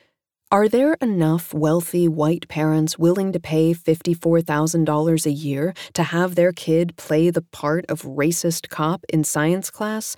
Are 0.52 0.68
there 0.68 0.94
enough 1.00 1.52
wealthy 1.52 2.06
white 2.06 2.46
parents 2.46 2.96
willing 2.96 3.32
to 3.32 3.40
pay 3.40 3.74
$54,000 3.74 5.26
a 5.26 5.30
year 5.32 5.74
to 5.94 6.04
have 6.04 6.36
their 6.36 6.52
kid 6.52 6.96
play 6.96 7.30
the 7.30 7.42
part 7.42 7.84
of 7.88 8.02
racist 8.02 8.68
cop 8.68 9.04
in 9.08 9.24
science 9.24 9.70
class? 9.70 10.14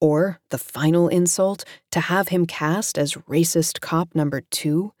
Or, 0.00 0.40
the 0.50 0.58
final 0.58 1.08
insult, 1.08 1.64
to 1.92 2.00
have 2.00 2.28
him 2.28 2.46
cast 2.46 2.96
as 2.96 3.14
racist 3.28 3.80
cop 3.80 4.14
number 4.14 4.40
two? 4.50 4.92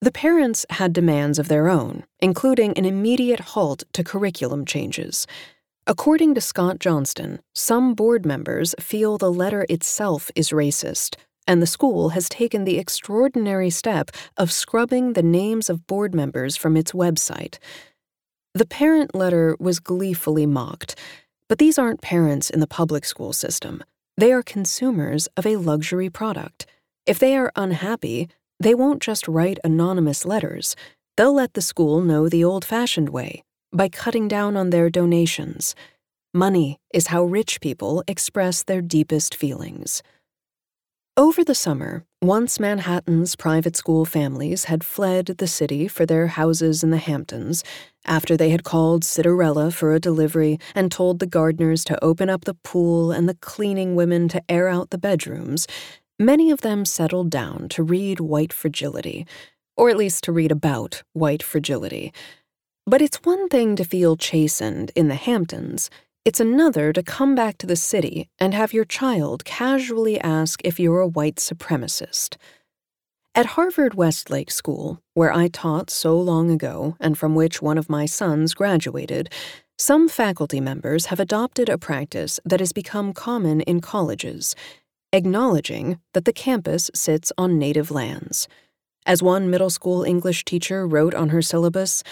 The 0.00 0.12
parents 0.12 0.64
had 0.70 0.92
demands 0.92 1.38
of 1.38 1.48
their 1.48 1.68
own, 1.68 2.04
including 2.20 2.76
an 2.78 2.84
immediate 2.84 3.40
halt 3.40 3.82
to 3.94 4.04
curriculum 4.04 4.64
changes. 4.64 5.26
According 5.86 6.34
to 6.34 6.40
Scott 6.40 6.78
Johnston, 6.78 7.40
some 7.54 7.94
board 7.94 8.26
members 8.26 8.74
feel 8.78 9.18
the 9.18 9.32
letter 9.32 9.66
itself 9.68 10.30
is 10.34 10.50
racist, 10.50 11.16
and 11.46 11.62
the 11.62 11.66
school 11.66 12.10
has 12.10 12.28
taken 12.28 12.64
the 12.64 12.78
extraordinary 12.78 13.70
step 13.70 14.10
of 14.36 14.52
scrubbing 14.52 15.12
the 15.14 15.22
names 15.22 15.70
of 15.70 15.86
board 15.86 16.14
members 16.14 16.56
from 16.56 16.76
its 16.76 16.92
website. 16.92 17.58
The 18.54 18.66
parent 18.66 19.14
letter 19.14 19.56
was 19.58 19.80
gleefully 19.80 20.46
mocked, 20.46 20.96
but 21.48 21.58
these 21.58 21.78
aren't 21.78 22.00
parents 22.00 22.50
in 22.50 22.60
the 22.60 22.66
public 22.66 23.04
school 23.04 23.32
system. 23.32 23.82
They 24.18 24.32
are 24.32 24.42
consumers 24.42 25.28
of 25.36 25.44
a 25.44 25.56
luxury 25.56 26.08
product. 26.08 26.64
If 27.04 27.18
they 27.18 27.36
are 27.36 27.52
unhappy, 27.54 28.28
they 28.58 28.74
won't 28.74 29.02
just 29.02 29.28
write 29.28 29.58
anonymous 29.62 30.24
letters. 30.24 30.74
They'll 31.18 31.34
let 31.34 31.52
the 31.52 31.60
school 31.60 32.00
know 32.00 32.26
the 32.26 32.42
old 32.42 32.64
fashioned 32.64 33.10
way 33.10 33.42
by 33.72 33.90
cutting 33.90 34.26
down 34.26 34.56
on 34.56 34.70
their 34.70 34.88
donations. 34.88 35.74
Money 36.32 36.78
is 36.94 37.08
how 37.08 37.24
rich 37.24 37.60
people 37.60 38.02
express 38.08 38.62
their 38.62 38.80
deepest 38.80 39.34
feelings. 39.34 40.02
Over 41.18 41.42
the 41.42 41.54
summer, 41.54 42.04
once 42.20 42.60
Manhattan's 42.60 43.36
private 43.36 43.74
school 43.74 44.04
families 44.04 44.64
had 44.64 44.84
fled 44.84 45.24
the 45.38 45.46
city 45.46 45.88
for 45.88 46.04
their 46.04 46.26
houses 46.26 46.84
in 46.84 46.90
the 46.90 46.98
Hamptons, 46.98 47.64
after 48.04 48.36
they 48.36 48.50
had 48.50 48.64
called 48.64 49.02
Citarella 49.02 49.72
for 49.72 49.94
a 49.94 49.98
delivery 49.98 50.58
and 50.74 50.92
told 50.92 51.18
the 51.18 51.26
gardeners 51.26 51.84
to 51.86 52.04
open 52.04 52.28
up 52.28 52.44
the 52.44 52.52
pool 52.52 53.12
and 53.12 53.26
the 53.26 53.38
cleaning 53.40 53.96
women 53.96 54.28
to 54.28 54.42
air 54.46 54.68
out 54.68 54.90
the 54.90 54.98
bedrooms, 54.98 55.66
many 56.18 56.50
of 56.50 56.60
them 56.60 56.84
settled 56.84 57.30
down 57.30 57.70
to 57.70 57.82
read 57.82 58.20
White 58.20 58.52
Fragility, 58.52 59.26
or 59.74 59.88
at 59.88 59.96
least 59.96 60.22
to 60.24 60.32
read 60.32 60.52
about 60.52 61.02
white 61.14 61.42
fragility. 61.42 62.12
But 62.84 63.00
it's 63.00 63.24
one 63.24 63.48
thing 63.48 63.74
to 63.76 63.84
feel 63.84 64.18
chastened 64.18 64.92
in 64.94 65.08
the 65.08 65.14
Hamptons. 65.14 65.88
It's 66.26 66.40
another 66.40 66.92
to 66.92 67.04
come 67.04 67.36
back 67.36 67.56
to 67.58 67.68
the 67.68 67.76
city 67.76 68.28
and 68.40 68.52
have 68.52 68.72
your 68.72 68.84
child 68.84 69.44
casually 69.44 70.20
ask 70.20 70.60
if 70.64 70.80
you're 70.80 70.98
a 70.98 71.06
white 71.06 71.36
supremacist. 71.36 72.36
At 73.36 73.54
Harvard 73.54 73.94
Westlake 73.94 74.50
School, 74.50 75.00
where 75.14 75.32
I 75.32 75.46
taught 75.46 75.88
so 75.88 76.18
long 76.18 76.50
ago 76.50 76.96
and 76.98 77.16
from 77.16 77.36
which 77.36 77.62
one 77.62 77.78
of 77.78 77.88
my 77.88 78.06
sons 78.06 78.54
graduated, 78.54 79.32
some 79.78 80.08
faculty 80.08 80.60
members 80.60 81.06
have 81.06 81.20
adopted 81.20 81.68
a 81.68 81.78
practice 81.78 82.40
that 82.44 82.58
has 82.58 82.72
become 82.72 83.12
common 83.12 83.60
in 83.60 83.80
colleges, 83.80 84.56
acknowledging 85.12 86.00
that 86.12 86.24
the 86.24 86.32
campus 86.32 86.90
sits 86.92 87.30
on 87.38 87.56
native 87.56 87.92
lands. 87.92 88.48
As 89.06 89.22
one 89.22 89.48
middle 89.48 89.70
school 89.70 90.02
English 90.02 90.44
teacher 90.44 90.88
wrote 90.88 91.14
on 91.14 91.28
her 91.28 91.40
syllabus, 91.40 92.02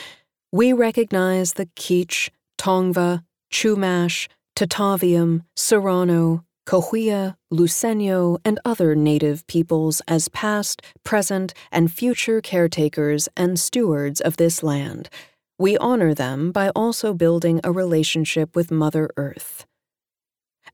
we 0.53 0.73
recognize 0.73 1.55
the 1.55 1.67
Kizh, 1.75 2.31
Tongva, 2.59 3.25
Chumash, 3.55 4.27
Tataviam, 4.57 5.45
Serrano, 5.55 6.45
Cahuilla, 6.67 7.37
Luiseño, 7.53 8.39
and 8.45 8.59
other 8.65 8.97
native 8.97 9.47
peoples 9.47 10.03
as 10.09 10.29
past, 10.29 10.83
present, 11.05 11.55
and 11.71 11.93
future 11.93 12.41
caretakers 12.41 13.29
and 13.37 13.61
stewards 13.61 14.21
of 14.21 14.39
this 14.39 14.65
land. 14.65 15.09
We 15.57 15.79
honor 15.79 16.15
them 16.15 16.51
by 16.51 16.71
also 16.71 17.15
building 17.15 17.61
a 17.63 17.71
relationship 17.71 18.57
with 18.57 18.73
Mother 18.73 19.09
Earth. 19.17 19.67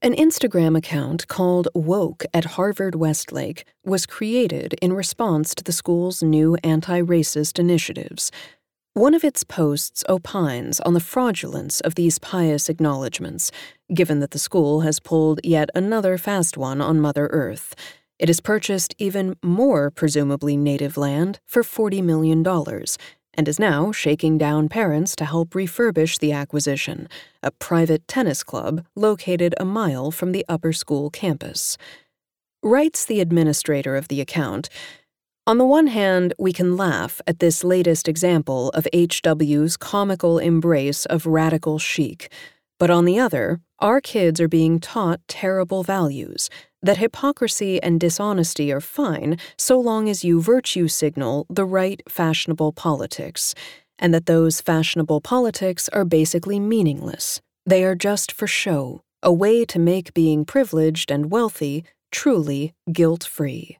An 0.01 0.15
Instagram 0.15 0.75
account 0.79 1.29
called 1.29 1.69
Woke 1.75 2.25
at 2.33 2.57
Harvard 2.57 2.95
Westlake 2.95 3.67
was 3.85 4.07
created 4.07 4.75
in 4.81 4.95
response 4.95 5.55
to 5.55 5.63
the 5.63 5.73
school's 5.73 6.23
new 6.23 6.57
anti 6.65 7.03
racist 7.03 7.59
initiatives. 7.59 8.33
One 8.95 9.15
of 9.15 9.23
its 9.23 9.45
posts 9.45 10.03
opines 10.09 10.81
on 10.81 10.95
the 10.95 11.01
fraudulence 11.01 11.79
of 11.81 11.95
these 11.95 12.19
pious 12.19 12.69
acknowledgments, 12.69 13.53
given 13.95 14.19
that 14.19 14.33
the 14.33 14.39
school 14.39 14.81
has 14.81 14.99
pulled 14.99 15.39
yet 15.45 15.71
another 15.77 16.19
fast 16.19 16.57
one 16.57 16.81
on 16.81 17.01
Mother 17.01 17.29
Earth. 17.29 17.77
It 18.19 18.29
has 18.29 18.41
purchased 18.41 18.97
even 18.99 19.37
more 19.45 19.93
presumably 19.93 20.57
native 20.57 20.97
land 20.97 21.39
for 21.47 21.63
$40 21.63 22.03
million 22.03 22.45
and 23.35 23.47
is 23.47 23.61
now 23.61 23.93
shaking 23.93 24.39
down 24.39 24.69
parents 24.69 25.15
to 25.17 25.25
help 25.25 25.51
refurbish 25.51 26.19
the 26.19 26.33
acquisition, 26.33 27.09
a 27.45 27.53
private 27.53 28.09
tennis 28.09 28.43
club 28.43 28.85
located 28.97 29.55
a 29.61 29.65
mile 29.65 30.11
from 30.11 30.33
the 30.33 30.45
upper 30.49 30.73
school 30.73 31.11
campus. 31.11 31.79
Writes 32.61 33.05
the 33.05 33.21
administrator 33.21 33.95
of 33.95 34.09
the 34.09 34.21
account, 34.21 34.69
on 35.51 35.59
the 35.59 35.65
one 35.65 35.89
hand, 35.89 36.33
we 36.39 36.53
can 36.53 36.77
laugh 36.77 37.21
at 37.27 37.41
this 37.41 37.65
latest 37.65 38.07
example 38.07 38.69
of 38.69 38.87
HW's 38.95 39.77
comical 39.77 40.39
embrace 40.39 41.07
of 41.07 41.27
radical 41.27 41.77
chic, 41.77 42.33
but 42.79 42.89
on 42.89 43.05
the 43.05 43.19
other, 43.19 43.59
our 43.81 44.01
kids 44.01 44.41
are 44.41 44.47
being 44.47 44.79
taught 44.79 45.19
terrible 45.27 45.83
values 45.83 46.51
that 46.85 46.99
hypocrisy 46.99 47.83
and 47.83 47.99
dishonesty 47.99 48.71
are 48.71 48.81
fine 48.81 49.39
so 49.59 49.81
long 49.81 50.09
as 50.09 50.23
you 50.23 50.41
virtue 50.41 50.87
signal 50.87 51.47
the 51.51 51.65
right 51.65 52.01
fashionable 52.09 52.71
politics, 52.71 53.53
and 53.99 54.15
that 54.15 54.27
those 54.27 54.61
fashionable 54.61 55.21
politics 55.21 55.89
are 55.89 56.05
basically 56.05 56.61
meaningless. 56.61 57.41
They 57.67 57.83
are 57.83 57.97
just 57.97 58.31
for 58.31 58.47
show, 58.47 59.03
a 59.21 59.33
way 59.33 59.65
to 59.65 59.81
make 59.81 60.15
being 60.15 60.45
privileged 60.45 61.11
and 61.11 61.29
wealthy 61.29 61.83
truly 62.13 62.73
guilt 62.93 63.25
free. 63.25 63.80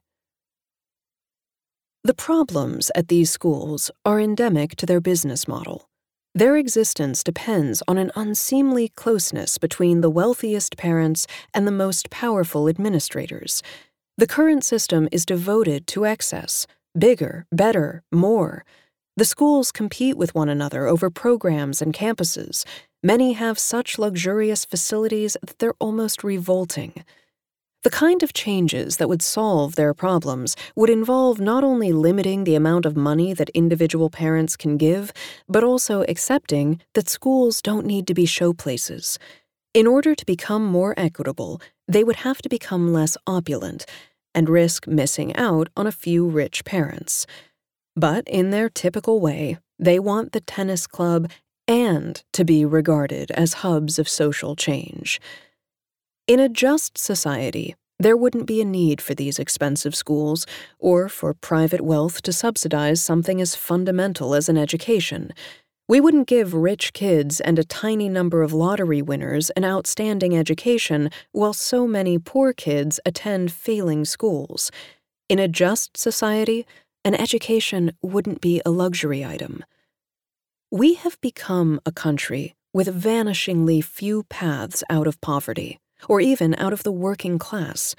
The 2.03 2.15
problems 2.15 2.89
at 2.95 3.09
these 3.09 3.29
schools 3.29 3.91
are 4.03 4.19
endemic 4.19 4.75
to 4.77 4.87
their 4.87 4.99
business 4.99 5.47
model. 5.47 5.87
Their 6.33 6.57
existence 6.57 7.23
depends 7.23 7.83
on 7.87 7.99
an 7.99 8.11
unseemly 8.15 8.87
closeness 8.87 9.59
between 9.59 10.01
the 10.01 10.09
wealthiest 10.09 10.77
parents 10.77 11.27
and 11.53 11.67
the 11.67 11.71
most 11.71 12.09
powerful 12.09 12.67
administrators. 12.67 13.61
The 14.17 14.25
current 14.25 14.63
system 14.63 15.09
is 15.11 15.27
devoted 15.27 15.85
to 15.87 16.07
excess 16.07 16.65
bigger, 16.97 17.45
better, 17.51 18.01
more. 18.11 18.65
The 19.15 19.25
schools 19.25 19.71
compete 19.71 20.17
with 20.17 20.33
one 20.33 20.49
another 20.49 20.87
over 20.87 21.11
programs 21.11 21.83
and 21.83 21.93
campuses. 21.93 22.65
Many 23.03 23.33
have 23.33 23.59
such 23.59 23.99
luxurious 23.99 24.65
facilities 24.65 25.37
that 25.41 25.59
they're 25.59 25.75
almost 25.79 26.23
revolting. 26.23 27.05
The 27.83 27.89
kind 27.89 28.21
of 28.21 28.31
changes 28.31 28.97
that 28.97 29.09
would 29.09 29.23
solve 29.23 29.73
their 29.73 29.95
problems 29.95 30.55
would 30.75 30.89
involve 30.89 31.39
not 31.39 31.63
only 31.63 31.91
limiting 31.91 32.43
the 32.43 32.53
amount 32.53 32.85
of 32.85 32.95
money 32.95 33.33
that 33.33 33.49
individual 33.49 34.11
parents 34.11 34.55
can 34.55 34.77
give, 34.77 35.11
but 35.49 35.63
also 35.63 36.03
accepting 36.03 36.79
that 36.93 37.09
schools 37.09 37.59
don't 37.59 37.87
need 37.87 38.05
to 38.05 38.13
be 38.13 38.25
showplaces. 38.25 39.17
In 39.73 39.87
order 39.87 40.13
to 40.13 40.25
become 40.25 40.63
more 40.63 40.93
equitable, 40.95 41.59
they 41.87 42.03
would 42.03 42.17
have 42.17 42.39
to 42.43 42.49
become 42.49 42.93
less 42.93 43.17
opulent 43.25 43.85
and 44.35 44.47
risk 44.47 44.85
missing 44.85 45.35
out 45.35 45.67
on 45.75 45.87
a 45.87 45.91
few 45.91 46.27
rich 46.27 46.63
parents. 46.63 47.25
But 47.95 48.27
in 48.27 48.51
their 48.51 48.69
typical 48.69 49.19
way, 49.19 49.57
they 49.79 49.97
want 49.97 50.33
the 50.33 50.41
tennis 50.41 50.85
club 50.85 51.31
and 51.67 52.21
to 52.33 52.45
be 52.45 52.63
regarded 52.63 53.31
as 53.31 53.55
hubs 53.65 53.97
of 53.97 54.07
social 54.07 54.55
change. 54.55 55.19
In 56.31 56.39
a 56.39 56.47
just 56.47 56.97
society, 56.97 57.75
there 57.99 58.15
wouldn't 58.15 58.45
be 58.45 58.61
a 58.61 58.71
need 58.79 59.01
for 59.01 59.13
these 59.13 59.37
expensive 59.37 59.93
schools 59.93 60.45
or 60.79 61.09
for 61.09 61.33
private 61.33 61.81
wealth 61.81 62.21
to 62.21 62.31
subsidize 62.31 63.03
something 63.03 63.41
as 63.41 63.57
fundamental 63.57 64.33
as 64.33 64.47
an 64.47 64.57
education. 64.57 65.33
We 65.89 65.99
wouldn't 65.99 66.29
give 66.29 66.53
rich 66.53 66.93
kids 66.93 67.41
and 67.41 67.59
a 67.59 67.65
tiny 67.65 68.07
number 68.07 68.43
of 68.43 68.53
lottery 68.53 69.01
winners 69.01 69.49
an 69.57 69.65
outstanding 69.65 70.33
education 70.37 71.09
while 71.33 71.51
so 71.51 71.85
many 71.85 72.17
poor 72.17 72.53
kids 72.53 72.97
attend 73.05 73.51
failing 73.51 74.05
schools. 74.05 74.71
In 75.27 75.37
a 75.37 75.49
just 75.49 75.97
society, 75.97 76.65
an 77.03 77.13
education 77.13 77.91
wouldn't 78.01 78.39
be 78.39 78.61
a 78.65 78.71
luxury 78.71 79.25
item. 79.25 79.65
We 80.71 80.93
have 80.93 81.19
become 81.19 81.81
a 81.85 81.91
country 81.91 82.55
with 82.73 82.87
vanishingly 82.87 83.83
few 83.83 84.23
paths 84.29 84.81
out 84.89 85.07
of 85.07 85.19
poverty 85.19 85.81
or 86.07 86.21
even 86.21 86.55
out 86.55 86.73
of 86.73 86.83
the 86.83 86.91
working 86.91 87.37
class. 87.39 87.95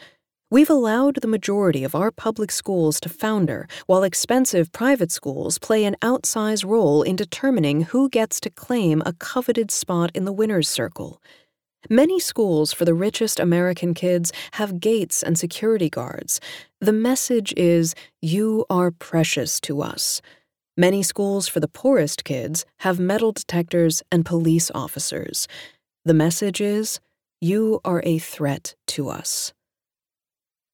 We've 0.50 0.68
allowed 0.68 1.22
the 1.22 1.28
majority 1.28 1.82
of 1.82 1.94
our 1.94 2.10
public 2.10 2.50
schools 2.50 3.00
to 3.00 3.08
founder, 3.08 3.66
while 3.86 4.02
expensive 4.02 4.70
private 4.70 5.10
schools 5.10 5.58
play 5.58 5.86
an 5.86 5.96
outsized 6.02 6.66
role 6.66 7.02
in 7.02 7.16
determining 7.16 7.84
who 7.84 8.10
gets 8.10 8.38
to 8.40 8.50
claim 8.50 9.02
a 9.06 9.14
coveted 9.14 9.70
spot 9.70 10.10
in 10.14 10.26
the 10.26 10.32
winner's 10.32 10.68
circle. 10.68 11.22
Many 11.88 12.20
schools 12.20 12.72
for 12.72 12.84
the 12.84 12.92
richest 12.92 13.40
American 13.40 13.94
kids 13.94 14.30
have 14.52 14.78
gates 14.78 15.22
and 15.22 15.38
security 15.38 15.88
guards. 15.88 16.38
The 16.80 16.92
message 16.92 17.54
is, 17.56 17.94
You 18.20 18.66
are 18.68 18.90
precious 18.90 19.58
to 19.62 19.80
us. 19.80 20.20
Many 20.76 21.02
schools 21.02 21.48
for 21.48 21.60
the 21.60 21.68
poorest 21.68 22.24
kids 22.24 22.64
have 22.80 23.00
metal 23.00 23.32
detectors 23.32 24.02
and 24.12 24.24
police 24.24 24.70
officers. 24.74 25.48
The 26.04 26.14
message 26.14 26.60
is, 26.60 27.00
you 27.42 27.80
are 27.84 28.00
a 28.06 28.18
threat 28.18 28.76
to 28.86 29.08
us. 29.08 29.52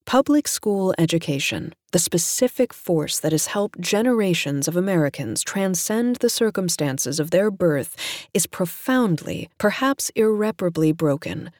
Public 0.04 0.46
school 0.46 0.94
education, 0.98 1.74
the 1.92 1.98
specific 1.98 2.74
force 2.74 3.18
that 3.20 3.32
has 3.32 3.46
helped 3.46 3.80
generations 3.80 4.68
of 4.68 4.76
Americans 4.76 5.42
transcend 5.42 6.16
the 6.16 6.28
circumstances 6.28 7.18
of 7.18 7.30
their 7.30 7.50
birth, 7.50 7.96
is 8.34 8.46
profoundly, 8.46 9.48
perhaps 9.56 10.10
irreparably 10.14 10.92
broken. 10.92 11.50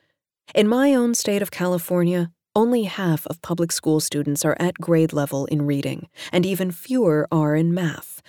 In 0.55 0.69
my 0.69 0.93
own 0.93 1.15
state 1.15 1.41
of 1.41 1.51
California, 1.51 2.31
only 2.55 2.83
half 2.83 3.27
of 3.29 3.41
public 3.41 3.73
school 3.73 4.01
students 4.01 4.45
are 4.45 4.57
at 4.61 4.75
grade 4.75 5.15
level 5.15 5.47
in 5.47 5.63
reading, 5.63 6.11
and 6.31 6.45
even 6.45 6.71
fewer 6.71 7.27
are 7.33 7.57
in 7.57 7.73
math. 7.73 8.21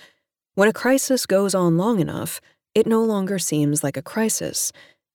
When 0.54 0.70
a 0.70 0.72
crisis 0.72 1.26
goes 1.26 1.54
on 1.54 1.76
long 1.76 2.00
enough, 2.00 2.40
it 2.74 2.86
no 2.86 3.04
longer 3.04 3.38
seems 3.38 3.84
like 3.84 3.98
a 3.98 4.02
crisis. 4.02 4.72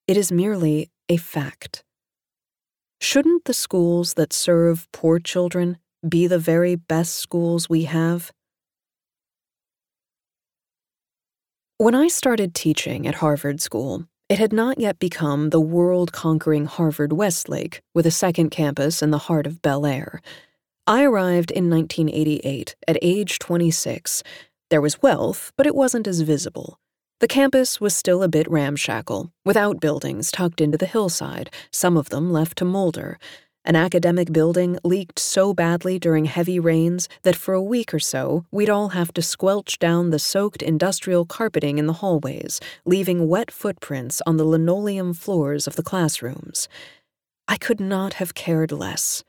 It 0.08 0.16
is 0.16 0.32
merely 0.32 0.92
a 1.10 1.18
fact. 1.18 1.84
Shouldn't 3.00 3.46
the 3.46 3.54
schools 3.54 4.16
that 4.16 4.34
serve 4.34 4.88
poor 4.92 5.20
children 5.20 5.78
be 6.08 6.28
the 6.28 6.40
very 6.40 6.76
best 6.76 7.16
schools 7.16 7.70
we 7.70 7.84
have? 7.84 8.32
When 11.78 11.94
I 11.94 12.08
started 12.08 12.56
teaching 12.56 13.06
at 13.06 13.16
Harvard 13.16 13.60
School, 13.60 14.06
it 14.30 14.40
had 14.40 14.54
not 14.54 14.80
yet 14.80 14.98
become 14.98 15.50
the 15.50 15.60
world 15.60 16.12
conquering 16.12 16.66
Harvard 16.66 17.14
Westlake 17.14 17.82
with 17.94 18.08
a 18.08 18.12
second 18.12 18.50
campus 18.50 19.04
in 19.04 19.12
the 19.12 19.28
heart 19.28 19.46
of 19.46 19.62
Bel 19.62 19.86
Air. 19.86 20.22
I 20.88 21.04
arrived 21.04 21.52
in 21.52 21.70
1988 21.70 22.76
at 22.88 22.98
age 23.02 23.40
26. 23.40 24.24
There 24.70 24.82
was 24.82 25.02
wealth, 25.02 25.52
but 25.58 25.68
it 25.68 25.76
wasn't 25.76 26.08
as 26.08 26.22
visible. 26.22 26.80
The 27.22 27.28
campus 27.30 27.80
was 27.80 27.96
still 27.96 28.24
a 28.24 28.28
bit 28.28 28.46
ramshackle, 28.52 29.32
with 29.46 29.56
outbuildings 29.56 30.32
tucked 30.32 30.60
into 30.60 30.78
the 30.78 30.86
hillside, 30.86 31.50
some 31.72 31.96
of 31.96 32.10
them 32.10 32.30
left 32.30 32.58
to 32.58 32.66
molder. 32.66 33.18
An 33.64 33.78
academic 33.78 34.34
building 34.34 34.78
leaked 34.84 35.18
so 35.18 35.54
badly 35.54 35.98
during 35.98 36.26
heavy 36.26 36.60
rains 36.60 37.08
that 37.24 37.38
for 37.38 37.54
a 37.54 37.64
week 37.64 37.94
or 37.94 38.00
so 38.00 38.46
we'd 38.52 38.70
all 38.70 38.90
have 38.90 39.14
to 39.14 39.22
squelch 39.22 39.80
down 39.80 40.10
the 40.10 40.20
soaked 40.20 40.62
industrial 40.62 41.26
carpeting 41.26 41.78
in 41.78 41.88
the 41.88 41.94
hallways, 41.94 42.60
leaving 42.86 43.30
wet 43.30 43.50
footprints 43.50 44.22
on 44.28 44.36
the 44.36 44.44
linoleum 44.44 45.14
floors 45.14 45.68
of 45.68 45.78
the 45.78 45.84
classrooms. 45.84 46.68
I 47.48 47.56
could 47.56 47.80
not 47.80 48.16
have 48.16 48.34
cared 48.34 48.74
less. 48.74 49.24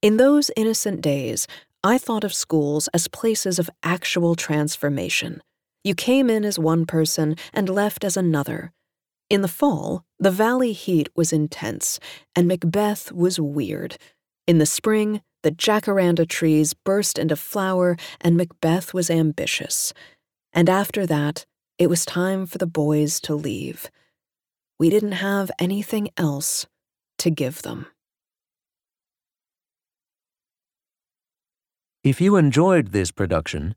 In 0.00 0.16
those 0.16 0.50
innocent 0.56 1.02
days, 1.02 1.46
I 1.84 1.98
thought 1.98 2.24
of 2.24 2.32
schools 2.32 2.88
as 2.94 3.08
places 3.08 3.58
of 3.58 3.68
actual 3.82 4.36
transformation 4.36 5.42
you 5.82 5.94
came 5.94 6.28
in 6.28 6.44
as 6.44 6.58
one 6.58 6.86
person 6.86 7.36
and 7.52 7.68
left 7.68 8.04
as 8.04 8.16
another. 8.16 8.72
In 9.28 9.42
the 9.42 9.48
fall, 9.48 10.04
the 10.18 10.30
valley 10.30 10.72
heat 10.72 11.08
was 11.14 11.32
intense, 11.32 12.00
and 12.34 12.48
Macbeth 12.48 13.12
was 13.12 13.38
weird. 13.38 13.96
In 14.46 14.58
the 14.58 14.66
spring, 14.66 15.22
the 15.42 15.52
jacaranda 15.52 16.28
trees 16.28 16.74
burst 16.74 17.18
into 17.18 17.36
flower, 17.36 17.96
and 18.20 18.36
Macbeth 18.36 18.92
was 18.92 19.08
ambitious. 19.08 19.94
And 20.52 20.68
after 20.68 21.06
that, 21.06 21.46
it 21.78 21.88
was 21.88 22.04
time 22.04 22.44
for 22.44 22.58
the 22.58 22.66
boys 22.66 23.20
to 23.20 23.34
leave. 23.34 23.88
We 24.78 24.90
didn't 24.90 25.12
have 25.12 25.50
anything 25.58 26.10
else 26.16 26.66
to 27.18 27.30
give 27.30 27.62
them. 27.62 27.86
If 32.02 32.20
you 32.20 32.36
enjoyed 32.36 32.88
this 32.88 33.10
production, 33.10 33.76